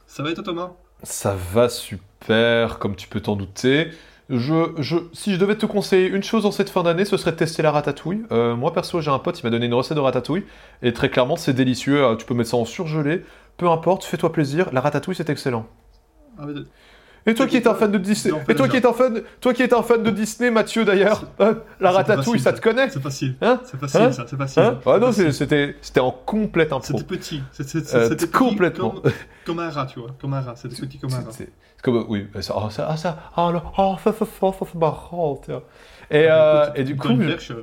[0.06, 0.72] Ça va et toi Thomas?
[1.02, 3.90] Ça va super, comme tu peux t'en douter.
[4.30, 7.32] Je, je, si je devais te conseiller une chose en cette fin d'année, ce serait
[7.32, 8.24] de tester la ratatouille.
[8.32, 10.46] Euh, moi perso, j'ai un pote, il m'a donné une recette de ratatouille,
[10.82, 12.04] et très clairement, c'est délicieux.
[12.04, 13.24] Euh, Tu peux mettre ça en surgelé,
[13.58, 14.70] peu importe, fais-toi plaisir.
[14.74, 15.68] La ratatouille, c'est excellent.
[16.40, 16.54] Ah, mais-
[17.28, 19.22] Et toi qui es un fan de Disney, Non, et toi qui es un fan,
[19.42, 22.62] toi qui es un fan de Disney, Mathieu d'ailleurs, hein, la ratatouille, facile, ça te
[22.62, 23.36] connaît C'est facile.
[23.42, 24.62] Hein C'est facile, Hein ça, c'est facile.
[24.62, 26.98] Hein Ah non, c'était c'était en complète impro.
[27.00, 27.42] C'était petit.
[27.96, 28.92] Euh, C'était complètement.
[28.92, 29.12] Comme,
[29.46, 30.10] comme un rat, tu vois.
[30.22, 30.56] Comme un rat.
[30.56, 31.32] C'était petit comme un rat.
[31.86, 34.76] Comme oui, ça, ah ça, ah ça, ah là, ah ça, ça, ça, ça, c'est
[34.80, 35.40] marrant.
[35.46, 35.62] tiens.
[36.10, 37.54] Et, Ah, euh, et du coup, je-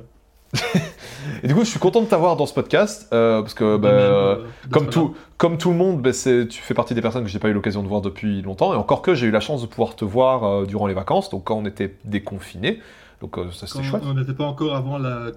[1.43, 3.89] et du coup, je suis content de t'avoir dans ce podcast euh, parce que bah,
[3.89, 7.39] euh, comme tout, comme tout le monde, bah, tu fais partie des personnes que j'ai
[7.39, 8.73] pas eu l'occasion de voir depuis longtemps.
[8.73, 11.29] Et encore que j'ai eu la chance de pouvoir te voir euh, durant les vacances,
[11.29, 12.79] donc quand on était déconfinés.
[13.19, 14.03] Donc euh, ça c'était chouette.
[14.05, 15.31] on n'était pas encore avant la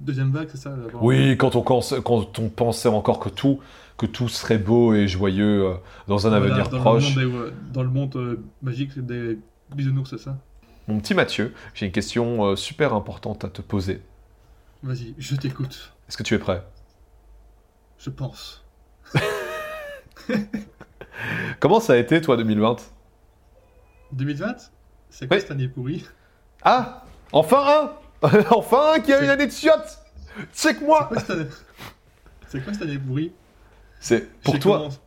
[0.00, 3.60] deuxième vague, c'est ça Oui, quand on, quand on pensait encore que tout,
[4.02, 5.74] que tout serait beau et joyeux euh,
[6.08, 7.14] dans un Voilà, avenir dans proche.
[7.14, 9.38] Le monde, des- ouais, dans le monde euh, magique des
[9.74, 10.36] bisounours, c'est ça?
[10.88, 14.02] Mon petit Mathieu, j'ai une question euh, super importante à te poser.
[14.82, 15.92] Vas-y, je t'écoute.
[16.08, 16.64] Est-ce que tu es prêt?
[17.98, 18.64] Je pense.
[21.60, 22.76] Comment ça a été toi 2020
[24.12, 24.56] 2020
[25.10, 25.40] C'est quoi Oui.
[25.40, 26.04] cette année pourrie?
[26.62, 27.92] Ah Enfin
[28.22, 29.98] un Enfin un qui a une année de chiottes
[30.54, 31.46] Check-moi Quoi, cette année-
[32.48, 33.32] C'est quoi cette année pourrie?
[34.02, 34.98] C'est pour toi, commencé-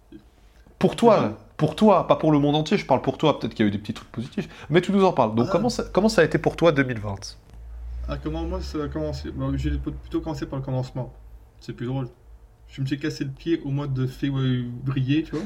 [0.79, 3.65] pour toi, pour toi, pas pour le monde entier, je parle pour toi, peut-être qu'il
[3.65, 5.35] y a eu des petits trucs positifs, mais tu nous en parles.
[5.35, 5.51] Donc Ah.
[5.51, 7.37] comment, ça, comment ça a été pour toi 2020
[8.07, 9.31] Ah, comment moi ça a commencé?
[9.31, 11.13] Bon, J'ai plutôt commencé par le commencement.
[11.59, 12.07] C'est plus drôle.
[12.69, 15.45] Je me suis cassé le pied au mois de février, tu vois.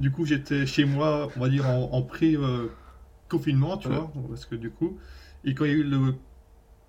[0.00, 3.96] Du coup, j'étais chez moi, on va dire, en, en pré-confinement, tu Ouais.
[3.96, 4.10] vois.
[4.28, 4.96] Parce que du coup,
[5.44, 6.14] et quand il y a eu le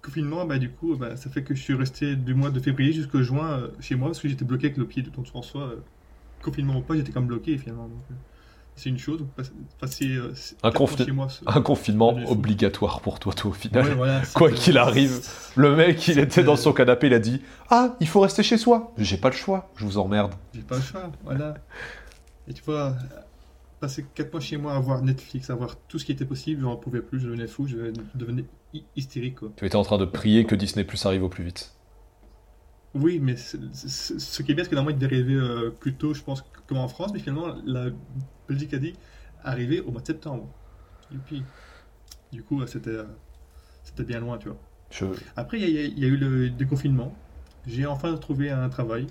[0.03, 2.91] confinement, bah, du coup, bah, ça fait que je suis resté du mois de février
[2.93, 5.63] jusqu'au juin euh, chez moi parce que j'étais bloqué avec le pied de ton François.
[5.63, 5.75] euh,
[6.41, 7.89] confinement ou pas, j'étais comme bloqué finalement.
[8.11, 8.13] euh,
[8.75, 9.23] c'est une chose.
[9.79, 10.17] passer-
[10.63, 13.85] Un confi- chez moi, Un confinement obligatoire pour toi, toi, au final.
[13.85, 15.21] Ouais, voilà, Quoi qu'il arrive.
[15.55, 18.57] Le mec, il était dans son canapé, il a dit Ah, il faut rester chez
[18.57, 18.91] soi.
[18.97, 20.33] J'ai pas le choix, je vous emmerde.
[20.53, 21.53] J'ai pas le choix, voilà.
[22.47, 22.95] Et tu vois,
[23.79, 26.63] passer 4 mois chez moi à voir Netflix, à voir tout ce qui était possible,
[26.63, 27.77] j'en pouvais plus, je devenais fou, je
[28.15, 28.43] devenais
[28.95, 29.51] hystérique, quoi.
[29.55, 31.73] Tu étais en train de prier que Disney Plus arrive au plus vite.
[32.95, 36.13] Oui, mais ce qui est bien, c'est que normalement, il devait arriver euh, plus tôt,
[36.13, 37.87] je pense, comme en France, mais finalement, la
[38.47, 38.93] Belgique a dit
[39.43, 40.47] arriver au mois de septembre.
[41.11, 41.43] Youpi.
[42.31, 43.05] Du coup, euh, c'était euh,
[43.83, 44.57] c'était bien loin, tu vois.
[44.91, 45.05] Je...
[45.35, 47.13] Après, il y, a- il y a eu le déconfinement.
[47.65, 49.07] J'ai enfin trouvé un travail.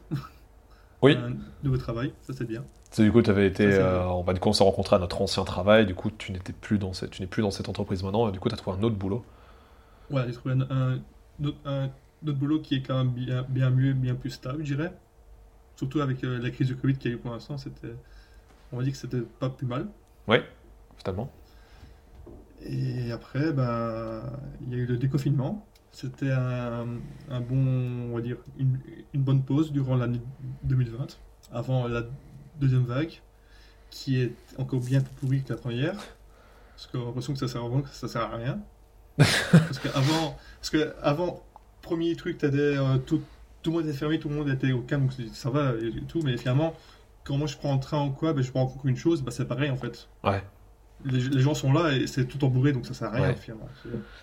[1.03, 1.17] Oui.
[1.17, 1.35] Un
[1.65, 2.65] nouveau travail, ça c'est bien.
[2.97, 4.99] Du coup, tu avais été, Ça, euh, on va du coup, on s'est rencontrés à
[5.01, 5.87] notre ancien travail.
[5.87, 8.29] Du coup, tu n'étais plus dans cette, tu n'es plus dans cette entreprise maintenant.
[8.29, 9.25] Et du coup, tu as trouvé un autre boulot.
[10.13, 11.05] Voilà, j'ai trouvé un, un,
[11.45, 11.87] autre- un
[12.27, 14.95] autre boulot qui est quand même bien, bien mieux, bien plus stable, je dirais.
[15.77, 17.95] Surtout avec euh, la crise du Covid qu'il y a eu pour l'instant, c'était,
[18.73, 19.89] on va dire que c'était pas plus mal.
[20.99, 21.33] Finalement.
[22.61, 24.23] Et après, ben,
[24.61, 25.67] il y a eu le déconfinement.
[25.91, 26.87] C'était un,
[27.29, 28.79] un bon, on va dire, une,
[29.13, 30.21] une bonne pause durant l'année
[30.65, 31.19] 2020,
[31.53, 32.05] avant la
[32.61, 33.13] deuxième vague,
[33.91, 35.97] qui est encore bien plus pourrie que la première.
[36.75, 38.61] Parce qu'on a l'impression que ça sert à ça sert à rien.
[39.17, 41.43] Parce qu'avant, parce que avant,
[41.83, 43.23] premier truc, euh, tout,
[43.63, 46.03] tout le monde était fermé, tout le monde était au calme, donc ça va et
[46.09, 46.75] tout, mais finalement,
[47.25, 49.31] quand moi je prends un train ou quoi, ben, je prends encore une chose, ben,
[49.31, 50.09] c'est pareil en fait.
[50.25, 50.43] Ouais.
[51.05, 53.35] Les, les gens sont là et c'est tout embourré, donc ça sert à rien Ouais.
[53.37, 53.69] finalement.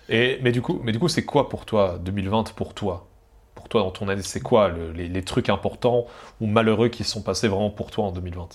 [0.08, 3.06] Et, mais du coup, mais du coup, c'est quoi pour toi 2020 pour toi?
[3.54, 6.06] Pour toi, dans ton année, c'est quoi le- les, les trucs importants
[6.40, 8.48] ou malheureux qui se sont passés vraiment pour toi en 2020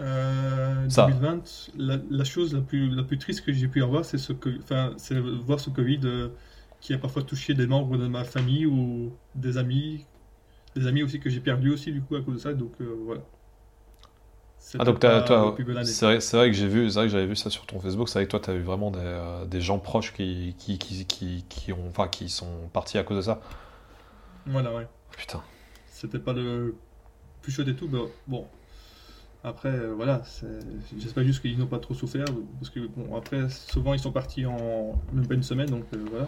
[0.00, 1.06] Euh, Ça.
[1.06, 4.32] 2020, la, la chose la plus, la plus triste que j'ai pu avoir, c'est ce
[4.32, 6.28] que, enfin, c'est voir ce Covid euh,
[6.80, 10.06] qui a parfois touché des membres de ma famille ou des amis,
[10.76, 12.54] des amis aussi que j'ai perdus aussi du coup à cause de ça.
[12.54, 13.22] Donc euh, voilà.
[14.78, 14.98] Ah donc
[15.84, 18.08] c'est vrai, vrai que j'ai vu, c'est vrai que j'avais vu ça sur ton Facebook.
[18.08, 20.78] C'est vrai que toi, tu as eu vraiment des, euh, des gens proches qui, qui,
[20.78, 23.40] qui, qui, qui ont, enfin, qui sont partis à cause de ça.
[24.46, 24.88] Voilà, ouais.
[25.16, 25.42] Putain.
[25.86, 26.74] C'était pas le
[27.42, 28.48] plus chouette et tout, mais bon.
[29.46, 30.22] Après, euh, voilà,
[30.98, 32.24] j'espère juste qu'ils n'ont pas trop souffert,
[32.58, 35.98] parce que bon, après, souvent ils sont partis en même pas une semaine, donc euh,
[36.10, 36.26] voilà.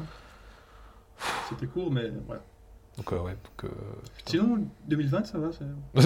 [1.48, 2.42] C'était court, mais voilà.
[2.98, 3.32] Donc euh, ouais.
[3.32, 3.68] Donc, euh.
[4.26, 4.58] Sinon,
[4.88, 5.48] 2020, ça va.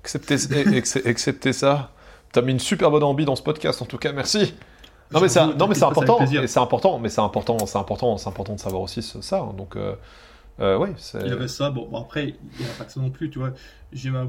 [0.00, 0.34] excepté,
[0.74, 1.90] ex- excepté ça,
[2.32, 3.82] t'as mis une super bonne ambi dans ce podcast.
[3.82, 4.54] En tout cas, merci.
[5.12, 8.16] Non mais, c'est, J'avoue, non mais c'est important, c'est important, mais c'est important, c'est important,
[8.16, 9.40] c'est important de savoir aussi ce- ça.
[9.40, 9.54] hein.
[9.56, 10.94] Donc, ouais.
[11.20, 13.28] Il y avait ça, bon, bon, après, il n'y a pas que ça non plus,
[13.30, 13.50] tu vois.
[13.92, 14.24] J'ai ma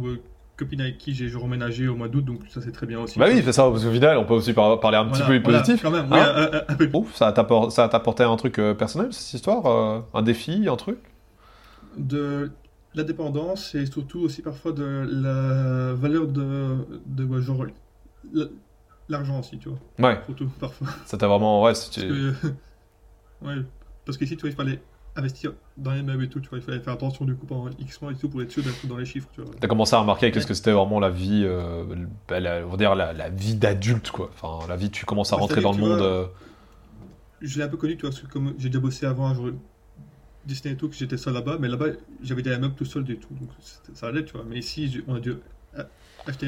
[0.57, 3.19] copine avec qui j'ai remménagé au mois d'août, donc ça c'est très bien aussi.
[3.19, 5.39] Bah oui, c'est ça, parce qu'au final, on peut aussi par- parler un petit peu
[5.39, 5.81] voilà, positif.
[5.83, 7.41] quand même, Hein un, un- un peu Ouf, ça t'a
[7.97, 10.97] apporté un truc euh, personnel, cette histoire euh, Un défi, un truc?
[11.97, 12.51] De
[12.95, 17.65] la dépendance et surtout aussi parfois de la valeur de, de ouais, genre,
[18.33, 18.45] la-
[19.09, 19.79] l'argent aussi, tu vois.
[20.09, 20.87] Ouais, Surtout parfois.
[21.05, 21.61] ça t'a vraiment.
[21.63, 22.31] Ouais, Parce que,
[23.43, 23.55] ouais,
[24.05, 24.81] parce qu'ici, tu vois, il fallait
[25.17, 26.59] investir dans les meubles et tout, tu vois.
[26.59, 28.85] Il fallait faire attention du coup pendant X mois et tout pour être sûr d'être
[28.87, 29.51] dans les chiffres, tu vois.
[29.59, 31.83] T'as commencé à remarquer qu'est-ce que c'était vraiment la vie, euh,
[32.27, 34.29] bah, la- on va dire la, la vie d'adulte, quoi.
[34.33, 36.01] Enfin, la vie, tu commences à Ouais, rentrer dans le monde.
[36.01, 36.27] euh,
[37.41, 39.35] Je l'ai un peu connu, tu vois, parce que comme j'ai déjà bossé avant un
[39.35, 39.51] jour
[40.45, 41.87] Disney et tout, que j'étais seul là-bas, mais là-bas,
[42.21, 43.51] j'avais des meubles tout seul et tout, donc
[43.93, 44.45] ça allait, tu vois.
[44.45, 45.33] Mais ici, on a dû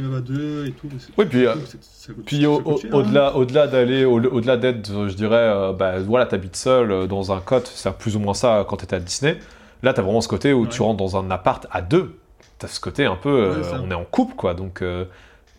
[0.02, 0.90] meubles à deux et tout.
[1.00, 2.90] c'est- Oui, puis, euh, c'est- Puis au- au- hein.
[2.92, 7.08] au-delà, au-delà d'aller, au- au-delà d'être, euh, je dirais, euh, bah, voilà, t'habites seul euh,
[7.08, 9.40] dans un cote, c'est plus ou moins ça quand t'étais à Disney.
[9.84, 10.70] Là, t'as vraiment ce côté où Ouais.
[10.70, 12.18] tu rentres dans un appart à deux.
[12.58, 14.54] T'as ce côté un peu, Ouais, on est en couple, quoi.
[14.54, 14.84] Donc,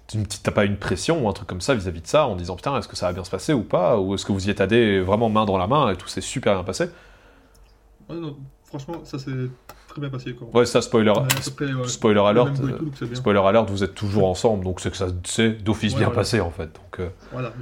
[0.08, 2.56] tu t'as pas une pression ou un truc comme ça vis-à-vis de ça, en disant
[2.56, 4.50] putain, est-ce que ça va bien se passer ou pas, ou est-ce que vous y
[4.50, 6.86] êtes allé vraiment main dans la main et tout s'est super bien passé?
[8.08, 9.30] Ouais, non, franchement, ça s'est
[9.90, 10.48] très bien passé, quoi.
[10.54, 11.12] Ouais, ça spoiler,
[11.56, 12.60] près, ouais, spoiler le alert.
[12.60, 13.14] euh, tout.
[13.14, 16.20] Spoiler alert, vous êtes toujours ensemble, donc c'est que ça c'est d'office Ouais, bien voilà.
[16.20, 16.66] passé en fait.
[16.74, 17.52] Donc, euh, Voilà.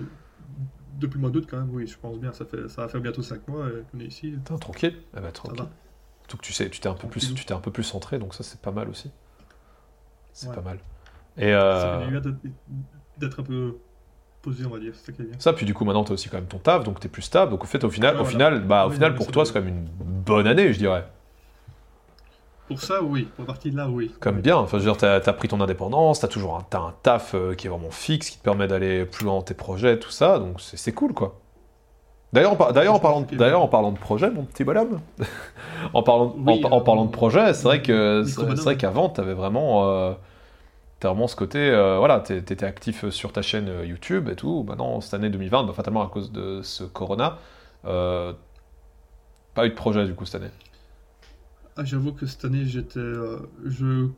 [0.98, 2.32] Depuis le mois d'août, quand même, oui, je pense bien.
[2.32, 4.30] Ça, fait, ça va faire bientôt 5 mois et qu'on est ici.
[4.32, 4.96] putain, tranquille.
[5.16, 5.64] Eh ben, tranquille.
[6.22, 8.18] Surtout que tu sais, tu t'es un peu plus, tu t'es un peu plus centré,
[8.18, 9.10] donc ça c'est pas mal aussi.
[10.32, 10.78] C'est pas mal.
[11.36, 12.20] Et euh,
[13.18, 13.76] d'être- un peu
[14.42, 14.92] posé, on va dire.
[14.94, 15.34] C'est ça qui est bien.
[15.38, 17.50] ça, puis du coup maintenant t'as aussi quand même ton taf, donc t'es plus stable.
[17.52, 18.30] Donc au fait, au final, Ouais, au voilà.
[18.32, 19.84] final, bah au Oui, final pour toi c'est quand même une
[20.24, 21.06] bonne année, je dirais.
[22.68, 23.24] Pour ça, oui.
[23.34, 24.12] Pour la partie de là, oui.
[24.20, 24.56] Comme bien.
[24.56, 27.66] Enfin, je veux dire, t'as as pris ton indépendance, t'as toujours un, taf euh, qui
[27.66, 30.38] est vraiment fixe, qui te permet d'aller plus loin dans tes projets, tout ça.
[30.38, 31.40] Donc c'est cool quoi.
[32.34, 35.00] D'ailleurs, en, par- d'ailleurs, en parlant de, d'ailleurs, en parlant de projet, mon petit bonhomme,
[35.94, 39.08] en parlant, Oui, en, en euh, parlant de projet, c'est vrai que c'est vrai qu'avant,
[39.08, 40.12] t'avais vraiment, euh,
[41.00, 44.62] t'as vraiment ce côté, euh, voilà, t'étais actif sur ta chaîne YouTube et tout.
[44.68, 47.38] Maintenant, cette année 2020, bah, fatalement à cause de ce Corona,
[47.82, 48.34] pas
[49.64, 50.52] eu de projet du coup cette année.
[51.78, 52.98] Ah, j'avoue que cette année, j'étais.
[52.98, 54.08] euh, je.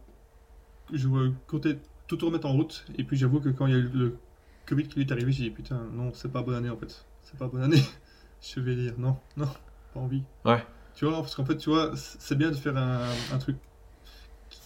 [0.92, 1.08] Je
[1.46, 2.84] comptais tout remettre en route.
[2.96, 4.18] Et puis, j'avoue que quand il y a eu le
[4.66, 7.06] Covid qui est arrivé, j'ai dit putain, non, c'est pas bonne année en fait.
[7.22, 7.82] C'est pas bonne année.
[8.40, 9.46] je vais dire non, non,
[9.92, 10.24] pas envie.
[10.44, 10.64] Ouais.
[10.94, 13.58] Tu vois, parce qu'en fait, tu vois, c'est bien de faire un, un truc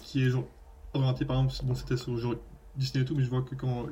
[0.04, 0.48] qui est genre
[0.94, 2.36] orienté, par exemple, bon, c'était sur genre
[2.76, 3.86] Disney et tout, mais je vois que quand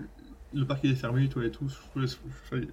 [0.54, 2.66] le parc il est fermé, toi et tout, je, je, je- je-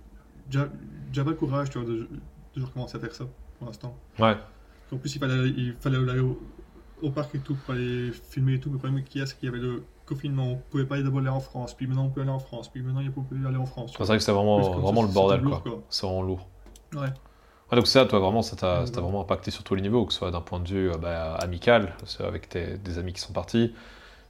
[0.50, 0.72] j'avais
[1.12, 2.08] j'avais le courage, tu vois, de,
[2.56, 3.26] de recommencer à faire ça
[3.58, 4.00] pour l'instant.
[4.20, 4.38] Ouais.
[4.92, 6.40] En plus, il fallait, il fallait aller au,
[7.02, 8.70] au parc et tout pour aller filmer et tout.
[8.70, 10.52] Mais le problème qu'il y a, c'est qu'il y avait le confinement.
[10.52, 12.82] On pouvait pas d'abord aller en France, puis maintenant on peut aller en France, puis
[12.82, 13.94] maintenant il peut plus aller en France.
[13.96, 15.84] C'est vrai que c'était vraiment, vraiment ça, le bordel lourd, quoi.
[15.90, 16.48] C'est vraiment lourd.
[16.94, 17.02] Ouais.
[17.72, 20.12] Ouais, donc ça, toi, vraiment, ça t'a Ouais, vraiment impacté sur tous les niveaux, que
[20.14, 23.22] ce soit d'un point de vue euh, bah, amical, c'est avec tes, des amis qui
[23.22, 23.76] sont partis,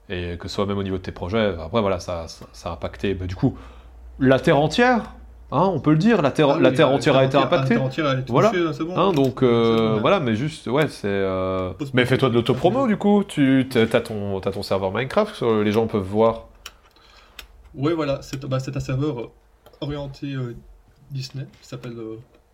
[0.10, 1.56] et que ce soit même au niveau de tes projets.
[1.58, 3.58] Après, voilà, ça, ça, ça a impacté, bah, du coup,
[4.20, 5.16] la Terre entière,
[5.52, 7.38] hein, on peut le dire, la Terre, Ah oui, la terre la entière a été
[7.38, 7.70] impactée.
[7.74, 8.50] La terre entière a été Voilà.
[8.50, 8.98] touchée, c'est bon.
[8.98, 11.08] Hein, donc euh, bon, voilà, mais juste, ouais, c'est.
[11.08, 13.24] euh, Mais fais-toi de l'autopromo du coup.
[13.28, 16.46] Tu t'as t'as ton, serveur Minecraft, les gens peuvent voir.
[17.76, 19.32] Ouais, voilà, c'est bah, un serveur euh,
[19.82, 20.56] orienté euh,
[21.12, 21.96] Disney qui s'appelle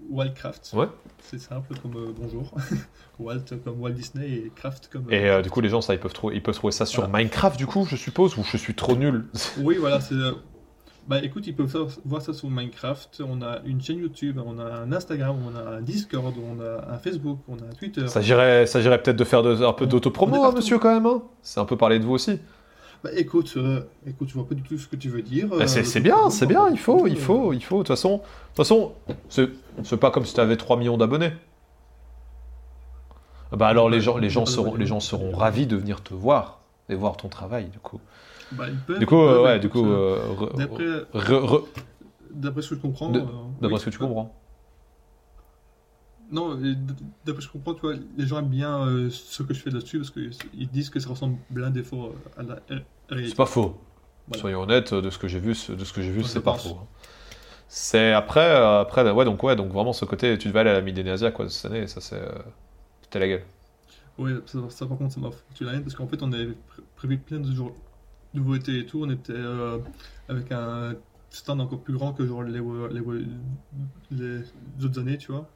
[0.10, 0.72] Wildcraft.
[0.74, 0.88] Ouais.
[1.20, 2.54] C'est simple comme bonjour.
[3.20, 5.12] Walt comme Walt Disney et Craft comme.
[5.12, 7.18] Et du coup, les gens, ça, ils peuvent trouver, ils peuvent trouver ça sur Voilà.
[7.18, 9.26] Minecraft du coup, je suppose, ou je suis trop nul.
[9.60, 10.16] Oui, voilà, c'est.
[11.06, 11.76] Euh, Bah écoute, ils peuvent
[12.06, 13.22] voir ça sur Minecraft.
[13.28, 16.94] On a une chaîne YouTube, on a un Instagram, on a un Discord, on a
[16.94, 18.08] un Facebook, on a un Twitter.
[18.08, 21.06] Ça girait, ça girait peut-être de faire de- un peu d'autopromo, hein, monsieur, quand même.
[21.06, 22.40] hein c'est un peu parler de vous aussi.
[23.04, 25.48] Bah écoute, euh, écoute, je vois pas du tout ce que tu veux dire.
[25.48, 27.78] Bah, euh, c'est bien, euh, c'est bien, il faut, euh, il faut, il faut.
[27.78, 28.94] De toute façon, de toute façon,
[29.30, 29.48] c'est
[29.84, 31.34] c'est pas comme si tu avais 3 millions d'abonnés.
[33.52, 36.62] Bah alors les gens, les gens seront, les gens seront ravis de venir te voir
[36.90, 38.02] et voir ton travail, du coup.
[38.52, 40.20] Bah, ils peuvent, Du coup, ils euh, peuvent, ouais, écoute, du coup, euh,
[41.16, 41.66] euh,
[42.32, 43.14] D'après ce que je comprends.
[43.14, 43.20] Euh,
[43.62, 44.36] d'après ce que tu euh, comprends.
[46.32, 49.54] Non, d'après ce que je comprends, tu vois, les gens aiment bien euh, ce que
[49.54, 52.60] je fais là-dessus parce qu'ils disent que ça ressemble plein des fois euh, à la
[53.10, 53.30] réalité.
[53.30, 53.80] C'est pas faux.
[54.28, 54.42] Voilà.
[54.42, 56.54] Soyons honnêtes, de ce que j'ai vu, de ce que j'ai vu, Ouais, c'est pas
[56.54, 56.64] pense.
[56.64, 56.80] faux.
[56.82, 56.88] hein.
[57.68, 60.74] C'est après, euh, après, ouais, donc ouais, donc vraiment ce côté, tu devais aller à
[60.74, 62.30] la Midénésia quoi cette année, ça c'est, euh,
[63.04, 63.44] c'était la gueule.
[64.18, 66.46] Oui, ça, ça, par contre, ça m'a foutu la haine parce qu'en fait, on avait
[66.48, 66.56] pr-
[66.96, 67.76] prévu plein de jours-
[68.36, 69.04] nouveautés et tout.
[69.04, 69.80] On était euh,
[70.30, 70.96] avec un
[71.30, 72.60] stand encore plus grand que genre les,
[72.92, 73.26] les,
[74.12, 75.50] les autres années, tu vois.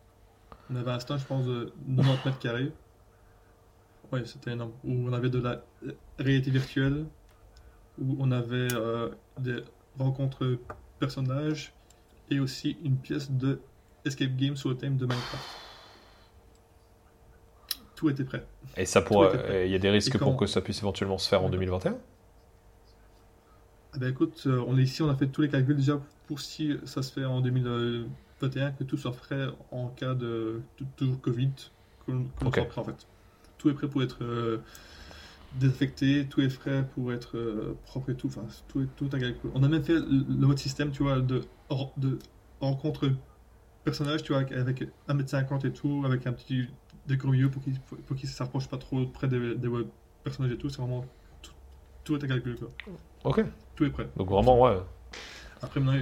[0.71, 2.71] On avait un stand, je pense, de 90 mètres carrés.
[4.11, 4.71] Ouais, c'était énorme.
[4.83, 5.61] Où on avait de la
[6.17, 7.05] réalité virtuelle,
[8.01, 9.63] où on avait euh, des
[9.97, 10.57] rencontres
[10.99, 11.73] personnages
[12.31, 13.59] et aussi une pièce de
[14.05, 15.47] escape game sur le thème de Minecraft.
[17.95, 18.45] Tout était prêt.
[18.77, 19.67] Et ça prêt.
[19.67, 21.97] il y a des risques quand- pour que ça puisse éventuellement se faire en 2021.
[23.91, 26.39] Ah ben écoute, euh, on est ici, on a fait tous les calculs déjà pour
[26.39, 30.61] si ça se fait en 2021, que tout soit prêt en cas de
[30.95, 31.53] toujours Covid,
[32.05, 32.57] que l'on que l'on Ok.
[32.57, 33.07] soit prêt en fait.
[33.57, 34.59] Tout est prêt pour être euh,
[35.51, 39.19] désinfecté, tout est prêt pour être euh, propre et tout, enfin tout est tout un
[39.19, 39.51] calcul.
[39.55, 41.41] On a même fait le, le mode système, tu vois, de,
[41.97, 42.19] de
[42.59, 43.11] rencontre
[43.83, 46.67] personnage, tu vois, avec 1m50 et tout, avec un petit
[47.05, 49.69] décor milieu pour qu'ils pour ne s'approchent pas trop près des, des
[50.23, 50.69] personnages et tout.
[50.69, 51.05] C'est vraiment
[52.17, 52.27] tout,
[52.83, 52.93] quoi.
[53.23, 53.43] Ok.
[53.75, 54.09] Tout est prêt.
[54.17, 54.77] Donc vraiment, ouais.
[55.61, 56.01] Après maintenant,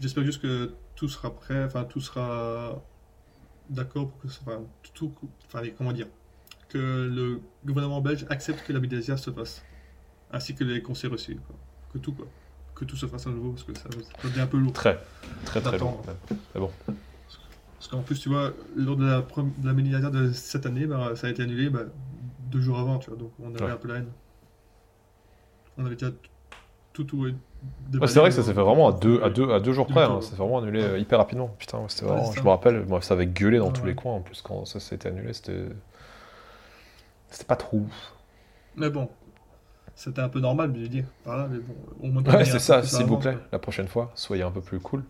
[0.00, 2.82] j'espère juste que tout sera prêt, enfin tout sera
[3.70, 4.60] d'accord pour que ça, enfin,
[4.94, 5.12] tout,
[5.46, 6.06] enfin comment dire,
[6.68, 9.62] que le gouvernement belge accepte que la Bidasia se fasse,
[10.32, 11.56] ainsi que les conseils reçus, quoi.
[11.92, 12.26] que tout quoi,
[12.74, 14.72] que tout se fasse à nouveau parce que ça, ça devient un peu lourd.
[14.72, 14.98] Très,
[15.44, 16.02] très, très D'attendre.
[16.54, 16.70] long.
[17.78, 21.28] Parce qu'en plus, tu vois, lors de la, de la de cette année, bah, ça
[21.28, 21.82] a été annulé bah,
[22.50, 23.70] deux jours avant, tu vois, donc on avait Ouais.
[23.70, 24.08] un peu la haine.
[25.78, 26.12] On avait déjà
[26.92, 27.24] tout, tout.
[27.24, 29.86] Ouais, c'est vrai que ça s'est fait vraiment à deux, à deux, à deux jours
[29.86, 30.02] près.
[30.04, 30.20] hein.
[30.20, 31.48] C'est vraiment annulé euh, hyper rapidement.
[31.58, 32.32] Putain, ouais, c'était Ouais, vraiment.
[32.32, 32.44] je ça.
[32.44, 33.88] me rappelle, moi, ça avait gueulé dans Ouais, tous ouais.
[33.88, 35.32] les coins en plus quand ça s'était annulé.
[35.32, 35.64] C'était.
[37.30, 38.14] C'était pas trop ouf.
[38.76, 39.08] Mais bon,
[39.94, 42.22] c'était un peu normal, je veux dire, par là, mais bon, au moins.
[42.22, 43.34] Ouais, c'est ça, s'il vous plaît.
[43.34, 43.42] quoi.
[43.52, 45.02] La prochaine fois, soyez un peu plus cool.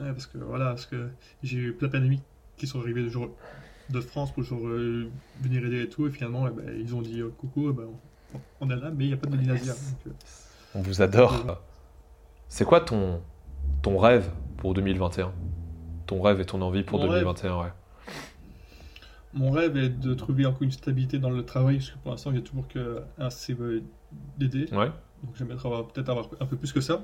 [0.00, 1.08] Ouais, parce que voilà, parce que
[1.42, 2.20] j'ai eu plein d'amis
[2.56, 3.28] qui sont arrivés de, jour,
[3.90, 5.08] de France pour genre, euh,
[5.40, 7.86] venir aider et tout, et finalement, eh ben, ils ont dit euh, coucou, eh ben,
[8.60, 9.48] on, est là, mais il n'y a pas de donc,
[10.06, 10.10] euh,
[10.74, 11.60] On vous adore.
[12.48, 13.20] C'est quoi ton,
[13.82, 15.32] ton rêve pour 2021
[16.06, 17.72] Ton rêve et ton envie pour Mon rêve 2021, ouais.
[19.34, 22.30] Mon rêve est de trouver encore une stabilité dans le travail, parce que pour l'instant,
[22.30, 24.72] il y a toujours qu'un CVDD.
[24.72, 24.90] Ouais.
[25.22, 27.02] Donc j'aimerais peut-être avoir un peu plus que ça.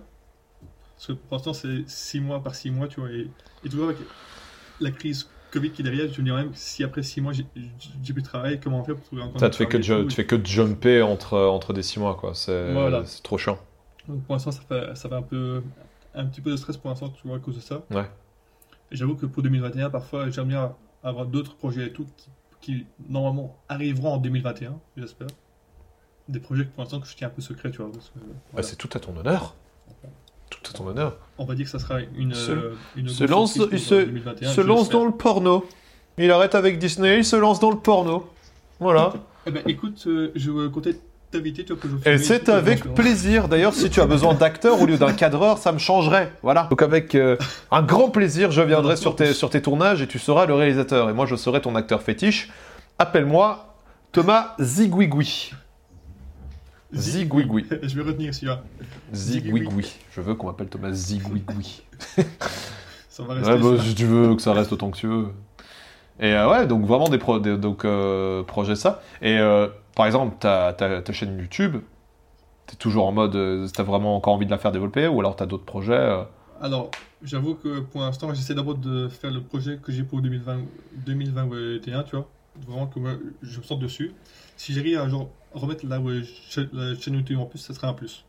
[0.97, 3.11] Parce que pour l'instant, c'est 6 mois par 6 mois, tu vois.
[3.11, 3.29] Et,
[3.65, 3.99] et toujours avec
[4.81, 7.45] la crise Covid qui est derrière, je me dis même si après 6 mois, j'ai
[8.13, 10.09] plus de travail, comment faire pour trouver encore Ça, tu fais, que tout.
[10.09, 12.35] tu fais que de jumper entre, entre des 6 mois, quoi.
[12.35, 13.05] C'est Voilà.
[13.23, 13.59] trop chiant.
[14.09, 15.63] Donc pour l'instant, ça fait, ça fait un, peu,
[16.15, 17.83] un petit peu de stress pour l'instant, tu vois, à cause de ça.
[17.91, 18.11] Ouais.
[18.91, 22.29] J'avoue que pour 2021, parfois, j'aime bien avoir d'autres projets et tout qui,
[22.61, 25.29] qui, normalement arriveront en 2021, j'espère.
[26.29, 27.91] Des projets que pour l'instant que je tiens un peu secret, tu vois.
[28.53, 29.55] Bah, c'est tout à ton honneur.
[30.65, 31.17] Tout à ton honneur.
[31.39, 32.35] On va dire que ça sera une.
[32.35, 35.65] Se- euh, une se lance- pour se- 2021, se lance dans le porno.
[36.19, 38.29] Il arrête avec Disney, il se lance dans le porno.
[38.81, 39.13] Voilà.
[39.47, 40.97] Eh ben, écoute, euh, je comptais
[41.31, 43.49] t'inviter, tu vois, pour que je Et filme c'est avec plaisir.
[43.49, 46.33] D'ailleurs, si tu as besoin d'acteur au lieu d'un cadreur, ça me changerait.
[46.43, 46.69] Voilà.
[46.71, 47.37] Donc avec euh,
[47.73, 51.11] un grand plaisir, je viendrai sur tes, sur tes tournages et tu seras le réalisateur.
[51.11, 52.51] Et moi, je serai ton acteur fétiche.
[53.01, 53.75] Appelle-moi
[54.13, 55.53] Thomas Ziguigui.
[56.95, 57.67] Ziguigui.
[57.83, 58.63] Je vais retenir celui-là.
[59.13, 59.93] Ziguigui.
[60.13, 61.83] Je veux qu'on m'appelle Thomas Ziguigui.
[63.09, 63.53] Ça va rester.
[63.53, 65.29] Ouais, bah, si tu veux que ça reste autant que tu veux.
[66.21, 69.03] Et euh, ouais, donc vraiment des, pro- des- donc, euh, projets ça.
[69.21, 70.75] Et euh, par exemple, ta,
[71.13, 71.77] chaîne YouTube,
[72.67, 75.47] t'es toujours en mode, t'as vraiment encore envie de la faire développer ou alors t'as
[75.47, 76.25] d'autres projets
[76.61, 76.91] Alors,
[77.23, 80.59] j'avoue que pour l'instant, j'essaie d'abord de faire le projet que j'ai pour 2020,
[81.07, 82.29] 2021, tu vois.
[82.67, 83.13] Vraiment que moi,
[83.43, 84.13] je me sens dessus.
[84.57, 86.23] Si j'arrive à genre, remettre la, ouais,
[86.73, 88.25] la chaîne YouTube en plus, ça serait un plus.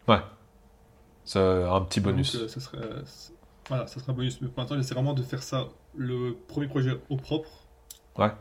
[1.24, 2.38] C'est un petit bonus.
[2.38, 3.34] que ça serait, c'est-
[3.68, 4.40] voilà, ça serait un bonus.
[4.42, 7.50] Mais pour l'instant, j'essaie vraiment de faire ça, le premier projet au propre.
[8.18, 8.32] Ouais.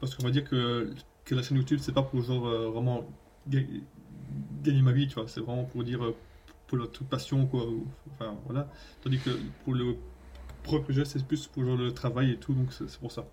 [0.00, 0.92] Parce qu'on va dire que,
[1.24, 3.04] que la chaîne YouTube, c'est pas pour genre euh, vraiment
[3.48, 3.60] ga-
[4.62, 5.28] gagner ma vie, tu vois.
[5.28, 6.14] C'est vraiment pour dire euh,
[6.66, 7.62] pour la toute passion, quoi.
[8.12, 8.68] Enfin, voilà.
[9.02, 9.30] Tandis que
[9.64, 9.96] pour le
[10.64, 13.24] premier projet, c'est plus pour genre le travail et tout, donc c'est pour ça.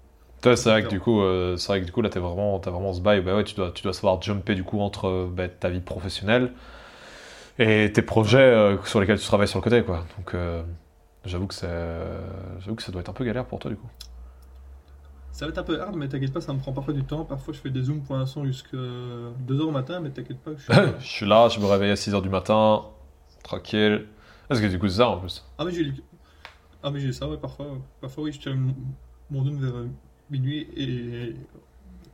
[0.44, 2.72] C'est vrai que du coup, euh, c'est vrai que du coup là, t'es vraiment, t'as
[2.72, 3.22] vraiment ce bail.
[3.22, 6.52] Bah ouais, tu dois, tu dois savoir jumper du coup entre bah, ta vie professionnelle
[7.60, 10.06] et tes projets euh, sur lesquels tu travailles sur le côté, quoi.
[10.18, 10.64] Donc, euh,
[11.26, 11.70] j'avoue que c'est,
[12.60, 13.90] j'avoue que ça doit être un peu galère pour toi du coup.
[15.32, 17.26] Ça va être un peu hard, mais t'inquiète pas, ça me prend parfois du temps.
[17.26, 20.56] Parfois, je fais des zooms pour l'instant jusqu'à 2h au matin, mais t'inquiète pas.
[20.56, 20.78] Je suis...
[20.99, 22.84] je suis là, je me réveille à 6h du matin,
[23.44, 24.07] tranquille.
[24.48, 25.44] Parce que du coup, c'est ça en plus?
[25.57, 25.94] ah, mais j'ai
[26.84, 27.80] ah, mais j'ai ça, ouais, parfois.
[28.02, 29.86] Parfois, oui, je tiens mon- zoom vers
[30.30, 31.36] minuit et,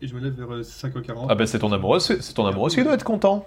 [0.01, 1.27] et je me lève vers euh, 5h40.
[1.29, 3.45] Ah ben c'est ton amoureuse, c'est ton amoureuse qui doit être content.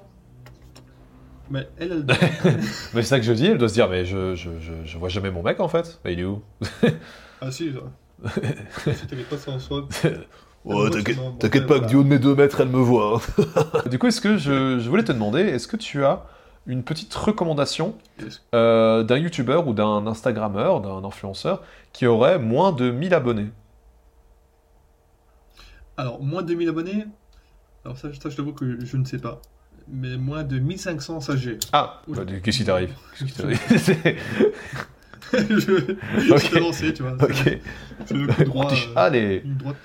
[1.51, 2.07] Mais elle, elle.
[2.95, 4.99] Mais c'est ça que je dis, elle doit se dire, mais je, je, je, je
[4.99, 6.01] vois jamais mon mec en fait.
[6.05, 6.43] Bah, il est où
[7.41, 7.73] ah, si,
[8.25, 9.87] t'inquiète pas, ça en soit.
[10.65, 10.91] Ouais,
[11.41, 13.21] t'inquiète pas que du haut de mes deux mètres, elle me voit.
[13.39, 13.89] hein.
[13.91, 16.25] du coup, est-ce que je, je voulais te demander, est-ce que tu as
[16.67, 17.97] une petite recommandation
[18.55, 21.63] euh, d'un youtubeur ou d'un instagrammeur, d'un influenceur
[21.93, 23.49] qui aurait moins de 1000 abonnés?
[25.97, 27.05] Alors, moins de 1000 abonnés.
[27.85, 29.41] Alors, ça, ça je t'avoue que je ne sais pas.
[29.89, 31.59] Mais moins de 1500, ça j'ai.
[31.73, 32.93] Ah, bah, qu'est-ce qui t'arrive?
[33.19, 34.19] Qu'est-ce qui t'arrive?
[35.33, 36.51] Je je Ok.
[36.51, 37.13] t'ai lancé, tu vois.
[37.15, 37.59] Ok.
[38.07, 38.71] C'est le coup droit.
[38.73, 39.43] euh, Allez.
[39.45, 39.77] une droite.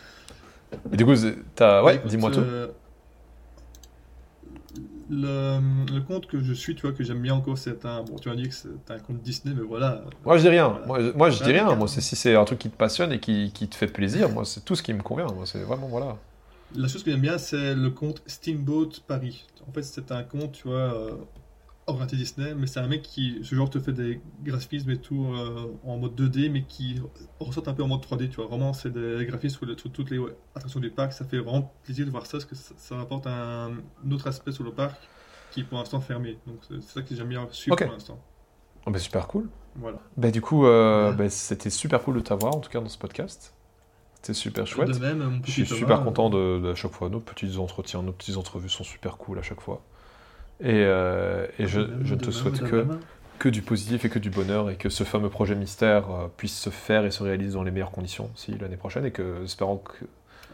[0.92, 1.14] Et du coup,
[1.56, 1.82] t'as...
[1.84, 2.40] Ouais, dis-moi tout.
[2.42, 2.68] euh,
[5.10, 5.60] le,
[5.94, 8.04] le compte que je suis, tu vois, que j'aime bien encore, c'est un.
[8.04, 10.04] Bon, tu m'as dit que c'est un compte Disney, mais voilà.
[10.26, 10.68] Moi, je dis rien.
[10.70, 10.86] Voilà.
[10.86, 11.76] Moi, je- moi, je dis rien.
[11.76, 14.30] Moi, c'est si c'est un truc qui te passionne et qui, qui te fait plaisir,
[14.30, 15.28] moi, c'est tout ce qui me convient.
[15.28, 16.18] Moi, c'est vraiment, voilà.
[16.76, 19.46] La chose que j'aime bien, c'est le compte Steamboat Paris.
[19.68, 21.12] En fait, c'est un compte, tu vois, euh,
[21.88, 25.26] orienté Disney, mais c'est un mec qui, ce genre, te fait des graphismes et tout
[25.34, 27.02] euh, en mode 2D, mais qui
[27.40, 28.48] ressort un peu en mode 3D, tu vois.
[28.48, 30.20] Vraiment, c'est des graphismes sur, le- sur toutes les
[30.56, 31.14] attractions du parc.
[31.14, 33.72] Ça fait vraiment plaisir de voir ça, parce que ça, ça apporte un,
[34.06, 35.10] un autre aspect sur le parc
[35.50, 36.40] qui est pour l'instant fermé.
[36.46, 38.22] Donc c'est c'est ça que j'aime bien suivre pour l'instant.
[38.86, 39.50] Oh, bah, super cool.
[39.76, 40.00] Voilà.
[40.18, 41.16] Bah, du coup, euh, Ouais.
[41.16, 43.56] bah, c'était super cool de t'avoir, en tout cas, dans ce podcast.
[44.16, 44.90] C'était super chouette.
[44.92, 47.10] De même, mon Je petit suis Thomas, super euh, content de, de à chaque fois.
[47.10, 49.88] Nos petits entretiens, nos petites entrevues sont super cool à chaque fois.
[50.60, 52.88] Et, euh, et je, je te souhaite que,
[53.40, 56.58] que du positif et que du bonheur et que ce fameux projet mystère euh, puisse
[56.60, 59.78] se faire et se réaliser dans les meilleures conditions si l'année prochaine et que espérons
[59.78, 60.06] que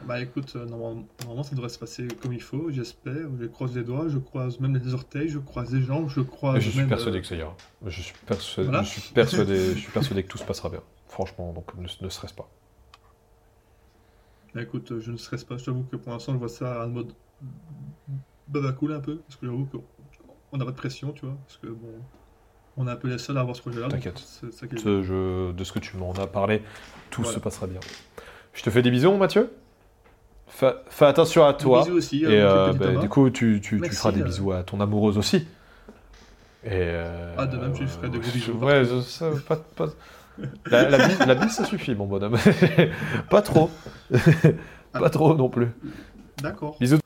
[0.02, 3.28] Bah écoute, euh, normalement, ça devrait se passer comme il faut, j'espère.
[3.40, 6.60] Je croise les doigts, je croise même les orteils, je croise les jambes, je croise
[6.60, 7.56] je suis persuadé euh, que ça ira.
[7.86, 8.84] Je suis persuadé, Voilà.
[8.84, 10.82] je suis persuadé, je suis persuadé que tout se passera bien.
[11.08, 12.50] Franchement, donc ne, ne stresse pas.
[14.54, 16.90] Bah écoute, je ne stresse pas, je t'avoue que pour l'instant, je vois ça en
[16.90, 17.14] mode
[18.48, 19.66] baba cool un peu, parce que j'avoue
[20.54, 21.90] qu'on n'a pas de pression, tu vois, parce que bon,
[22.78, 23.88] on est un peu les seuls à avoir ce projet-là.
[23.88, 24.20] T'inquiète.
[24.20, 26.62] Ce- de ce que tu m'en as parlé,
[27.10, 27.36] tout Voilà.
[27.38, 27.80] se passera bien.
[28.54, 29.52] Je te fais des bisous, Mathieu.
[30.48, 31.84] Fais, fais attention à toi.
[31.84, 34.26] Bisous aussi, Et à mon euh, bah, du coup, tu, tu, tu feras des euh.
[34.26, 35.38] bisous à ton amoureuse aussi.
[36.64, 38.54] Et euh, Ah, de même, je lui ferai des gros bisous.
[38.54, 39.88] Ouais, ça, ça, pas, pas-
[40.68, 42.38] La, la, bise, la bise, ça suffit, mon bonhomme.
[43.32, 43.72] pas trop.
[44.94, 45.70] pas trop non plus.
[46.44, 46.78] D'accord.
[46.80, 47.00] Bisous.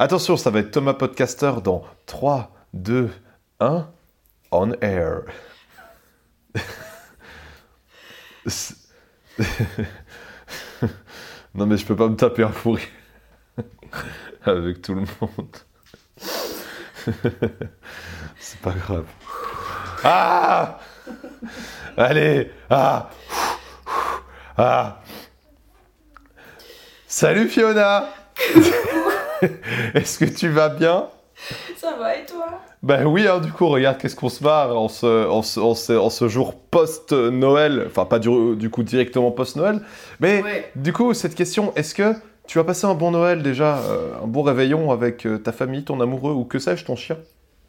[0.00, 3.10] Attention, ça va être Thomas Podcaster dans 3, 2,
[3.58, 3.90] 1,
[4.52, 5.22] on air.
[11.54, 12.86] Non mais je peux pas me taper un fou rire
[14.44, 15.56] avec tout le monde.
[18.38, 19.06] C'est pas grave.
[20.04, 20.78] Ah
[21.96, 23.10] Allez Ah
[24.56, 25.02] Ah
[27.08, 28.08] Salut Fiona
[29.94, 31.08] Est-ce que tu vas bien?
[31.76, 32.46] Ça va et toi?
[32.82, 35.74] Ben oui, hein, du coup, regarde qu'est-ce qu'on se marre en ce, en ce, en
[35.74, 37.84] ce, en ce jour post-Noël.
[37.86, 39.80] Enfin, pas du, du coup directement post-Noël.
[40.20, 40.70] Mais Ouais.
[40.76, 42.12] du coup, cette question, est-ce que
[42.46, 45.84] tu as passé un bon Noël déjà euh, Un bon réveillon avec euh, ta famille,
[45.84, 47.16] ton amoureux ou que sais-je, ton chien?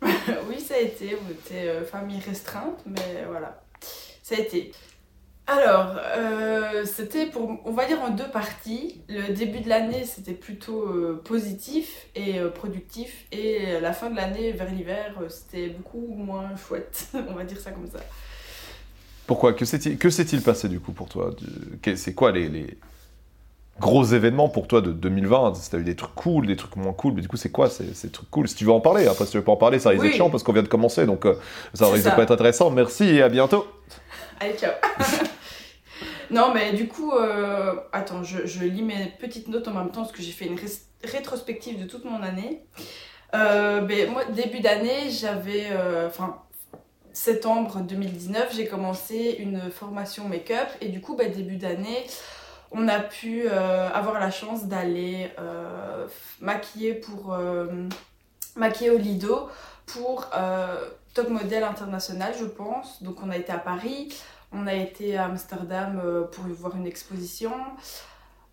[0.50, 1.16] Oui, ça a été.
[1.16, 3.62] On était euh, famille restreinte, mais voilà.
[4.24, 4.72] Ça a été.
[5.50, 9.02] Alors, euh, c'était pour, on va dire en deux parties.
[9.10, 13.26] Le début de l'année, c'était plutôt euh, positif et euh, productif.
[13.32, 17.08] Et la fin de l'année, vers l'hiver, c'était beaucoup moins chouette.
[17.30, 18.00] on va dire ça comme ça.
[19.26, 19.54] Pourquoi?
[19.54, 21.32] Que s'est-il passé du coup pour toi?
[21.96, 22.78] C'est quoi les, les
[23.80, 26.94] gros événements pour toi de 2020 Si t'as eu des trucs cool, des trucs moins
[26.94, 28.48] cool, mais du coup, c'est quoi ces, ces trucs cool?
[28.48, 30.14] Si tu veux en parler, après, si tu veux pas en parler, ça risque d'être
[30.14, 31.26] chiant parce qu'on vient de commencer, donc
[31.74, 32.16] ça risque de ça.
[32.16, 32.70] pas être intéressant.
[32.70, 33.66] Merci et à bientôt.
[34.40, 34.74] Allez, ciao
[36.32, 40.02] Non, mais du coup, euh, attends, je, je lis mes petites notes en même temps
[40.02, 40.60] parce que j'ai fait une
[41.04, 42.64] rétrospective de toute mon année.
[43.34, 45.68] Euh, ben, moi, début d'année, j'avais.
[45.72, 46.42] euh, Enfin,
[47.14, 52.06] septembre 2019, j'ai commencé une formation make-up et du coup, ben, début d'année,
[52.72, 55.32] on a pu avoir la chance d'aller
[56.40, 57.36] maquiller pour.
[58.56, 59.50] maquiller au Lido
[59.88, 60.30] pour
[61.16, 63.02] Top Model International, je pense.
[63.02, 64.14] Donc, on a été à Paris.
[64.52, 67.52] On a été à Amsterdam euh, pour y voir une exposition.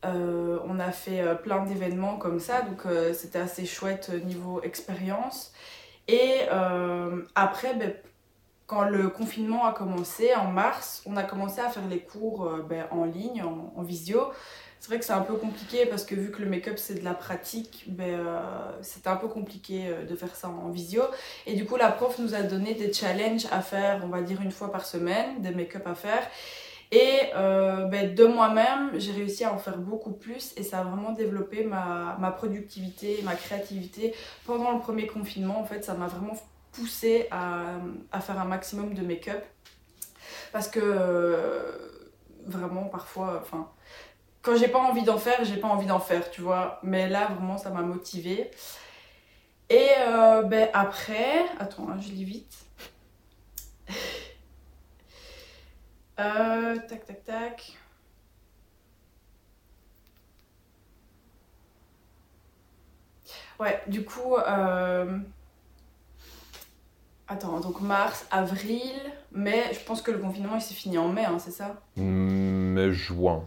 [0.04, 2.82] Euh, on a fait euh, plein d'événements comme ça, donc
[3.14, 5.52] c'était assez chouette niveau expérience.
[6.08, 6.42] Et
[7.34, 7.94] après, ben,
[8.66, 12.86] quand le confinement a commencé en mars, on a commencé à faire les cours ben,
[12.90, 14.30] en ligne, en visio.
[14.86, 17.04] C'est vrai que c'est un peu compliqué parce que vu que le make-up c'est de
[17.04, 21.02] la pratique, ben, euh, c'était un peu compliqué euh, de faire ça en visio.
[21.44, 24.40] Et du coup, la prof nous a donné des challenges à faire, on va dire
[24.40, 26.22] une fois par semaine, des make-up à faire.
[26.92, 30.84] Et euh, ben, de moi-même, j'ai réussi à en faire beaucoup plus et ça a
[30.84, 34.14] vraiment développé ma, productivité, ma créativité.
[34.44, 36.36] Pendant le premier confinement, en fait, ça m'a vraiment
[36.70, 37.80] poussé à,
[38.20, 39.44] faire un maximum de make-up.
[40.52, 40.80] Parce que
[42.46, 43.68] vraiment, parfois, enfin,
[44.46, 46.78] quand j'ai pas envie d'en faire, j'ai pas envie d'en faire, tu vois.
[46.84, 48.50] Mais là, vraiment, ça m'a motivée.
[49.68, 52.56] Et euh, ben, après, attends, hein, je lis vite.
[56.18, 57.76] Euh, tac, tac, tac.
[63.60, 65.18] Ouais, du coup, euh...
[67.28, 68.94] attends, donc mars, avril,
[69.30, 71.82] mai, je pense que le confinement il s'est fini en mai, hein, c'est ça?
[71.96, 73.46] Mais juin.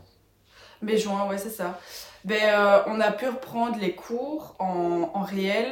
[0.81, 1.80] Mai, juin, ouais, c'est ça.
[2.23, 5.68] Ben, euh, on a pu reprendre les cours en, en réel.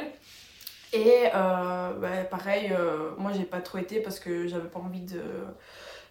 [0.92, 5.02] Et euh, ben, pareil, euh, moi j'ai pas trop été parce que j'avais pas envie
[5.02, 5.22] de,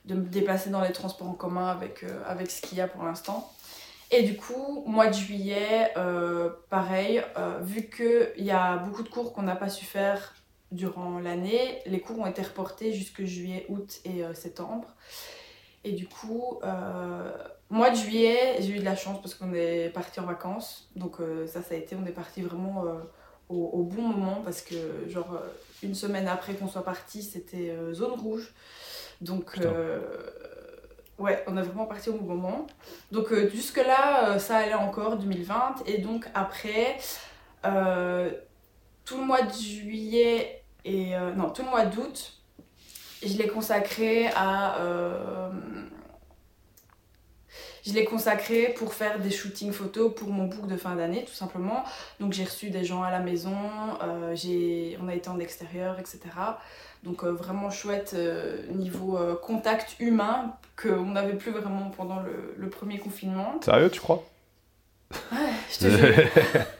[0.06, 3.04] de me déplacer dans les transports en commun avec, avec ce qu'il y a pour
[3.04, 3.52] l'instant.
[4.10, 5.94] Et du coup, mois de juillet,
[6.70, 7.24] pareil,
[7.62, 10.34] vu qu'il y a beaucoup de cours qu'on n'a pas su faire
[10.72, 11.82] durant l'année.
[11.86, 14.88] Les cours ont été reportés jusque juillet, août et septembre.
[15.84, 17.32] Et du coup, euh,
[17.70, 20.90] mois de juillet, j'ai eu de la chance parce qu'on est parti en vacances.
[20.96, 23.00] Donc euh, ça, ça a été, on est parti vraiment euh,
[23.50, 24.76] au, au bon moment parce que
[25.08, 25.40] genre
[25.84, 28.54] une semaine après qu'on soit parti, c'était zone rouge.
[29.22, 29.58] Donc
[31.20, 32.68] ouais, on est vraiment parti au bon moment.
[33.12, 35.84] Donc jusque là, ça allait encore 2020.
[35.86, 36.98] Et donc après,
[37.64, 42.37] tout le mois de juillet et non, tout le mois d'août,
[43.26, 45.50] je l'ai consacré à euh,
[47.88, 51.34] je l'ai consacré pour faire des shootings photos pour mon book de fin d'année, tout
[51.34, 51.86] simplement.
[52.20, 53.56] Donc j'ai reçu des gens à la maison,
[54.04, 56.20] euh, j'ai, on a été en extérieur, etc.
[57.04, 62.70] Donc euh, vraiment chouette euh, niveau contact humain qu'on n'avait plus vraiment pendant le, le
[62.70, 63.56] premier confinement.
[63.64, 64.22] Sérieux, tu crois?
[65.32, 65.38] Ouais,
[65.72, 66.28] je te jure.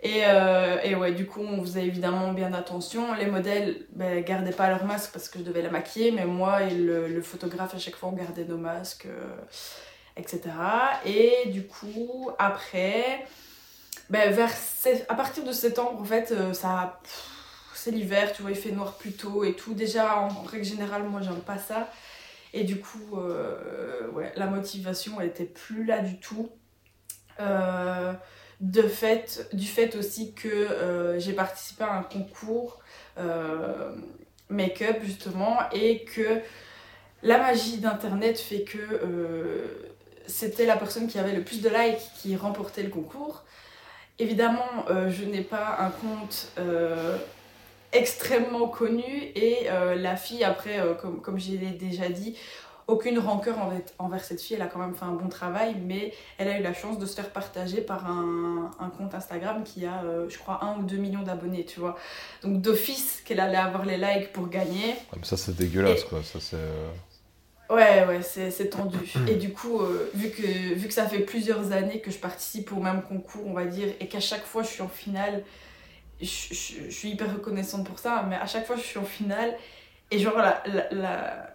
[0.00, 3.14] Et, euh, et ouais, du coup, on faisait évidemment bien attention.
[3.14, 6.62] Les modèles ben, gardaient pas leur masque parce que je devais la maquiller, mais moi
[6.62, 9.36] et le, photographe, à chaque fois, on gardait nos masques, euh,
[10.16, 10.40] etc.
[11.04, 13.26] Et du coup, après,
[14.08, 14.52] ben, vers
[15.08, 17.00] à partir de septembre, en fait, euh, ça.
[17.74, 19.72] C'est l'hiver, tu vois, il fait noir plus tôt et tout.
[19.72, 21.88] Déjà, en règle générale, moi, j'aime pas ça.
[22.52, 23.16] Et du coup,
[24.14, 26.50] ouais, la motivation, elle était plus là du tout.
[27.40, 28.12] Euh,
[28.60, 32.80] de fait, du fait aussi que euh, j'ai participé à un concours
[33.18, 33.94] euh,
[34.48, 36.40] make-up justement et que
[37.22, 39.90] la magie d'internet fait que euh,
[40.26, 43.44] c'était la personne qui avait le plus de likes qui remportait le concours.
[44.18, 46.52] Évidemment, je n'ai pas un compte
[47.92, 49.04] extrêmement connu
[49.36, 52.36] et la fille après, comme, comme je l'ai déjà dit,
[52.88, 53.56] aucune rancœur
[53.98, 56.62] envers, cette fille, elle a quand même fait un bon travail, mais elle a eu
[56.62, 60.38] la chance de se faire partager par un, un compte Instagram qui a, euh, je
[60.38, 61.96] crois, 1 ou 2 millions d'abonnés, tu vois.
[62.42, 64.94] Donc d'office qu'elle allait avoir les likes pour gagner.
[65.12, 66.22] Ah, mais Ça, c'est dégueulasse, quoi.
[66.24, 66.56] Ça, c'est.
[66.56, 66.90] euh,
[67.70, 68.96] Ouais, ouais, c'est c'est tendu.
[69.28, 72.72] Et du coup, euh, vu, que, vu que ça fait plusieurs années que je participe
[72.72, 75.44] au même concours, on va dire, et qu'à chaque fois je suis en finale,
[76.22, 79.04] je, je- je suis hyper reconnaissante pour ça, mais à chaque fois je suis en
[79.04, 79.54] finale,
[80.10, 81.47] et genre la, la- la-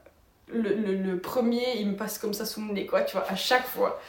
[0.51, 3.25] le, le- le premier, il me passe comme ça sous le nez, quoi, tu vois,
[3.29, 3.99] à chaque fois.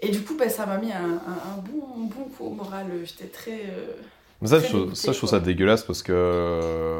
[0.00, 2.86] Et du coup, bah, ça m'a mis un, un- un bon, bon coup au moral.
[3.04, 3.52] J'étais très.
[3.70, 3.94] euh,
[4.42, 5.38] Mais ça, je Très trouve, ça, je trouve quoi.
[5.38, 6.98] ça dégueulasse parce que.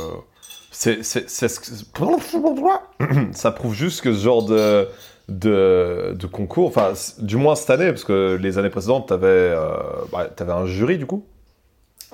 [0.71, 4.89] C'est, c'est, c'est ce que- ça prouve juste que ce genre de,
[5.29, 9.77] de, de concours, enfin, du moins cette année, parce que les années précédentes, t'avais, euh,
[10.13, 11.27] bah, t'avais un jury du coup.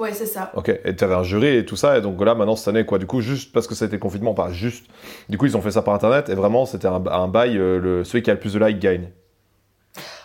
[0.02, 0.50] Ouais, c'est ça.
[0.54, 2.98] Ok, et t'avais un jury et tout ça, et donc là, maintenant, cette année, quoi,
[2.98, 4.86] du coup, juste parce que ça a été confinement, pas juste.
[5.28, 7.78] Du coup, ils ont fait ça par internet, et vraiment, c'était un, un bail, euh,
[7.78, 9.10] le, celui qui a le plus de likes gagne.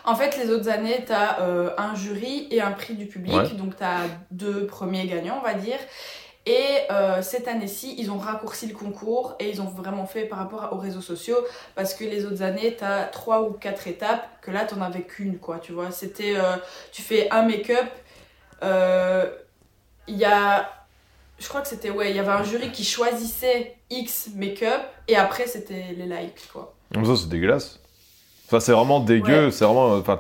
[0.04, 1.38] En fait, les autres années, tu as
[1.78, 3.36] un jury et un prix du public.
[3.36, 3.50] Ouais.
[3.50, 5.80] Donc, tu as deux premiers gagnants, on va dire.
[6.46, 10.40] Et euh, cette année-ci, ils ont raccourci le concours et ils ont vraiment fait par
[10.40, 11.40] rapport aux réseaux sociaux.
[11.76, 14.86] Parce que les autres années, tu as trois ou quatre étapes, que là, tu n'en
[14.86, 15.60] avais qu'une, quoi.
[15.60, 16.36] Tu vois, c'était.
[16.38, 16.56] euh,
[16.94, 17.90] tu fais un make-up.
[20.08, 20.70] Il y a.
[21.40, 21.90] Je crois que c'était.
[21.92, 26.50] Ouais, il y avait un jury qui choisissait X make-up et après, c'était les likes,
[26.52, 26.74] quoi.
[26.94, 27.80] Ça, c'est dégueulasse.
[28.48, 29.52] Enfin, c'est vraiment dégueu, Ouais.
[29.52, 29.94] c'est vraiment.
[29.96, 30.20] euh, Enfin,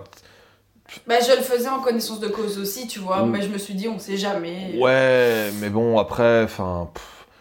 [1.05, 3.30] Bah, je le faisais en connaissance de cause aussi, tu vois, Mm.
[3.31, 4.73] mais je me suis dit, on sait jamais.
[4.80, 6.89] Ouais, mais bon, après, enfin.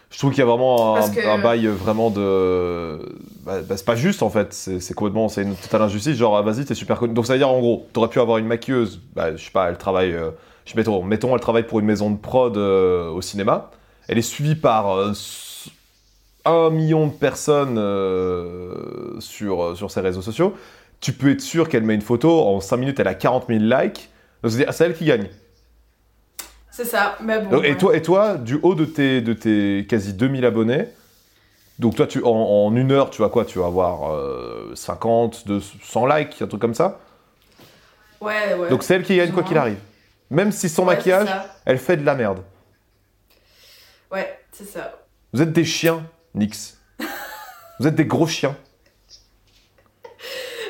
[0.09, 2.97] Je trouve qu'il y a vraiment un, Parce que- un bail vraiment de.
[3.43, 5.27] Bah, bah, c'est pas juste en fait, c'est c'est complètement.
[5.29, 6.15] C'est une totale injustice.
[6.17, 7.13] Genre, ah, vas-y, t'es super connu.
[7.13, 9.69] Donc ça veut dire en gros, t'aurais pu avoir une maquilleuse, bah, je sais pas,
[9.69, 10.13] elle travaille.
[10.13, 10.31] euh,
[10.67, 13.71] je mettons, mettons, elle travaille pour une maison de prod euh, au cinéma.
[14.07, 15.13] Elle est suivie par euh,
[16.45, 20.55] un million de personnes euh, sur, sur ses réseaux sociaux.
[20.99, 23.59] Tu peux être sûr qu'elle met une photo, en 5 minutes, elle a 40 000
[23.61, 24.09] likes.
[24.47, 25.29] C'est elle qui gagne.
[26.69, 27.49] C'est ça, mais bon.
[27.49, 30.87] Donc, et, toi, et toi, du haut de tes, de tes quasi 2000 abonnés,
[31.79, 33.45] donc toi, tu, en, en une heure, tu vas quoi?
[33.45, 36.99] Tu vas avoir euh, 50, 200, 100 likes, un truc comme ça?
[38.19, 38.69] Ouais, ouais.
[38.69, 39.77] Donc c'est elle qui gagne quoi qu'il arrive.
[40.29, 41.29] Même si son Ouais, maquillage,
[41.65, 42.39] elle fait de la merde.
[44.11, 44.93] Ouais, c'est ça.
[45.33, 46.05] Vous êtes des chiens,
[46.35, 46.77] Nix.
[47.79, 48.55] Vous êtes des gros chiens.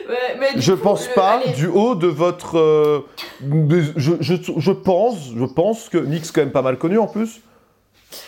[0.10, 2.58] Ouais, mais Je coup, pense le- pas, allez, du haut de votre...
[2.58, 3.06] euh,
[3.42, 7.42] je, je, je pense, je pense que Nix, quand même pas mal connu en plus,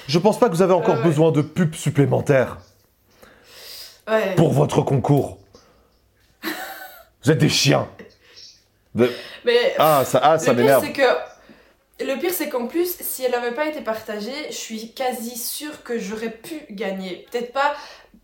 [0.07, 1.03] je pense pas que vous avez encore Euh, ouais.
[1.05, 2.57] besoin de pubs supplémentaires.
[4.09, 4.35] ouais.
[4.35, 5.37] pour votre concours.
[7.23, 7.87] Vous êtes des chiens.
[8.95, 9.11] De-
[9.45, 10.85] Mais Ah, ça, ah, ça le pire, m'énerve.
[10.85, 12.05] c'est que.
[12.05, 15.83] Le pire, c'est qu'en plus, si elle n'avait pas été partagée, je suis quasi sûre
[15.83, 17.25] que j'aurais pu gagner.
[17.31, 17.73] Peut-être pas.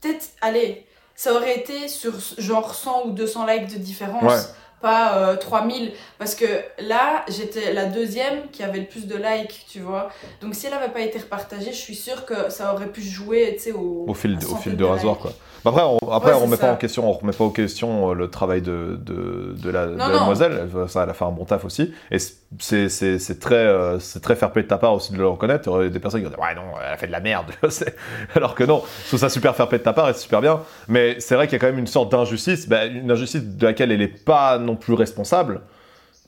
[0.01, 4.23] Peut-être, allez, ça aurait été sur genre 100 ou 200 likes de différence.
[4.23, 4.39] Ouais.
[4.81, 6.45] pas euh, 3000 parce que
[6.79, 10.09] là j'étais la deuxième qui avait le plus de likes tu vois
[10.41, 13.53] donc si elle avait pas été repartagée je suis sûre que ça aurait pu jouer
[13.55, 15.21] tu sais au, Au fil, au de rasoir, likes.
[15.23, 15.33] quoi.
[15.65, 18.11] Bah après, on, après, Ouais, on remet pas en question, on remet pas en question
[18.11, 20.69] euh, le travail de, de, de la, de la demoiselle.
[20.71, 21.91] Elle, ça, elle a fait un bon taf aussi.
[22.11, 25.17] Et c'est, c'est, c'est très, euh, c'est très fair play de ta part aussi de
[25.17, 25.63] le reconnaître.
[25.65, 27.19] Il y aurait des personnes qui vont dire, ouais, non, elle a fait de la
[27.19, 27.47] merde.
[28.35, 30.39] Alors que non, je trouve ça super fair play de ta part et c'est super
[30.39, 30.59] bien.
[30.87, 33.65] Mais c'est vrai qu'il y a quand même une sorte d'injustice, bah, une injustice de
[33.65, 35.61] laquelle elle est pas non plus responsable.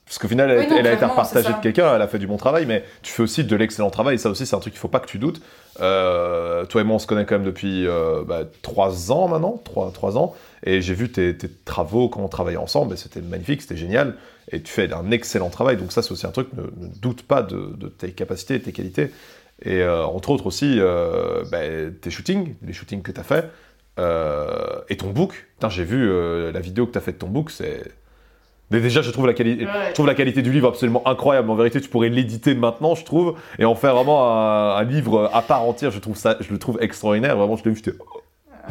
[0.08, 2.18] Parce qu'au final, elle, Oui, non, elle a été repartagée de quelqu'un, elle a fait
[2.18, 4.14] du bon travail, mais tu fais aussi de l'excellent travail.
[4.14, 5.42] Et ça aussi, c'est un truc qu'il faut pas que tu doutes.
[5.80, 9.60] Euh, toi et moi, on se connaît quand même depuis euh, bah, trois ans maintenant,
[9.64, 13.20] trois, trois ans, et j'ai vu tes, tes travaux quand on travaillait ensemble, et c'était
[13.20, 14.14] magnifique, c'était génial,
[14.50, 17.22] et tu fais un excellent travail, donc ça c'est aussi un truc, ne, ne doute
[17.22, 19.12] pas de, de tes capacités et tes qualités.
[19.62, 21.58] Et euh, entre autres aussi, euh, bah,
[22.00, 23.50] tes shootings, les shootings que tu as fait,
[24.88, 25.46] et ton book.
[25.68, 26.08] J'ai vu
[26.52, 27.82] la vidéo que tu as fait de ton book, c'est...
[28.70, 29.64] Mais déjà, je trouve la qualité...
[29.64, 29.70] Ouais.
[29.88, 31.48] Je trouve la qualité du livre absolument incroyable.
[31.50, 35.30] En vérité, tu pourrais l'éditer maintenant, je trouve, et en faire vraiment un, un livre
[35.32, 35.90] à part entière.
[35.90, 37.36] Je trouve ça, je le trouve extraordinaire.
[37.36, 38.20] Vraiment, je l'ai vu, j'étais, oh,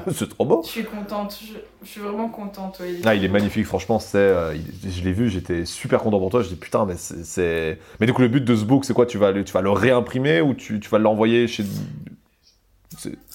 [0.14, 0.62] c'est trop beau.
[0.64, 1.54] je suis contente je,
[1.84, 2.98] je suis vraiment contente ouais.
[3.06, 3.98] Ah, il est magnifique, franchement.
[3.98, 6.44] C'est, euh, il- je l'ai vu, j'étais super content pour toi.
[6.44, 8.94] Je dis putain, mais c'est, c'est- Mais du coup, le but de ce book, c'est
[8.94, 9.08] quoi?
[9.08, 11.64] Tu vas, le- tu vas le réimprimer ou tu, tu vas l'envoyer chez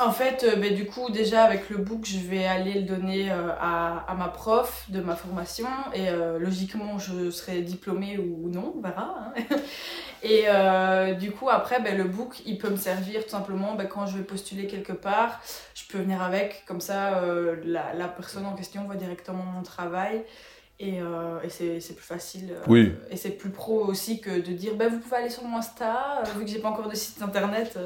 [0.01, 3.31] En fait, euh, ben, du coup, déjà avec le book, je vais aller le donner
[3.31, 8.49] euh, à, à ma prof de ma formation et euh, logiquement, je serai diplômée ou
[8.49, 9.33] non, on verra.
[9.37, 9.43] hein.
[10.25, 10.45] Et
[11.17, 14.17] du coup, après, ben, le book, il peut me servir tout simplement ben, quand je
[14.19, 15.41] vais postuler quelque part.
[15.75, 17.21] Je peux venir avec, comme ça,
[17.65, 20.23] la, la personne en question voit directement mon travail.
[20.79, 20.99] Et,
[21.43, 22.55] et c'est plus facile.
[22.69, 22.93] Oui.
[23.11, 26.45] Et c'est plus pro aussi que de dire vous pouvez aller sur mon Insta, vu
[26.45, 27.77] que j'ai pas encore de site internet.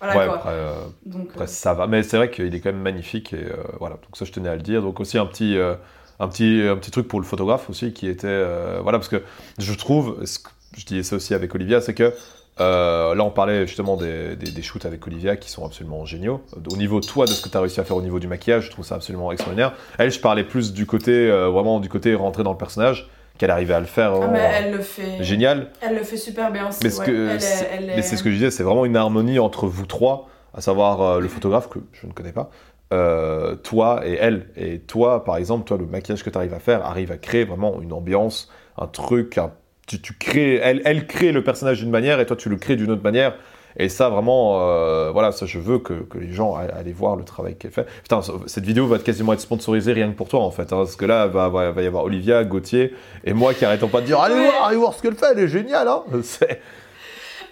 [0.00, 0.34] Voilà ouais, quoi.
[0.36, 0.74] après, euh,
[1.04, 1.86] Donc, après, euh, ça va.
[1.86, 3.96] Mais c'est vrai qu'il est quand même magnifique et euh, voilà.
[3.96, 4.82] Donc ça, je tenais à le dire.
[4.82, 5.74] Donc aussi un petit, euh,
[6.20, 8.44] un petit, un petit truc pour le photographe aussi qui était,
[8.82, 9.22] voilà, parce que
[9.58, 12.12] je trouve, ce que je disais ça aussi avec Olivia, c'est que
[12.58, 16.42] euh, là, on parlait justement des, des, des shoots avec Olivia qui sont absolument géniaux.
[16.72, 18.64] Au niveau, toi, de ce que tu as réussi à faire au niveau du maquillage,
[18.66, 19.74] je trouve ça absolument extraordinaire.
[19.98, 23.50] Elle, je parlais plus du côté, euh, vraiment du côté rentrer dans le personnage, qu'elle
[23.50, 24.12] arrivait à le faire.
[24.14, 25.22] Ah, mais elle le fait.
[25.22, 25.70] Génial.
[25.80, 26.80] Elle le fait super bien aussi.
[26.82, 27.14] Mais, ouais.
[27.36, 30.60] est- est- c'est ce que je disais, c'est vraiment une harmonie entre vous trois, à
[30.60, 32.50] savoir euh, le photographe que je ne connais pas,
[32.92, 34.48] euh, toi et elle.
[34.56, 37.44] Et toi, par exemple, toi, le maquillage que tu arrives à faire arrive à créer
[37.44, 39.52] vraiment une ambiance, un truc, un-
[39.86, 42.76] tu, tu crées, elle, elle crée le personnage d'une manière et toi, tu le crées
[42.76, 43.34] d'une autre manière.
[43.78, 47.24] Et ça, vraiment, euh, voilà, ça, je veux que, que les gens aillent voir le
[47.24, 47.86] travail qu'elle fait.
[48.02, 50.62] Putain, cette vidéo va quasiment être sponsorisée rien que pour toi, en fait.
[50.72, 52.94] hein, parce que là, va, va, va y avoir Olivia, Gauthier
[53.24, 55.40] et moi qui arrêtons pas de dire Allez voir, allez voir ce qu'elle fait, elle
[55.40, 56.60] est géniale, hein C'est-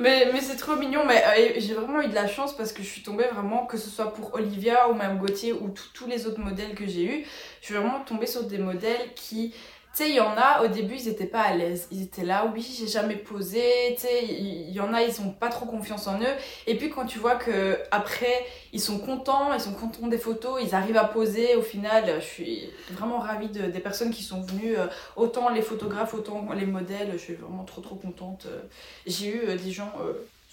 [0.01, 1.03] Mais, mais c'est trop mignon.
[1.07, 3.77] Mais euh, j'ai vraiment eu de la chance parce que je suis tombée vraiment, que
[3.77, 7.25] ce soit pour Olivia ou même Gauthier ou tous les autres modèles que j'ai eu,
[7.61, 9.55] je suis vraiment tombée sur des modèles qui.
[9.97, 11.87] Tu sais, il y en a, au début, ils étaient pas à l'aise.
[11.93, 13.63] Ils étaient là, oui, j'ai jamais posé.
[13.95, 16.35] Tu sais, il y en a, ils ont pas trop confiance en eux.
[16.67, 20.61] Et puis, quand tu vois que après, ils sont contents, ils sont contents des photos,
[20.65, 24.43] ils arrivent à poser, au final, je suis vraiment ravie de- des personnes qui sont
[24.43, 27.11] venues, euh, autant les photographes, autant les modèles.
[27.13, 28.47] Je suis vraiment trop, trop contente.
[28.47, 28.63] Euh,
[29.07, 29.93] J'ai eu euh, des gens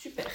[0.02, 0.26] super.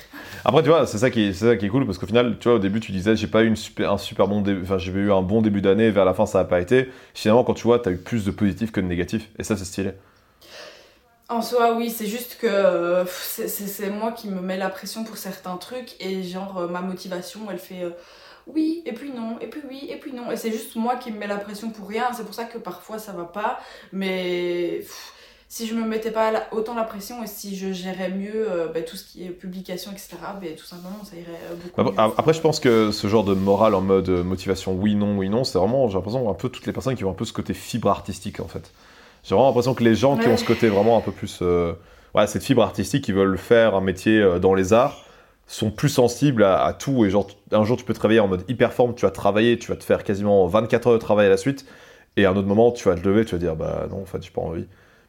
[0.44, 2.38] Après, tu vois, c'est ça, qui est- c'est ça qui est cool parce qu'au final,
[2.38, 4.62] tu vois, au début, tu disais, j'ai pas eu une super, un super bon début,
[4.62, 6.88] enfin, j'ai eu un bon début d'année, vers la fin, ça a pas été.
[7.14, 9.28] Finalement, quand tu vois, t'as eu plus de positifs que de négatifs.
[9.38, 9.92] Et ça, c'est stylé.
[11.28, 15.02] En soi, oui, c'est juste que c'est- c'est c'est moi qui me mets la pression
[15.02, 17.90] pour certains trucs et genre euh, ma motivation, elle fait euh,
[18.46, 20.30] oui, et puis non, et puis oui, et puis non.
[20.30, 22.12] Et c'est juste moi qui me mets la pression pour rien.
[22.12, 23.58] C'est pour ça que parfois ça va pas.
[23.92, 25.12] Mais pff,
[25.48, 28.68] si je me mettais pas la- autant la pression et si je gérais mieux euh,
[28.68, 31.92] bah, tout ce qui est publication, etc., bah, tout simplement ça irait euh, beaucoup Après,
[31.92, 32.16] mieux.
[32.16, 35.28] après, je pense que ce genre de morale en mode euh, motivation oui, non, oui,
[35.28, 37.32] non, c'est vraiment, j'ai l'impression, un peu toutes les personnes qui ont un peu ce
[37.34, 38.72] côté fibre artistique, en fait.
[39.22, 41.40] J'ai vraiment l'impression que les gens qui ont ce côté vraiment un peu plus.
[41.42, 41.74] euh,
[42.14, 45.02] ouais, cette fibre artistique, qui veulent faire un métier dans les arts,
[45.46, 47.04] sont plus sensibles à, à tout.
[47.04, 49.58] Et genre, un jour, tu peux te réveiller en mode hyper forme, tu vas travailler,
[49.58, 51.66] tu vas te faire quasiment 24 heures de travail à la suite.
[52.16, 54.06] Et à un autre moment, tu vas te lever, tu vas dire, bah non, en
[54.06, 54.66] fait, j'ai pas envie.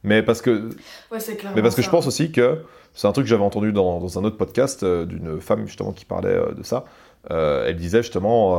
[0.08, 0.70] Mais parce que
[1.12, 2.64] Ouais, c'est clairement mais parce que je pense aussi que
[2.94, 5.92] c'est un truc que j'avais entendu dans, dans un autre podcast euh, d'une femme justement
[5.92, 6.86] qui parlait euh, de ça.
[7.30, 8.56] Euh, elle disait justement,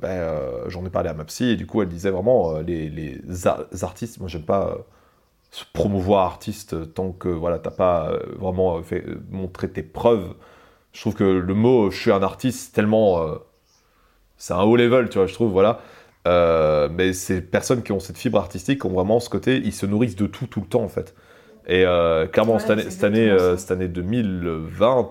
[0.00, 0.30] ben,
[0.68, 3.64] j'en ai parlé à ma psy et du coup elle disait vraiment les, les ar-
[3.82, 4.78] artistes, moi j'aime pas
[5.50, 10.34] se promouvoir artiste tant que voilà t'as pas vraiment fait montré tes preuves.
[10.92, 13.26] Je trouve que le mot je suis un artiste c'est tellement
[14.36, 15.80] c'est un haut level tu vois je trouve voilà.
[16.26, 19.86] Euh, mais ces personnes qui ont cette fibre artistique ont vraiment ce côté, ils se
[19.86, 21.14] nourrissent de tout tout le temps en fait.
[21.66, 23.60] Et euh, clairement, Ouais, cette, année, cette, année, exactement euh, ça.
[23.60, 25.10] cette année 2020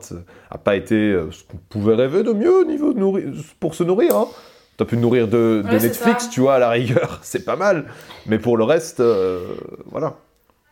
[0.52, 3.26] a pas été ce qu'on pouvait rêver de mieux au niveau de nourrir,
[3.60, 4.16] pour se nourrir.
[4.16, 4.28] hein.
[4.78, 6.30] T'as pu te nourrir de, Ouais, Netflix, ça.
[6.32, 7.86] tu vois, à la rigueur, c'est pas mal.
[8.28, 9.02] Mais pour le reste,
[9.92, 10.18] voilà.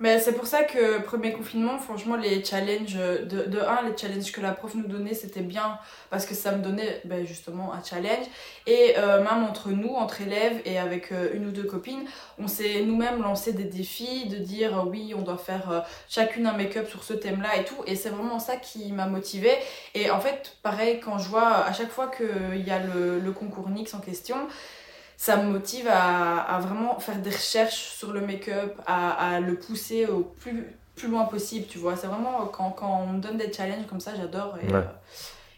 [0.01, 4.29] Mais c'est pour ça que premier confinement, franchement, les challenges, de, de un, les challenges
[4.33, 7.81] que la prof nous donnait, c'était bien parce que ça me donnait ben, justement un
[7.81, 8.25] challenge.
[8.67, 12.03] Et euh, même entre nous, entre élèves et avec euh, une ou deux copines,
[12.37, 16.57] on s'est nous-mêmes lancé des défis de dire euh, oui, on doit faire chacune un
[16.57, 17.81] make-up sur ce thème-là et tout.
[17.87, 19.55] Et c'est vraiment ça qui m'a motivée.
[19.93, 23.31] Et en fait, pareil, quand je vois à chaque fois qu'il y a le, le
[23.31, 24.35] concours NYX en question,
[25.17, 29.55] ça me motive à, à vraiment faire des recherches sur le make-up, à, à le
[29.55, 30.65] pousser au plus,
[30.95, 31.95] plus loin possible, tu vois.
[31.95, 34.79] C'est vraiment quand, quand on me donne des challenges comme ça, j'adore et, Ouais.
[34.79, 34.81] euh,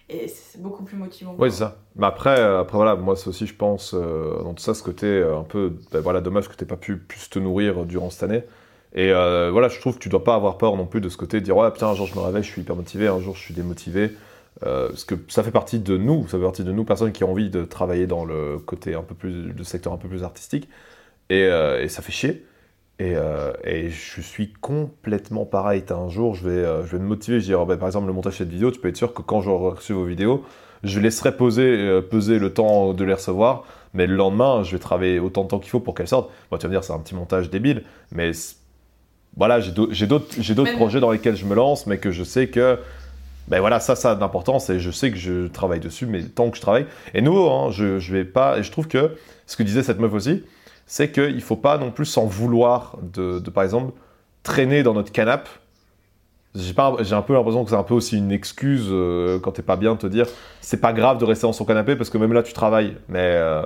[0.10, 1.36] et c'est beaucoup plus motivant.
[1.38, 1.78] Oui, c'est ça.
[1.96, 4.84] Mais après, euh, après voilà, moi, c'est aussi, je pense, euh, dans tout ça, ce
[4.84, 8.24] côté un peu, ben voilà, dommage que tu pas pu plus te nourrir durant cette
[8.24, 8.44] année.
[8.94, 11.40] Et voilà, je trouve que tu dois pas avoir peur non plus de ce côté,
[11.40, 13.36] de dire, ouais, putain, un jour je me réveille, je suis hyper motivé, un jour
[13.36, 14.12] je suis démotivé.
[14.66, 17.24] Euh, parce que ça fait partie de nous, ça fait partie de nous, personnes qui
[17.24, 20.24] ont envie de travailler dans le côté un peu plus, le secteur un peu plus
[20.24, 20.68] artistique.
[21.30, 22.46] Et, euh, et ça fait chier.
[23.00, 25.84] Et, euh, et je suis complètement pareil.
[25.92, 27.40] Un jour, je vais, je vais me motiver.
[27.40, 28.98] Je vais dire, oh, bah, par exemple, le montage de cette vidéo, tu peux être
[28.98, 30.44] sûr que quand j'aurai reçu vos vidéos,
[30.84, 33.66] je laisserai poser, peser le temps de les recevoir.
[33.94, 36.32] Mais le lendemain, je vais travailler autant de temps qu'il faut pour qu'elles sortent.
[36.50, 37.84] Bon, tu vas me dire, c'est un petit montage débile.
[38.12, 38.32] Mais
[39.36, 42.48] voilà, j'ai d'au- j'ai d'autres projets dans lesquels je me lance, mais que je sais
[42.48, 42.80] que.
[43.48, 46.50] Ben voilà, ça, ça a d'importance et je sais que je travaille dessus, mais tant
[46.50, 46.86] que je travaille.
[47.14, 48.60] Et nouveau, hein, je, je vais pas.
[48.60, 49.16] Et je trouve que
[49.46, 50.44] ce que disait cette meuf aussi,
[50.88, 53.94] c'est qu'il faut pas non plus s'en vouloir de, par exemple,
[54.42, 55.50] traîner dans notre canapé.
[56.56, 56.74] J'ai
[57.14, 59.94] un peu l'impression que c'est un peu aussi une excuse euh, quand t'es pas bien
[59.94, 60.26] de te dire
[60.60, 63.20] c'est pas grave de rester dans son canapé parce que même là tu travailles, mais
[63.20, 63.64] euh,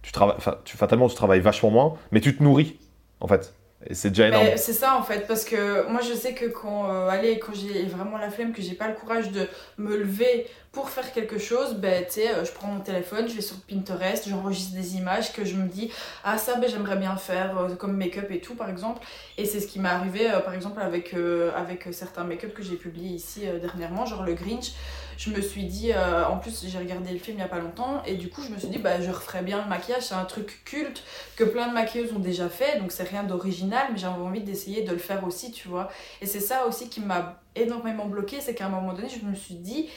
[0.00, 2.78] tu travailles, tu, fatalement tu travailles vachement moins, mais tu te nourris
[3.20, 3.52] en fait.
[3.92, 4.46] C'est déjà énorme.
[4.56, 7.84] C'est ça en fait, parce que moi je sais que quand, euh, allez, quand j'ai
[7.84, 9.48] vraiment la flemme, que j'ai pas le courage de
[9.78, 13.56] me lever pour faire quelque chose, ben euh, je prends mon téléphone, je vais sur
[13.68, 15.90] Pinterest, j'enregistre des images que je me dis,
[16.22, 19.04] ah ça ben j'aimerais bien faire euh, comme make-up et tout par exemple.
[19.36, 21.14] Et c'est ce qui m'est arrivé euh, par exemple avec,
[21.56, 24.72] avec certains make-up que j'ai publiés ici dernièrement, genre le Grinch.
[25.20, 27.58] Je me suis dit, euh, en plus j'ai regardé le film il y a pas
[27.58, 30.14] longtemps, et du coup je me suis dit, bah je referais bien le maquillage, c'est
[30.14, 31.02] un truc culte
[31.36, 34.80] que plein de maquilleuses ont déjà fait, donc c'est rien d'original, mais j'avais envie d'essayer
[34.80, 35.90] de le faire aussi, tu vois.
[36.22, 39.34] Et c'est ça aussi qui m'a énormément bloqué, c'est qu'à un moment donné, je me
[39.34, 39.90] suis dit,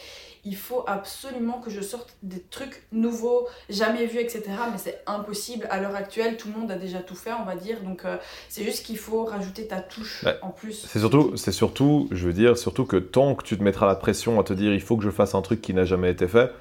[0.45, 4.41] il faut absolument que je sorte des trucs nouveaux, jamais vus, etc.
[4.71, 7.55] Mais c'est impossible à l'heure actuelle, tout le monde a déjà tout fait, on va
[7.55, 8.17] dire, donc euh,
[8.49, 10.35] c'est juste qu'il faut rajouter ta touche Ouais.
[10.41, 10.85] en plus.
[10.87, 13.95] C'est surtout, c'est surtout, je veux dire, surtout que tant que tu te mettras la
[13.95, 16.27] pression à te dire il faut que je fasse un truc qui n'a jamais été
[16.27, 16.51] fait,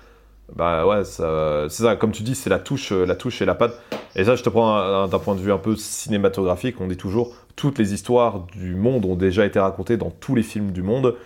[0.54, 3.54] bah ouais, c'est ça, comme tu dis, c'est la touche, euh, la touche et la
[3.54, 3.80] patte.
[4.16, 6.86] Et ça, je te prends un- un- d'un point de vue un peu cinématographique, on
[6.88, 10.70] dit toujours, toutes les histoires du monde ont déjà été racontées dans tous les films
[10.72, 11.16] du monde.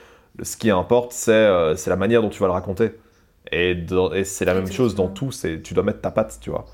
[0.42, 2.92] Ce qui importe, c'est euh, c'est la manière dont tu vas le raconter.
[3.52, 3.76] Et,
[4.24, 6.66] c'est la même chose dans tout, c'est tu dois mettre ta patte, tu vois.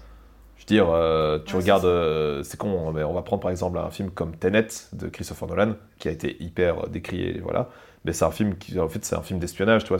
[0.56, 3.50] Je veux dire, euh, tu Ouais, regardes, euh, c'est con, mais on va prendre par
[3.50, 7.68] exemple un film comme Tenet de Christopher Nolan, qui a été hyper décrié, voilà.
[8.04, 9.98] Mais c'est un film qui, en fait, c'est un film d'espionnage, tu vois.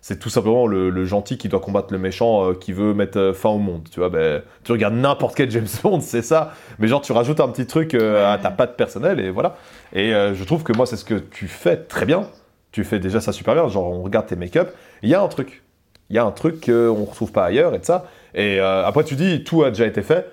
[0.00, 3.32] C'est tout simplement le, le gentil qui doit combattre le méchant euh, qui veut mettre
[3.34, 4.08] fin au monde, tu vois.
[4.08, 6.54] Ben, tu regardes n'importe quel James Bond, c'est ça.
[6.78, 9.56] Mais genre, tu rajoutes un petit truc à ta patte personnelle et voilà.
[9.92, 12.26] Et je trouve que moi, c'est ce que tu fais très bien.
[12.72, 13.68] Tu fais déjà ça super bien.
[13.68, 14.74] Genre, on regarde tes make-up.
[15.02, 15.62] Il y a un truc.
[16.10, 18.06] Il y a un truc qu'on ne retrouve pas ailleurs et de ça.
[18.34, 20.30] Et euh, après, tu dis, tout a déjà été fait.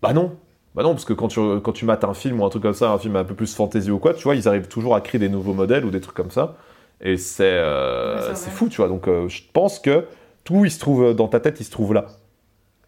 [0.00, 0.36] Bah non.
[0.74, 2.72] Bah non, parce que quand tu, quand tu mates un film ou un truc comme
[2.72, 5.02] ça, un film un peu plus fantasy ou quoi, tu vois, ils arrivent toujours à
[5.02, 6.56] créer des nouveaux modèles ou des trucs comme ça.
[7.02, 8.88] Et c'est euh, fou, tu vois.
[8.88, 10.06] Donc, euh, je pense que
[10.44, 12.06] tout, il se trouve dans ta tête, il se trouve là.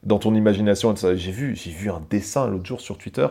[0.03, 0.95] Dans ton imagination.
[0.97, 3.27] J'ai vu, j'ai vu un dessin l'autre jour sur Twitter.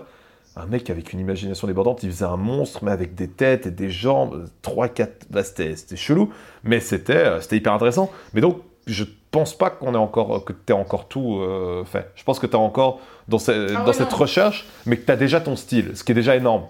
[0.56, 3.72] Un mec avec une imagination débordante, il faisait un monstre, mais avec des têtes et
[3.72, 5.26] des jambes, 3, 4.
[5.32, 6.32] Bah, c'était chelou,
[6.64, 8.12] mais c'était euh, c'était hyper intéressant.
[8.34, 12.12] Mais donc, je pense pas qu'on ait encore, que tu aies encore tout euh, fait.
[12.16, 14.18] Je pense que tu es encore dans, ce- Ah dans cette non.
[14.18, 16.66] recherche, mais que tu as déjà ton style, ce qui est déjà énorme.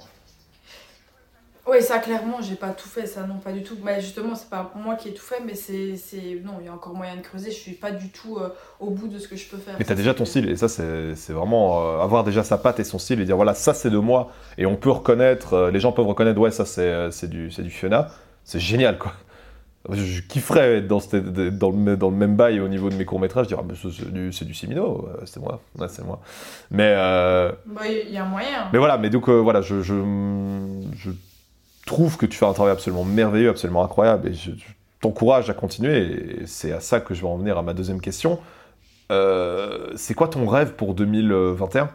[1.66, 3.76] Oui, ça clairement, j'ai pas tout fait, ça non, pas du tout.
[3.86, 5.96] Mais justement, c'est pas moi qui ai tout fait, mais c'est.
[6.44, 8.50] Non, il y a encore moyen de creuser, je suis pas du tout euh,
[8.82, 9.76] au bout de ce que je peux faire.
[9.80, 12.58] Mais tu as Ça, déjà ton style, et ça, c'est vraiment euh, avoir déjà sa
[12.58, 15.54] patte et son style et dire voilà, ça c'est de moi, et on peut reconnaître,
[15.54, 18.10] euh, les gens peuvent reconnaître, ouais, ça c'est du, du Fiona,
[18.44, 19.14] c'est génial quoi.
[19.90, 22.96] Je, je kifferais être dans, cette- dans, le, dans le même bail au niveau de
[22.96, 26.20] mes courts-métrages, dire ah, c'est du, du Simino, c'est moi, ouais, c'est moi.
[26.72, 27.54] Mais, Bah,
[27.88, 28.70] il y a moyen.
[28.74, 29.96] mais voilà, mais donc voilà, je, je,
[30.98, 31.10] je
[31.86, 34.52] trouve que tu fais un travail absolument merveilleux, absolument incroyable, et je,
[35.04, 38.00] t'encourage à continuer, et c'est à ça que je vais en venir à ma deuxième
[38.00, 38.40] question.
[39.12, 41.92] Euh, c'est quoi ton rêve pour 2021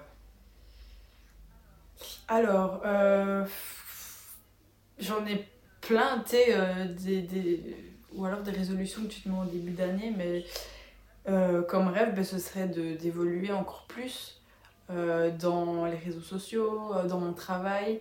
[2.28, 3.46] Alors, euh,
[4.98, 5.48] j'en ai
[5.80, 7.76] plein, tu euh, des, des-
[8.12, 10.44] ou alors des résolutions que tu te mets au début d'année, mais
[11.68, 14.40] comme rêve, ben, ce serait d'évoluer encore plus
[14.88, 18.00] dans les réseaux sociaux, dans mon travail,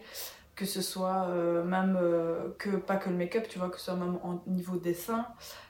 [0.57, 3.85] que ce soit euh, même euh, que pas que le make-up, tu vois, que ce
[3.85, 5.27] soit même en niveau dessin,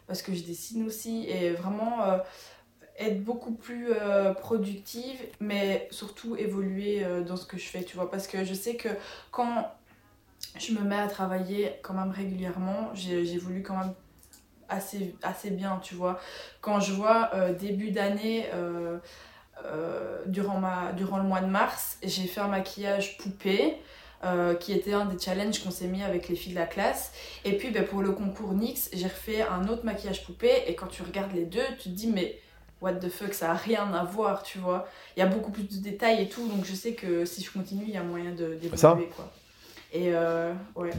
[0.07, 2.17] parce que je dessine aussi, et vraiment euh,
[2.97, 3.89] être beaucoup plus
[4.39, 8.75] productive, mais surtout évoluer dans ce que je fais, tu vois, parce que je sais
[8.75, 8.89] que
[9.29, 9.71] quand
[10.57, 13.93] je me mets à travailler quand même régulièrement, j'évolue quand même
[14.67, 16.19] assez, assez bien, tu vois.
[16.59, 18.47] Quand je vois début d'année,
[20.25, 23.77] durant, ma, durant le mois de mars, j'ai fait un maquillage poupée.
[24.23, 27.11] Euh, qui était un des challenges qu'on s'est mis avec les filles de la classe.
[27.45, 30.63] Et puis ben, pour le concours NYX, j'ai refait un autre maquillage poupée.
[30.67, 32.39] Et quand tu regardes les deux, tu te dis, mais
[32.81, 34.87] what the fuck, ça a rien à voir, tu vois.
[35.15, 37.51] Il y a beaucoup plus de détails et tout, donc je sais que si je
[37.51, 39.31] continue, il y a moyen de d'évoluer, quoi.
[39.93, 40.91] Et euh, ouais.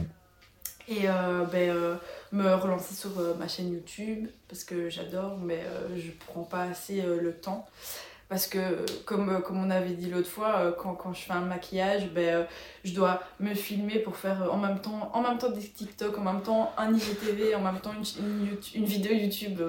[0.87, 1.95] Et euh, ben, euh,
[2.31, 5.63] me relancer sur ma chaîne YouTube parce que j'adore, mais
[5.95, 7.67] je prends pas assez le temps.
[8.29, 11.33] Parce que, comme, euh, comme on avait dit l'autre fois, euh, quand, quand je fais
[11.33, 12.43] un maquillage, ben, euh,
[12.83, 16.21] je dois me filmer pour faire en même temps, en même temps des TikTok, en
[16.21, 19.59] même temps un IGTV, en même temps une, une, vidéo YouTube.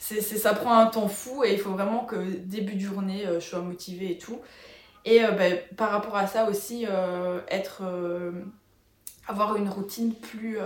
[0.00, 3.60] ça prend un temps fou et il faut vraiment que début de journée, je sois
[3.60, 4.40] motivée et tout.
[5.04, 6.86] Et ben, par rapport à ça aussi,
[7.48, 7.82] être,
[9.28, 10.58] avoir une routine plus...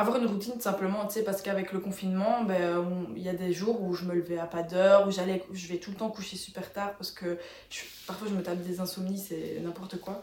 [0.00, 2.84] avoir une routine tout simplement, tu sais, parce qu'avec le confinement, ben,
[3.16, 5.66] il y a des jours où je me levais à pas d'heure, où j'allais, je
[5.68, 7.38] vais tout le temps coucher super tard parce que
[7.70, 10.22] je- parfois je me tape des insomnies, c'est n'importe quoi.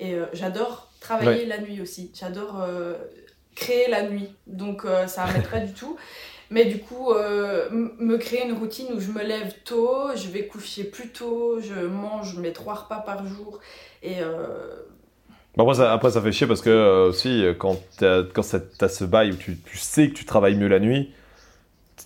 [0.00, 2.94] Et euh, j'adore travailler la nuit aussi, j'adore euh,
[3.54, 5.96] créer la nuit, donc euh, ça m'aide pas du tout.
[6.50, 10.84] Mais du coup, me créer une routine où je me lève tôt, je vais coucher
[10.84, 13.58] plus tôt, je mange mes trois repas par jour.
[14.02, 14.16] Et
[15.56, 18.42] Bah, après, ça, après, ça fait chier parce que euh, aussi, quand t'as quand
[18.78, 21.10] t'as ce bail où tu, tu sais que tu travailles mieux la nuit,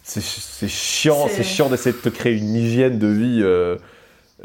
[0.02, 3.76] c'est c'est chiant, C'est- c'est chiant d'essayer de te créer une hygiène de vie, euh,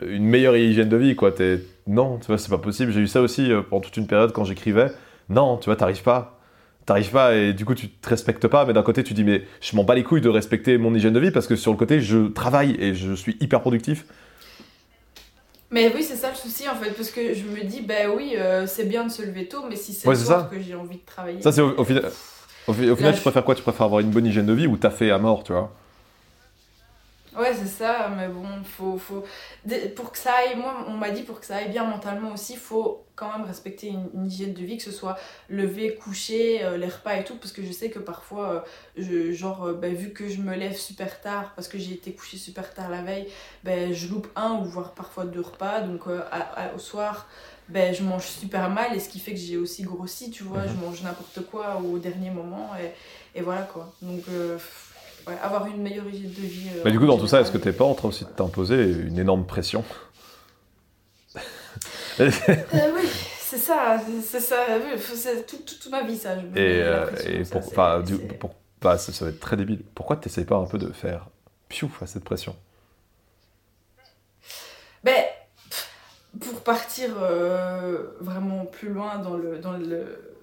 [0.06, 1.32] une meilleure hygiène de vie, quoi.
[1.32, 2.91] T'es- Non, tu vois, c'est pas possible.
[2.94, 4.91] J'ai eu ça aussi euh, pendant toute une période quand j'écrivais.
[5.30, 6.40] Non, tu vois, t'arrives pas.
[6.86, 9.44] T'arrives pas et du coup tu te respectes pas, mais d'un côté tu dis mais
[9.61, 11.78] je m'en bats les couilles de respecter mon hygiène de vie parce que sur le
[11.78, 14.06] côté je travaille et je suis hyper productif.
[15.72, 18.34] Mais oui, c'est ça le souci en fait, parce que je me dis, ben oui,
[18.35, 20.49] euh, c'est bien de se lever tôt, mais si c'est Ouais, ça.
[20.52, 21.41] que j'ai envie de travailler.
[21.41, 22.11] Ça c'est au, au final,
[22.68, 23.56] au, fi- au final Là, tu je- préfères quoi?
[23.56, 25.72] Tu préfères avoir une bonne hygiène de vie ou taffer à mort, tu vois?
[27.38, 29.24] Ouais, c'est ça, mais bon, faut, faut...
[29.95, 32.58] Pour que ça aille, moi, on m'a dit pour que ça aille bien mentalement aussi,
[32.58, 35.18] faut quand même respecter une, une hygiène de vie, que ce soit
[35.48, 38.60] lever, coucher, euh, les repas et tout, parce que je sais que parfois, euh,
[38.98, 42.12] je, genre, euh, ben, vu que je me lève super tard, parce que j'ai été
[42.12, 43.28] coucher super tard la veille,
[43.64, 47.28] ben, je loupe un ou voire parfois deux repas, donc à- à- au soir,
[47.70, 50.64] ben, je mange super mal, et ce qui fait que j'ai aussi grossi, tu vois,
[50.64, 50.70] Mhm.
[50.76, 53.94] je mange n'importe quoi au dernier moment, et, et voilà quoi.
[54.02, 54.58] Donc, euh,
[55.27, 56.69] ouais, avoir une meilleure hygiène de vie.
[56.76, 58.30] euh, Mais du coup dans tout ça, est-ce que t'es pas en train aussi de
[58.30, 59.84] t'imposer une énorme pression
[62.19, 63.07] Euh, oui,
[63.39, 64.57] c'est ça, c'est ça,
[65.15, 66.38] c'est tout- tout- toute ma vie ça.
[66.39, 69.57] Je Et, euh, et ça, pour, enfin, du- pour- bah, ça, ça va être très
[69.57, 69.84] débile.
[69.95, 71.27] Pourquoi t'essayes pas un peu de faire
[71.69, 72.56] piouf à cette pression?
[75.03, 75.23] Ben,
[76.39, 80.35] pour partir euh, vraiment plus loin dans le, dans le,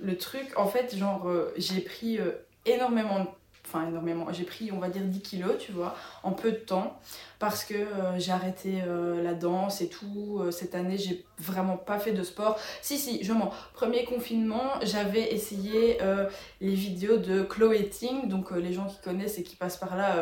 [0.00, 2.32] le truc, en fait, genre, euh, j'ai pris euh,
[2.66, 3.26] énormément de
[3.74, 4.26] Enfin, énormément.
[4.32, 6.96] J'ai pris, on va dire, 10 kilos, tu vois, en peu de temps,
[7.40, 10.38] parce que euh, j'ai arrêté euh, la danse et tout.
[10.40, 12.56] Euh, cette année, j'ai vraiment pas fait de sport.
[12.82, 13.52] Si, si, je mens.
[13.72, 15.98] Premier confinement, j'avais essayé
[16.60, 20.16] les vidéos de Chloé Ting, donc les gens qui connaissent et qui passent par là,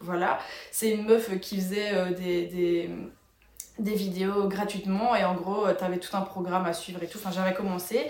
[0.00, 0.38] voilà.
[0.72, 2.90] C'est une meuf qui faisait des,
[3.78, 7.18] des, vidéos gratuitement et en gros, t'avais tout un programme à suivre et tout.
[7.18, 8.06] Enfin, j'avais commencé.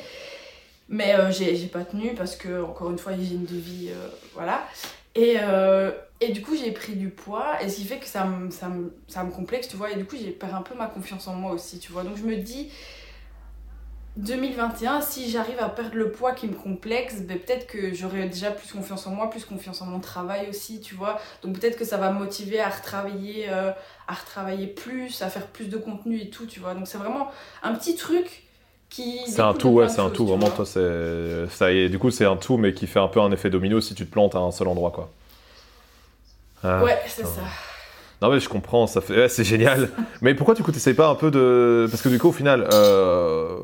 [0.88, 4.66] Mais euh, j'ai pas tenu parce que, encore une fois, hygiène de vie, euh, voilà.
[5.14, 5.90] Et, euh,
[6.20, 8.70] et du coup, j'ai pris du poids, et ce qui fait que ça me, ça
[9.06, 9.90] ça complexe, tu vois.
[9.90, 12.04] Et du coup, j'ai perdu un peu ma confiance en moi aussi, tu vois.
[12.04, 12.70] Donc, je me dis,
[14.16, 18.50] 2021, si j'arrive à perdre le poids qui me complexe, ben, peut-être que j'aurai déjà
[18.50, 21.20] plus confiance en moi, plus confiance en mon travail aussi, tu vois.
[21.42, 23.74] Donc, peut-être que ça va me motiver à retravailler, à
[24.08, 26.72] retravailler plus, à faire plus de contenu et tout, tu vois.
[26.74, 27.28] Donc, c'est vraiment
[27.62, 28.47] un petit truc.
[29.26, 30.26] C'est un tout, ouais, c'est un tout.
[30.26, 31.70] Vraiment, toi, c'est ça.
[31.72, 33.94] Et du coup, c'est un tout, mais qui fait un peu un effet domino si
[33.94, 35.10] tu te plantes à un seul endroit, quoi.
[36.64, 37.40] Ah, Ouais, c'est ça.
[38.20, 39.90] Non mais je comprends, ça fait, ouais, c'est génial.
[40.22, 42.66] mais pourquoi du coup t'essayes pas un peu de, parce que du coup au final,
[42.72, 43.56] euh,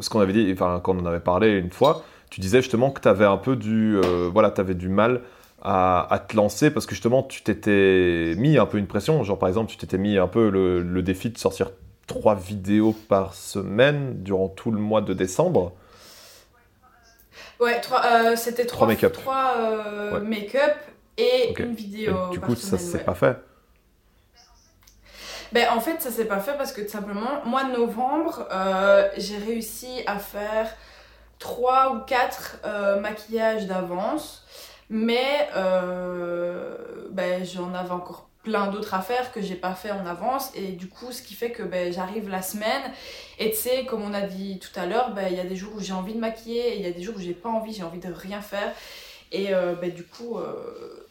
[0.00, 2.90] ce qu'on avait dit, enfin quand on en avait parlé une fois, tu disais justement
[2.90, 5.20] que t'avais un peu du, euh, voilà, t'avais du mal
[5.62, 9.38] à, à te lancer parce que justement tu t'étais mis un peu une pression, genre
[9.38, 11.70] par exemple tu t'étais mis un peu le, le défi de sortir
[12.06, 15.72] trois vidéos par semaine durant tout le mois de décembre.
[17.60, 19.12] Ouais, trois, euh, c'était Trois make-up.
[19.12, 20.20] trois, euh, Ouais.
[20.20, 20.76] make-up
[21.16, 23.04] et une Et vidéo du par coup, ça semaine, s'est ouais.
[23.04, 23.36] pas fait.
[25.52, 29.08] Ben, en fait, ça s'est pas fait parce que tout simplement, mois de novembre, euh,
[29.18, 30.74] j'ai réussi à faire
[31.38, 34.46] trois ou quatre euh, maquillages d'avance,
[34.88, 35.48] mais
[37.10, 40.72] ben, j'en avais encore plein d'autres à faire que j'ai pas fait en avance et
[40.72, 42.82] du coup ce qui fait que ben, j'arrive la semaine
[43.38, 45.56] et tu sais comme on a dit tout à l'heure ben, il y a des
[45.56, 47.48] jours où j'ai envie de maquiller et il y a des jours où j'ai pas
[47.48, 48.74] envie j'ai envie de rien faire
[49.30, 51.06] et euh, ben, du coup euh,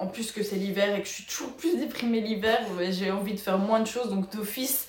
[0.00, 3.10] en plus que c'est l'hiver et que je suis toujours plus déprimée l'hiver, ouais, j'ai
[3.10, 4.08] envie de faire moins de choses.
[4.08, 4.88] Donc d'office,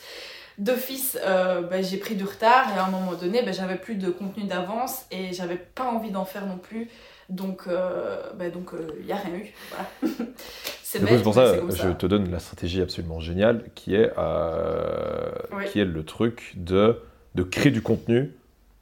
[0.58, 4.46] d'office euh, j'ai pris du retard et à un moment donné, j'avais plus de contenu
[4.46, 6.90] d'avance et j'avais pas envie d'en faire non plus.
[7.32, 9.54] Donc euh, bah, donc il y a rien eu.
[9.70, 10.16] Voilà.
[10.84, 15.66] c'est bête, pour ça, je te donne la stratégie absolument géniale qui est, euh, Oui.
[15.72, 17.02] qui est le truc de,
[17.36, 18.32] de créer du contenu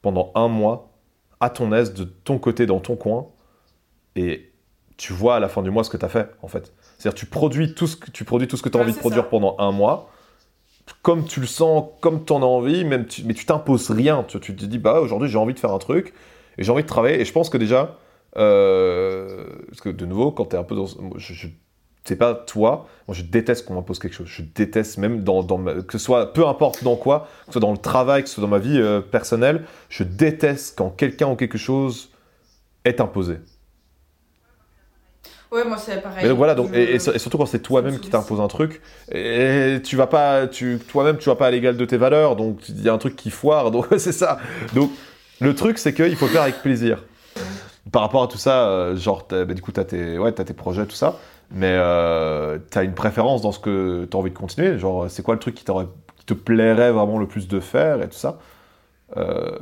[0.01, 0.89] pendant un mois
[1.39, 3.27] à ton aise, de ton côté, dans ton coin,
[4.15, 4.51] et
[4.97, 6.73] tu vois à la fin du mois ce que tu as fait, en fait.
[6.97, 8.97] C'est-à-dire tu produis tout ce que tu produis tout ce que as Ouais, envie de
[8.97, 9.29] produire ça.
[9.29, 10.11] pendant un mois,
[11.03, 14.23] comme tu le sens, comme tu en as envie, même tu- mais tu t'imposes rien.
[14.27, 16.13] Tu, tu te dis, bah aujourd'hui j'ai envie de faire un truc,
[16.57, 17.95] et j'ai envie de travailler, et je pense que déjà,
[18.37, 20.85] euh, parce que de nouveau, quand tu es un peu dans...
[21.17, 21.47] Je, je-
[22.05, 25.57] c'est pas toi, moi je déteste qu'on m'impose quelque chose, je déteste même dans, dans
[25.59, 28.29] ma- que ce soit, peu importe dans quoi, que ce soit dans le travail, que
[28.29, 32.09] ce soit dans ma vie euh, personnelle, je déteste quand quelqu'un ou quelque chose
[32.85, 33.37] est imposé.
[35.51, 36.17] Ouais, moi c'est pareil.
[36.23, 38.09] Mais donc voilà, donc, Je- et, et sur- et surtout quand c'est toi-même me qui
[38.09, 38.81] t'impose un truc,
[39.11, 42.69] et tu vas pas, tu, toi-même tu vas pas à l'égal de tes valeurs, donc
[42.69, 44.39] il y a un truc qui foire, donc c'est ça.
[44.73, 44.91] Donc
[45.39, 47.03] le truc c'est qu'il faut le faire avec plaisir.
[47.91, 50.31] Par rapport à tout ça, euh, genre, t'as- bah, du coup, tu as, tes ouais,
[50.31, 51.17] t'as tes projets, tout ça,
[51.51, 54.77] mais euh, tu as une préférence dans ce que tu as envie de continuer?
[54.77, 58.09] Genre, c'est quoi le truc qui, qui te plairait vraiment le plus de faire et
[58.09, 58.37] tout ça?
[59.17, 59.59] Euh,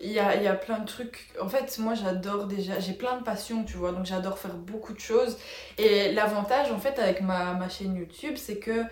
[0.00, 1.30] il y a, y a plein de trucs.
[1.40, 4.92] En fait, moi, j'adore déjà, j'ai plein de passions, tu vois, donc j'adore faire beaucoup
[4.92, 5.36] de choses.
[5.78, 8.82] Et l'avantage, en fait, avec ma, ma chaîne YouTube, c'est que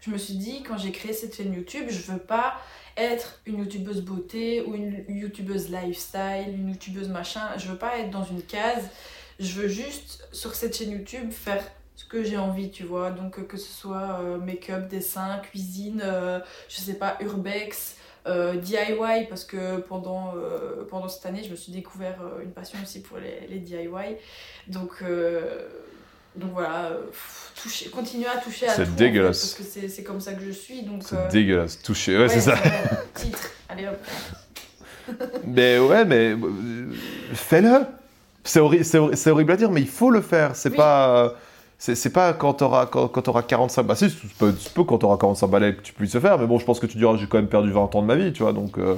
[0.00, 2.54] je me suis dit, quand j'ai créé cette chaîne YouTube, je veux pas
[2.96, 7.48] être une youtubeuse beauté ou une youtubeuse lifestyle, une youtubeuse machin.
[7.56, 8.88] Je veux pas être dans une case.
[9.40, 11.64] Je veux juste, sur cette chaîne YouTube, faire
[11.96, 13.10] ce que j'ai envie, tu vois.
[13.10, 17.96] Donc, euh, que ce soit euh, make-up, dessin, cuisine, euh, je sais pas, urbex.
[18.24, 20.34] DIY parce que pendant,
[20.88, 23.88] pendant cette année je me suis découvert une passion aussi pour les, les DIY
[24.68, 25.02] donc,
[26.36, 26.96] donc voilà euh,
[27.62, 29.40] toucher, continuer à toucher à C'est tout en fait, dégueulasse.
[29.40, 32.28] parce que c'est c'est comme ça que je suis donc c'est euh, dégueulasse, toucher, ouais,
[32.28, 32.56] c'est ça.
[33.14, 33.98] titre allez hop
[35.46, 36.36] Mais ouais, mais euh,
[37.34, 37.80] fais-le.
[38.44, 40.54] C'est horri- c'est horri- c'est horrible à dire, mais il faut le faire.
[40.56, 40.76] C'est Oui.
[40.76, 41.34] pas.
[41.78, 44.84] C'est c'est pas quand t'auras quand, quand t'auras 45 bah si tu peux, tu peux
[44.84, 46.96] quand t'auras 45 balais que tu puisses le faire mais bon je pense que tu
[46.96, 48.94] diras j'ai quand même perdu 20 ans de ma vie tu vois donc euh,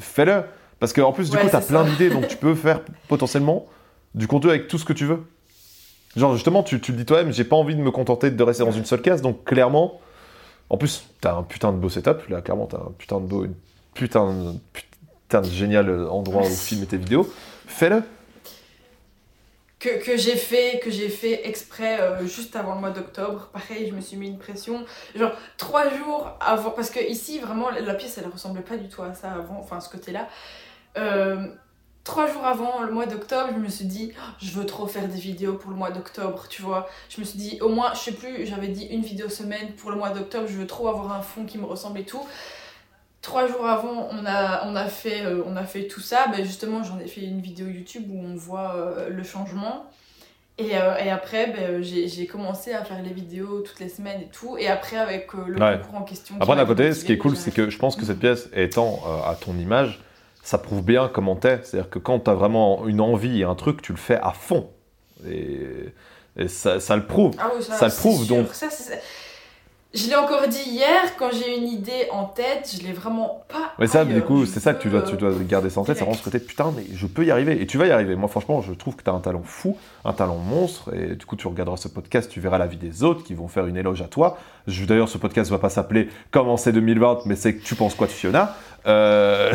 [0.00, 0.42] fais-le
[0.80, 3.66] parce qu'en plus du Ouais, coup t'as c'est plein d'idées donc tu peux faire potentiellement
[4.16, 5.22] du contenu avec tout ce que tu veux
[6.16, 8.64] genre justement tu, tu le dis toi-même j'ai pas envie de me contenter de rester
[8.64, 10.00] dans une seule case donc clairement
[10.70, 13.44] en plus t'as un putain de beau setup là clairement t'as un putain de beau
[13.44, 13.54] une
[13.94, 17.32] putain de, putain de génial endroit où filmer tes vidéos.
[17.66, 18.02] Fais-le.
[19.78, 23.50] Que, que j'ai fait que j'ai fait exprès euh, juste avant le mois d'octobre.
[23.52, 24.84] Pareil je me suis mis une pression.
[25.14, 29.02] Genre trois jours avant parce que ici vraiment la pièce elle ressemblait pas du tout
[29.02, 30.28] à ça avant enfin ce côté là
[32.04, 35.08] trois jours avant le mois d'octobre je me suis dit Oh, je veux trop faire
[35.08, 37.98] des vidéos pour le mois d'octobre tu vois je me suis dit au moins je
[38.00, 41.12] sais plus j'avais dit une vidéo semaine pour le mois d'octobre je veux trop avoir
[41.12, 42.22] un fond qui me ressemble et tout
[43.22, 46.26] Trois jours avant, on a, on a, fait, euh, on a fait tout ça.
[46.30, 49.86] Ben justement, j'en ai fait une vidéo YouTube où on voit euh, le changement.
[50.58, 54.20] Et, euh, et après, ben, j'ai j'ai commencé à faire les vidéos toutes les semaines
[54.20, 54.58] et tout.
[54.58, 55.80] Et après, avec le Ouais.
[55.80, 56.34] concours en question.
[56.38, 59.00] Après, d'un côté, ce qui est cool, c'est que je pense que cette pièce étant
[59.26, 60.02] à ton image,
[60.44, 61.58] ça prouve bien comment t'es.
[61.64, 64.68] C'est-à-dire que quand t'as vraiment une envie et un truc, tu le fais à fond.
[65.26, 65.58] Et,
[66.36, 67.34] et ça, ça le prouve.
[67.38, 68.36] Ah oui, Ça le c'est prouve, sûr.
[68.36, 68.48] donc.
[68.52, 68.68] Ça,
[69.94, 73.74] je l'ai encore dit hier, quand j'ai une idée en tête, je l'ai vraiment pas.
[73.78, 74.16] Mais ça, ailleurs.
[74.16, 75.96] du coup, c'est ça que tu dois, tu dois garder ça en tête.
[75.96, 77.62] C'est vraiment ce côté putain, mais je peux y arriver.
[77.62, 78.16] Et tu vas y arriver.
[78.16, 80.92] Moi, franchement, je trouve que tu as un talent fou, un talent monstre.
[80.96, 83.46] Et du coup, tu regarderas ce podcast, tu verras la vie des autres qui vont
[83.46, 84.36] faire une éloge à toi.
[84.66, 88.08] D'ailleurs, ce podcast va pas s'appeler Comment c'est 2020, mais c'est que tu penses quoi
[88.08, 88.56] de Fiona?
[88.86, 89.54] Euh,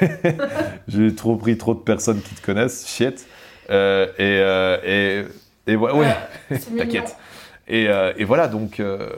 [0.88, 3.26] J'ai trop pris trop de personnes qui te connaissent, shit.
[3.70, 5.24] Euh, et, euh,
[5.66, 6.16] et, et ouais.
[6.76, 7.16] T'inquiète.
[7.68, 9.10] Et, et voilà, donc euh,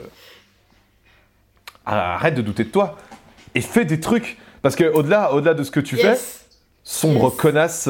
[1.85, 2.97] arrête de douter de toi
[3.55, 4.37] et fais des trucs.
[4.61, 6.17] Parce que au-delà, au-delà de ce que tu fais,
[6.83, 7.37] sombre Yes.
[7.39, 7.89] connasse,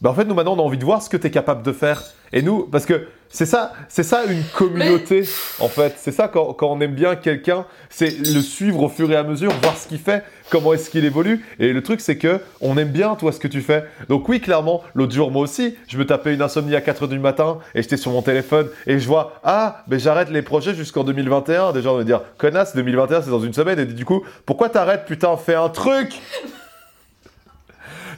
[0.00, 1.62] Bah en fait, nous maintenant, on a envie de voir ce que tu es capable
[1.62, 2.02] de faire.
[2.32, 5.24] Et nous, parce que c'est ça, c'est ça une communauté,
[5.58, 5.94] en fait.
[5.98, 9.24] C'est ça quand, quand on aime bien quelqu'un, c'est le suivre au fur et à
[9.24, 11.44] mesure, voir ce qu'il fait, comment est-ce qu'il évolue.
[11.58, 13.84] Et le truc, c'est que on aime bien, toi, ce que tu fais.
[14.08, 17.18] Donc oui, clairement, l'autre jour, moi aussi, je me tapais une insomnie à 4h du
[17.18, 21.04] matin et j'étais sur mon téléphone et je vois, ah, ben j'arrête les projets jusqu'en
[21.04, 21.72] 2021.
[21.72, 23.78] Déjà, on va dire, connasse, 2021, c'est dans une semaine.
[23.78, 26.18] Et du coup, pourquoi t'arrêtes, putain, fais un truc?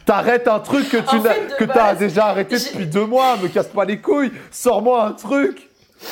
[0.05, 1.21] T'arrêtes un truc que tu
[1.59, 3.37] que déjà arrêté depuis deux mois.
[3.37, 4.33] Me casse pas les couilles.
[4.51, 5.69] Sors-moi un truc.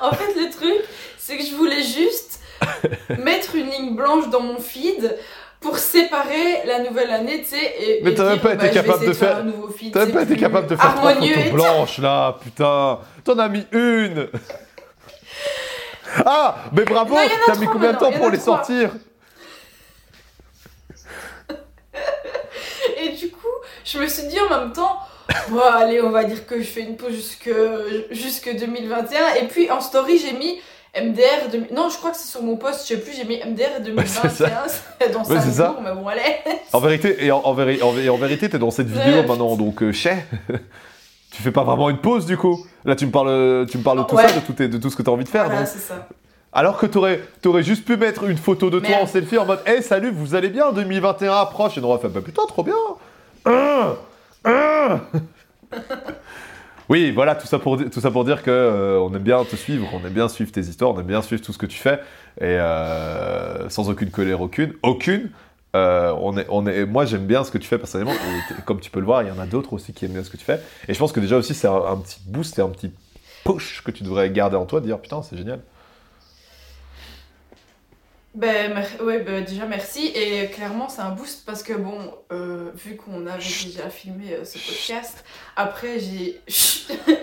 [0.00, 0.84] En fait, le truc,
[1.18, 2.40] c'est que je voulais juste
[3.18, 5.16] mettre une ligne blanche dans mon feed
[5.60, 7.74] pour séparer la nouvelle année, tu sais.
[7.80, 9.92] Et, Mais t'as même pas été bah, capable de faire- un nouveau feed.
[9.92, 13.00] T'as même pas été capable de faire trois photos blanches là, putain.
[13.24, 14.28] T'en as mis une.
[16.24, 17.16] Ah, mais bravo.
[17.46, 18.90] T'as mis combien de temps pour les sortir
[22.96, 23.46] Et du coup,
[23.84, 24.96] je me suis dit en même temps,
[25.50, 27.50] bon, allez, on va dire que je fais une pause jusque,
[28.10, 29.34] jusque 2021.
[29.42, 30.58] Et puis en story, j'ai mis
[30.98, 31.50] MDR.
[31.52, 33.80] demi- Non, je crois que c'est sur mon post, je sais plus, j'ai mis MDR
[33.84, 34.28] 2021.
[34.28, 35.66] c'est dans Ouais, 5 c'est ça.
[35.66, 36.22] jours, mais bon, allez.
[36.72, 39.22] En vérité, et en, en véri- en vé- en vérité, t'es dans cette Ouais, vidéo
[39.26, 40.24] maintenant, donc euh, chais.
[41.30, 42.64] tu fais pas vraiment une pause du coup.
[42.84, 44.26] Là, tu me parles, tu me parles de tout Ouais.
[44.28, 45.44] ça, de tout, tes- de tout ce que t'as envie de faire.
[45.44, 45.68] Voilà, donc.
[45.70, 46.08] c'est ça.
[46.52, 49.02] Alors que t'aurais, t'aurais juste pu mettre une photo de toi Merde.
[49.02, 51.76] en selfie en mode, hey salut, vous allez bien, 2021 approche.
[51.76, 52.74] Et on aurait fait, bah putain, trop bien.
[53.48, 53.96] Hein
[54.44, 55.00] Hein
[56.88, 59.56] oui, voilà, tout ça pour, tout ça pour dire que euh, on aime bien te
[59.56, 61.78] suivre, on aime bien suivre tes histoires, on aime bien suivre tout ce que tu
[61.78, 62.00] fais,
[62.40, 65.30] et euh, sans aucune colère, aucune, aucune.
[65.76, 68.14] Euh, on est, on est, moi, j'aime bien ce que tu fais personnellement,
[68.64, 70.30] comme tu peux le voir, il y en a d'autres aussi qui aiment bien ce
[70.30, 70.60] que tu fais.
[70.88, 72.90] Et je pense que déjà aussi, c'est un, un petit boost et un petit
[73.44, 75.60] push que tu devrais garder en toi, de dire putain, c'est génial.
[78.34, 80.12] Ben, ouais, ben, déjà merci.
[80.14, 84.44] Et clairement, c'est un boost parce que, bon, euh, vu qu'on avait déjà filmé euh,
[84.44, 85.24] ce podcast,
[85.56, 86.40] après, j'ai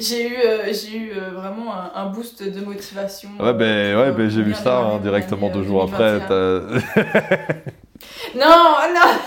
[0.00, 3.28] j'ai eu, euh, j'ai eu euh, vraiment un, un boost de motivation.
[3.38, 6.18] Ouais, ben, euh, ouais, ben, euh, j'ai vu ça hein, directement deux euh, jours après.
[6.20, 6.80] 2021.
[6.94, 7.60] t'as-
[8.34, 9.18] Non, non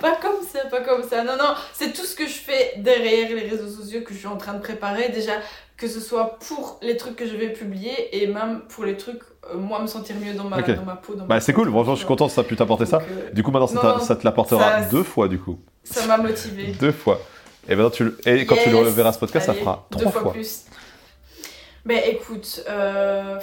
[0.00, 1.22] Pas comme ça, pas comme ça.
[1.24, 4.26] Non, non, c'est tout ce que je fais derrière les réseaux sociaux que je suis
[4.28, 5.08] en train de préparer.
[5.10, 5.32] Déjà,
[5.76, 9.20] que ce soit pour les trucs que je vais publier et même pour les trucs,
[9.22, 10.70] euh, moi, me sentir mieux dans ma, Ok.
[10.76, 11.14] dans ma peau.
[11.14, 12.98] Dans Bah, c'est cool, franchement, je suis content que ça ait pu t'apporter ça.
[12.98, 15.58] Euh, Du coup, maintenant, ça, Non, t'a- non, ça te l'apportera deux fois, du coup.
[15.84, 16.72] ça m'a motivé.
[16.78, 17.20] Deux fois.
[17.68, 18.04] Et maintenant, tu
[18.46, 20.32] quand tu le reverras ce podcast, ça fera deux trois fois, fois.
[20.32, 20.64] plus.
[21.84, 23.38] Ben écoute, euh,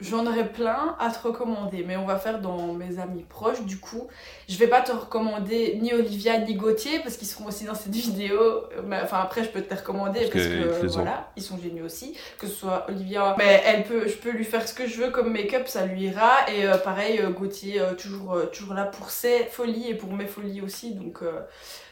[0.00, 3.62] j'en aurais plein à te recommander, mais on va faire dans mes amis proches.
[3.62, 4.08] Du coup,
[4.48, 7.92] je vais pas te recommander ni Olivia ni Gauthier parce qu'ils seront aussi dans cette
[7.92, 8.64] vidéo.
[8.84, 12.16] Mais, enfin après, je peux te les recommander Parce que voilà, ils sont géniaux aussi.
[12.38, 15.10] Que ce soit Olivia, mais elle peut, je peux lui faire ce que je veux
[15.10, 16.50] comme make-up, ça lui ira.
[16.50, 20.12] Et euh, pareil, euh, Gauthier euh, toujours, euh, toujours là pour ses folies et pour
[20.12, 20.94] mes folies aussi.
[20.94, 21.22] Donc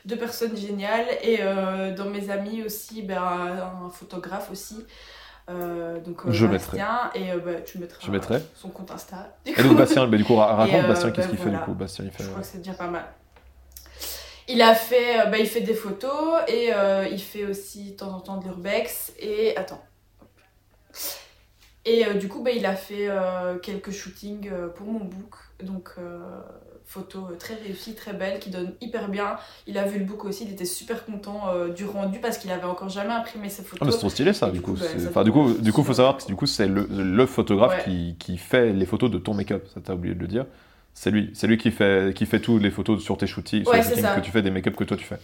[0.04, 1.38] deux personnes géniales et
[1.94, 4.86] dans mes amis aussi ben, un, un photographe aussi
[5.50, 8.42] euh, donc euh, Je Bastien et euh, bah, tu mettras Je mettrai.
[8.54, 11.28] son compte Insta du Et donc, Bastien, bah, du coup, ra- raconte euh, Bastien, qu'est-ce
[11.28, 11.72] qu'il fait, du coup.
[11.74, 12.22] Bastien, il fait.
[12.24, 13.04] je crois que c'est déjà pas mal.
[14.50, 17.96] Il a fait euh, bah, il fait des photos et euh, il fait aussi de
[17.96, 19.82] temps en temps de l'urbex et attends.
[21.84, 25.34] Et euh, du coup bah, il a fait euh, quelques shootings euh, pour mon book.
[25.62, 26.18] Donc euh,
[26.88, 29.36] photos euh, très réussies très belles qui donnent hyper bien
[29.66, 32.50] il a vu le book aussi il était super content euh, du rendu parce qu'il
[32.50, 34.72] avait encore jamais imprimé ses Ah, photos mais c'est trop stylé ça, du coup.
[34.72, 36.86] coup, bah, ça Enfin, du coup, du coup, faut savoir que du coup, c'est le,
[36.90, 37.92] le photographe Ouais.
[37.92, 39.66] qui, qui fait les photos de ton make-up.
[39.74, 40.46] Ça, t'as oublié de le dire.
[40.94, 41.30] C'est lui.
[41.34, 44.14] C'est lui qui fait, qui fait toutes les photos sur tes shootings, sur les shootings
[44.16, 45.18] que tu fais, des make-up que toi tu fais.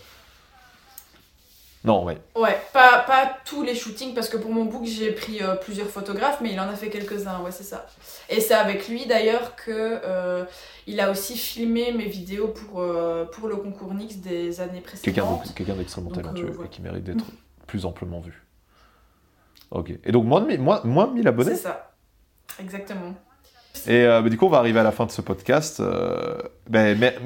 [1.84, 2.16] Non, ouais.
[2.34, 5.88] Ouais, pas, pas tous les shootings, parce que pour mon book, j'ai pris euh, plusieurs
[5.88, 7.86] photographes, mais il en a fait quelques-uns, ouais, c'est ça.
[8.30, 10.44] Et c'est avec lui d'ailleurs que euh,
[10.86, 15.46] il a aussi filmé mes vidéos pour, euh, pour le concours Nix des années précédentes.
[15.48, 16.66] de- quelqu'un d'extrêmement talentueux euh, ouais.
[16.66, 17.26] et qui mérite d'être
[17.66, 18.42] plus amplement vu.
[19.70, 19.92] Ok.
[20.04, 21.50] Et donc, moins de, moins, moins de 1000 abonnés.
[21.54, 21.92] C'est ça,
[22.58, 23.14] exactement.
[23.86, 25.80] Et bah, du coup, on va arriver à la fin de ce podcast.
[25.80, 26.38] Euh,
[26.68, 27.20] ben, mer-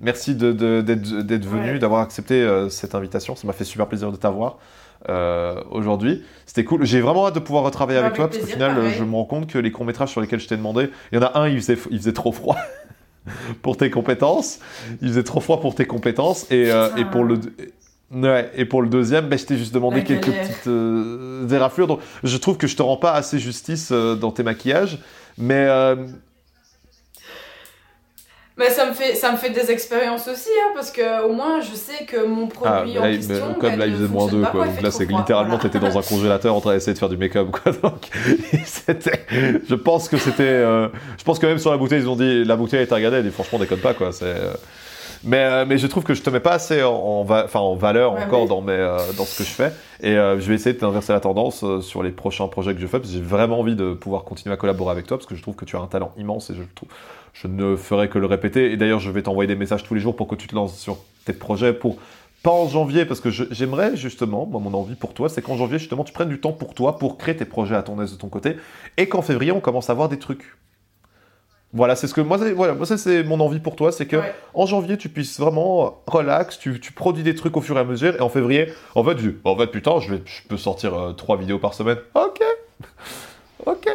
[0.00, 0.30] merci.
[0.32, 1.78] Merci de- de- d'être venu, Ouais.
[1.78, 3.36] d'avoir accepté euh, cette invitation.
[3.36, 4.58] Ça m'a fait super plaisir de t'avoir
[5.08, 6.22] euh, aujourd'hui.
[6.46, 6.84] C'était cool.
[6.84, 8.94] J'ai vraiment hâte de pouvoir retravailler avec toi parce qu'au final, euh, pareil.
[8.98, 11.24] je me rends compte que les courts-métrages sur lesquels je t'ai demandé, il y en
[11.26, 12.56] a un, il faisait, il faisait trop froid.
[13.62, 14.58] pour tes compétences,
[15.02, 17.38] il faisait trop froid pour tes compétences et, euh, pour le
[18.12, 21.86] ouais, et pour le deuxième, ben, je t'ai juste demandé quelques petites euh, éraflures.
[21.86, 24.98] Donc, je trouve que je te rends pas assez justice euh, dans tes maquillages,
[25.38, 25.96] mais euh,
[28.56, 31.60] Mais ça me fait ça me fait des expériences aussi hein, parce que au moins
[31.60, 33.86] je sais que mon Ah, produit mais en là, il- question mais comme ben, là,
[33.86, 34.66] il ne faisait moins fonctionne 2, pas, quoi.
[34.66, 35.62] il Donc là, c'est littéralement, voilà.
[35.70, 37.72] t'étais dans un congélateur en train d'essayer de faire du make-up, quoi.
[37.82, 38.08] Donc,
[38.66, 39.24] c'était.
[39.68, 40.42] Je pense que c'était.
[40.42, 42.44] euh, Je pense que même sur la bouteille, ils ont dit.
[42.44, 44.12] La bouteille a été regardée, elle dit franchement, déconne pas, quoi.
[44.12, 44.24] C'est.
[44.26, 44.52] euh,
[45.24, 47.60] Mais, euh, mais je trouve que je te mets pas assez en, en va- enfin,
[47.60, 49.72] en valeur Ouais, encore dans, mes, euh, dans ce que je fais.
[50.02, 52.80] Et euh, je vais essayer de t'inverser la tendance euh, sur les prochains projets que
[52.80, 55.26] je fais, parce que j'ai vraiment envie de pouvoir continuer à collaborer avec toi, parce
[55.26, 56.88] que je trouve que tu as un talent immense et je, le trouve,
[57.32, 58.72] je ne ferai que le répéter.
[58.72, 60.78] Et d'ailleurs, je vais t'envoyer des messages tous les jours pour que tu te lances
[60.78, 61.96] sur tes projets pour
[62.42, 65.78] pas en janvier, parce que j'aimerais justement, moi, mon envie pour toi, c'est qu'en janvier,
[65.78, 68.16] justement, tu prennes du temps pour toi, pour créer tes projets à ton aise de
[68.16, 68.56] ton côté,
[68.96, 70.56] et qu'en février, on commence à voir des trucs.
[71.74, 74.16] Voilà, c'est ce que moi, voilà, moi ça c'est mon envie pour toi, c'est que
[74.16, 74.34] Ouais.
[74.54, 77.84] en janvier, tu puisses vraiment relax, tu, tu produis des trucs au fur et à
[77.84, 80.94] mesure, et en février, en fait, je, en fait putain, je, vais, je peux sortir
[80.94, 81.98] euh, trois vidéos par semaine.
[82.14, 82.40] Ok,
[83.66, 83.86] ok.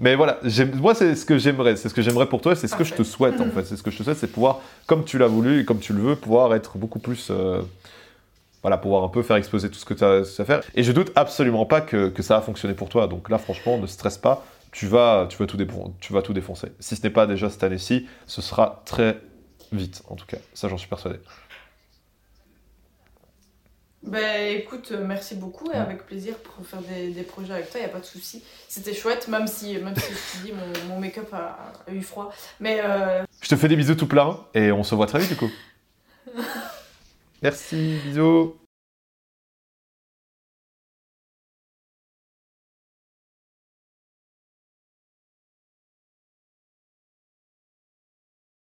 [0.00, 0.38] Mais voilà,
[0.74, 2.94] moi c'est ce que j'aimerais, c'est ce que j'aimerais pour toi, c'est ce que je
[2.94, 5.26] te souhaite en fait, c'est ce que je te souhaite, c'est pouvoir, comme tu l'as
[5.26, 7.60] voulu et comme tu le veux, pouvoir être beaucoup plus, euh,
[8.62, 10.62] voilà, pouvoir un peu faire exploser tout ce que tu as, à faire.
[10.74, 13.76] Et je doute absolument pas que, que ça va fonctionner pour toi, donc là franchement,
[13.78, 15.58] ne stresse pas, tu vas, tu vas tout
[16.00, 16.68] tu vas tout défoncer.
[16.78, 19.18] Si ce n'est pas déjà cette année-ci, ce sera très
[19.72, 21.18] vite en tout cas, ça j'en suis persuadé.
[24.10, 27.80] Ben écoute, euh, merci beaucoup et avec plaisir pour faire des, des projets avec toi,
[27.80, 28.42] il a pas de souci.
[28.66, 32.00] C'était chouette, même si, même si je te dis, mon, mon make-up a, a eu
[32.02, 32.32] froid.
[32.58, 35.28] Mais euh, Je te fais des bisous tout plein et on se voit très vite
[35.28, 35.50] du coup.
[37.42, 38.56] Merci, bisous.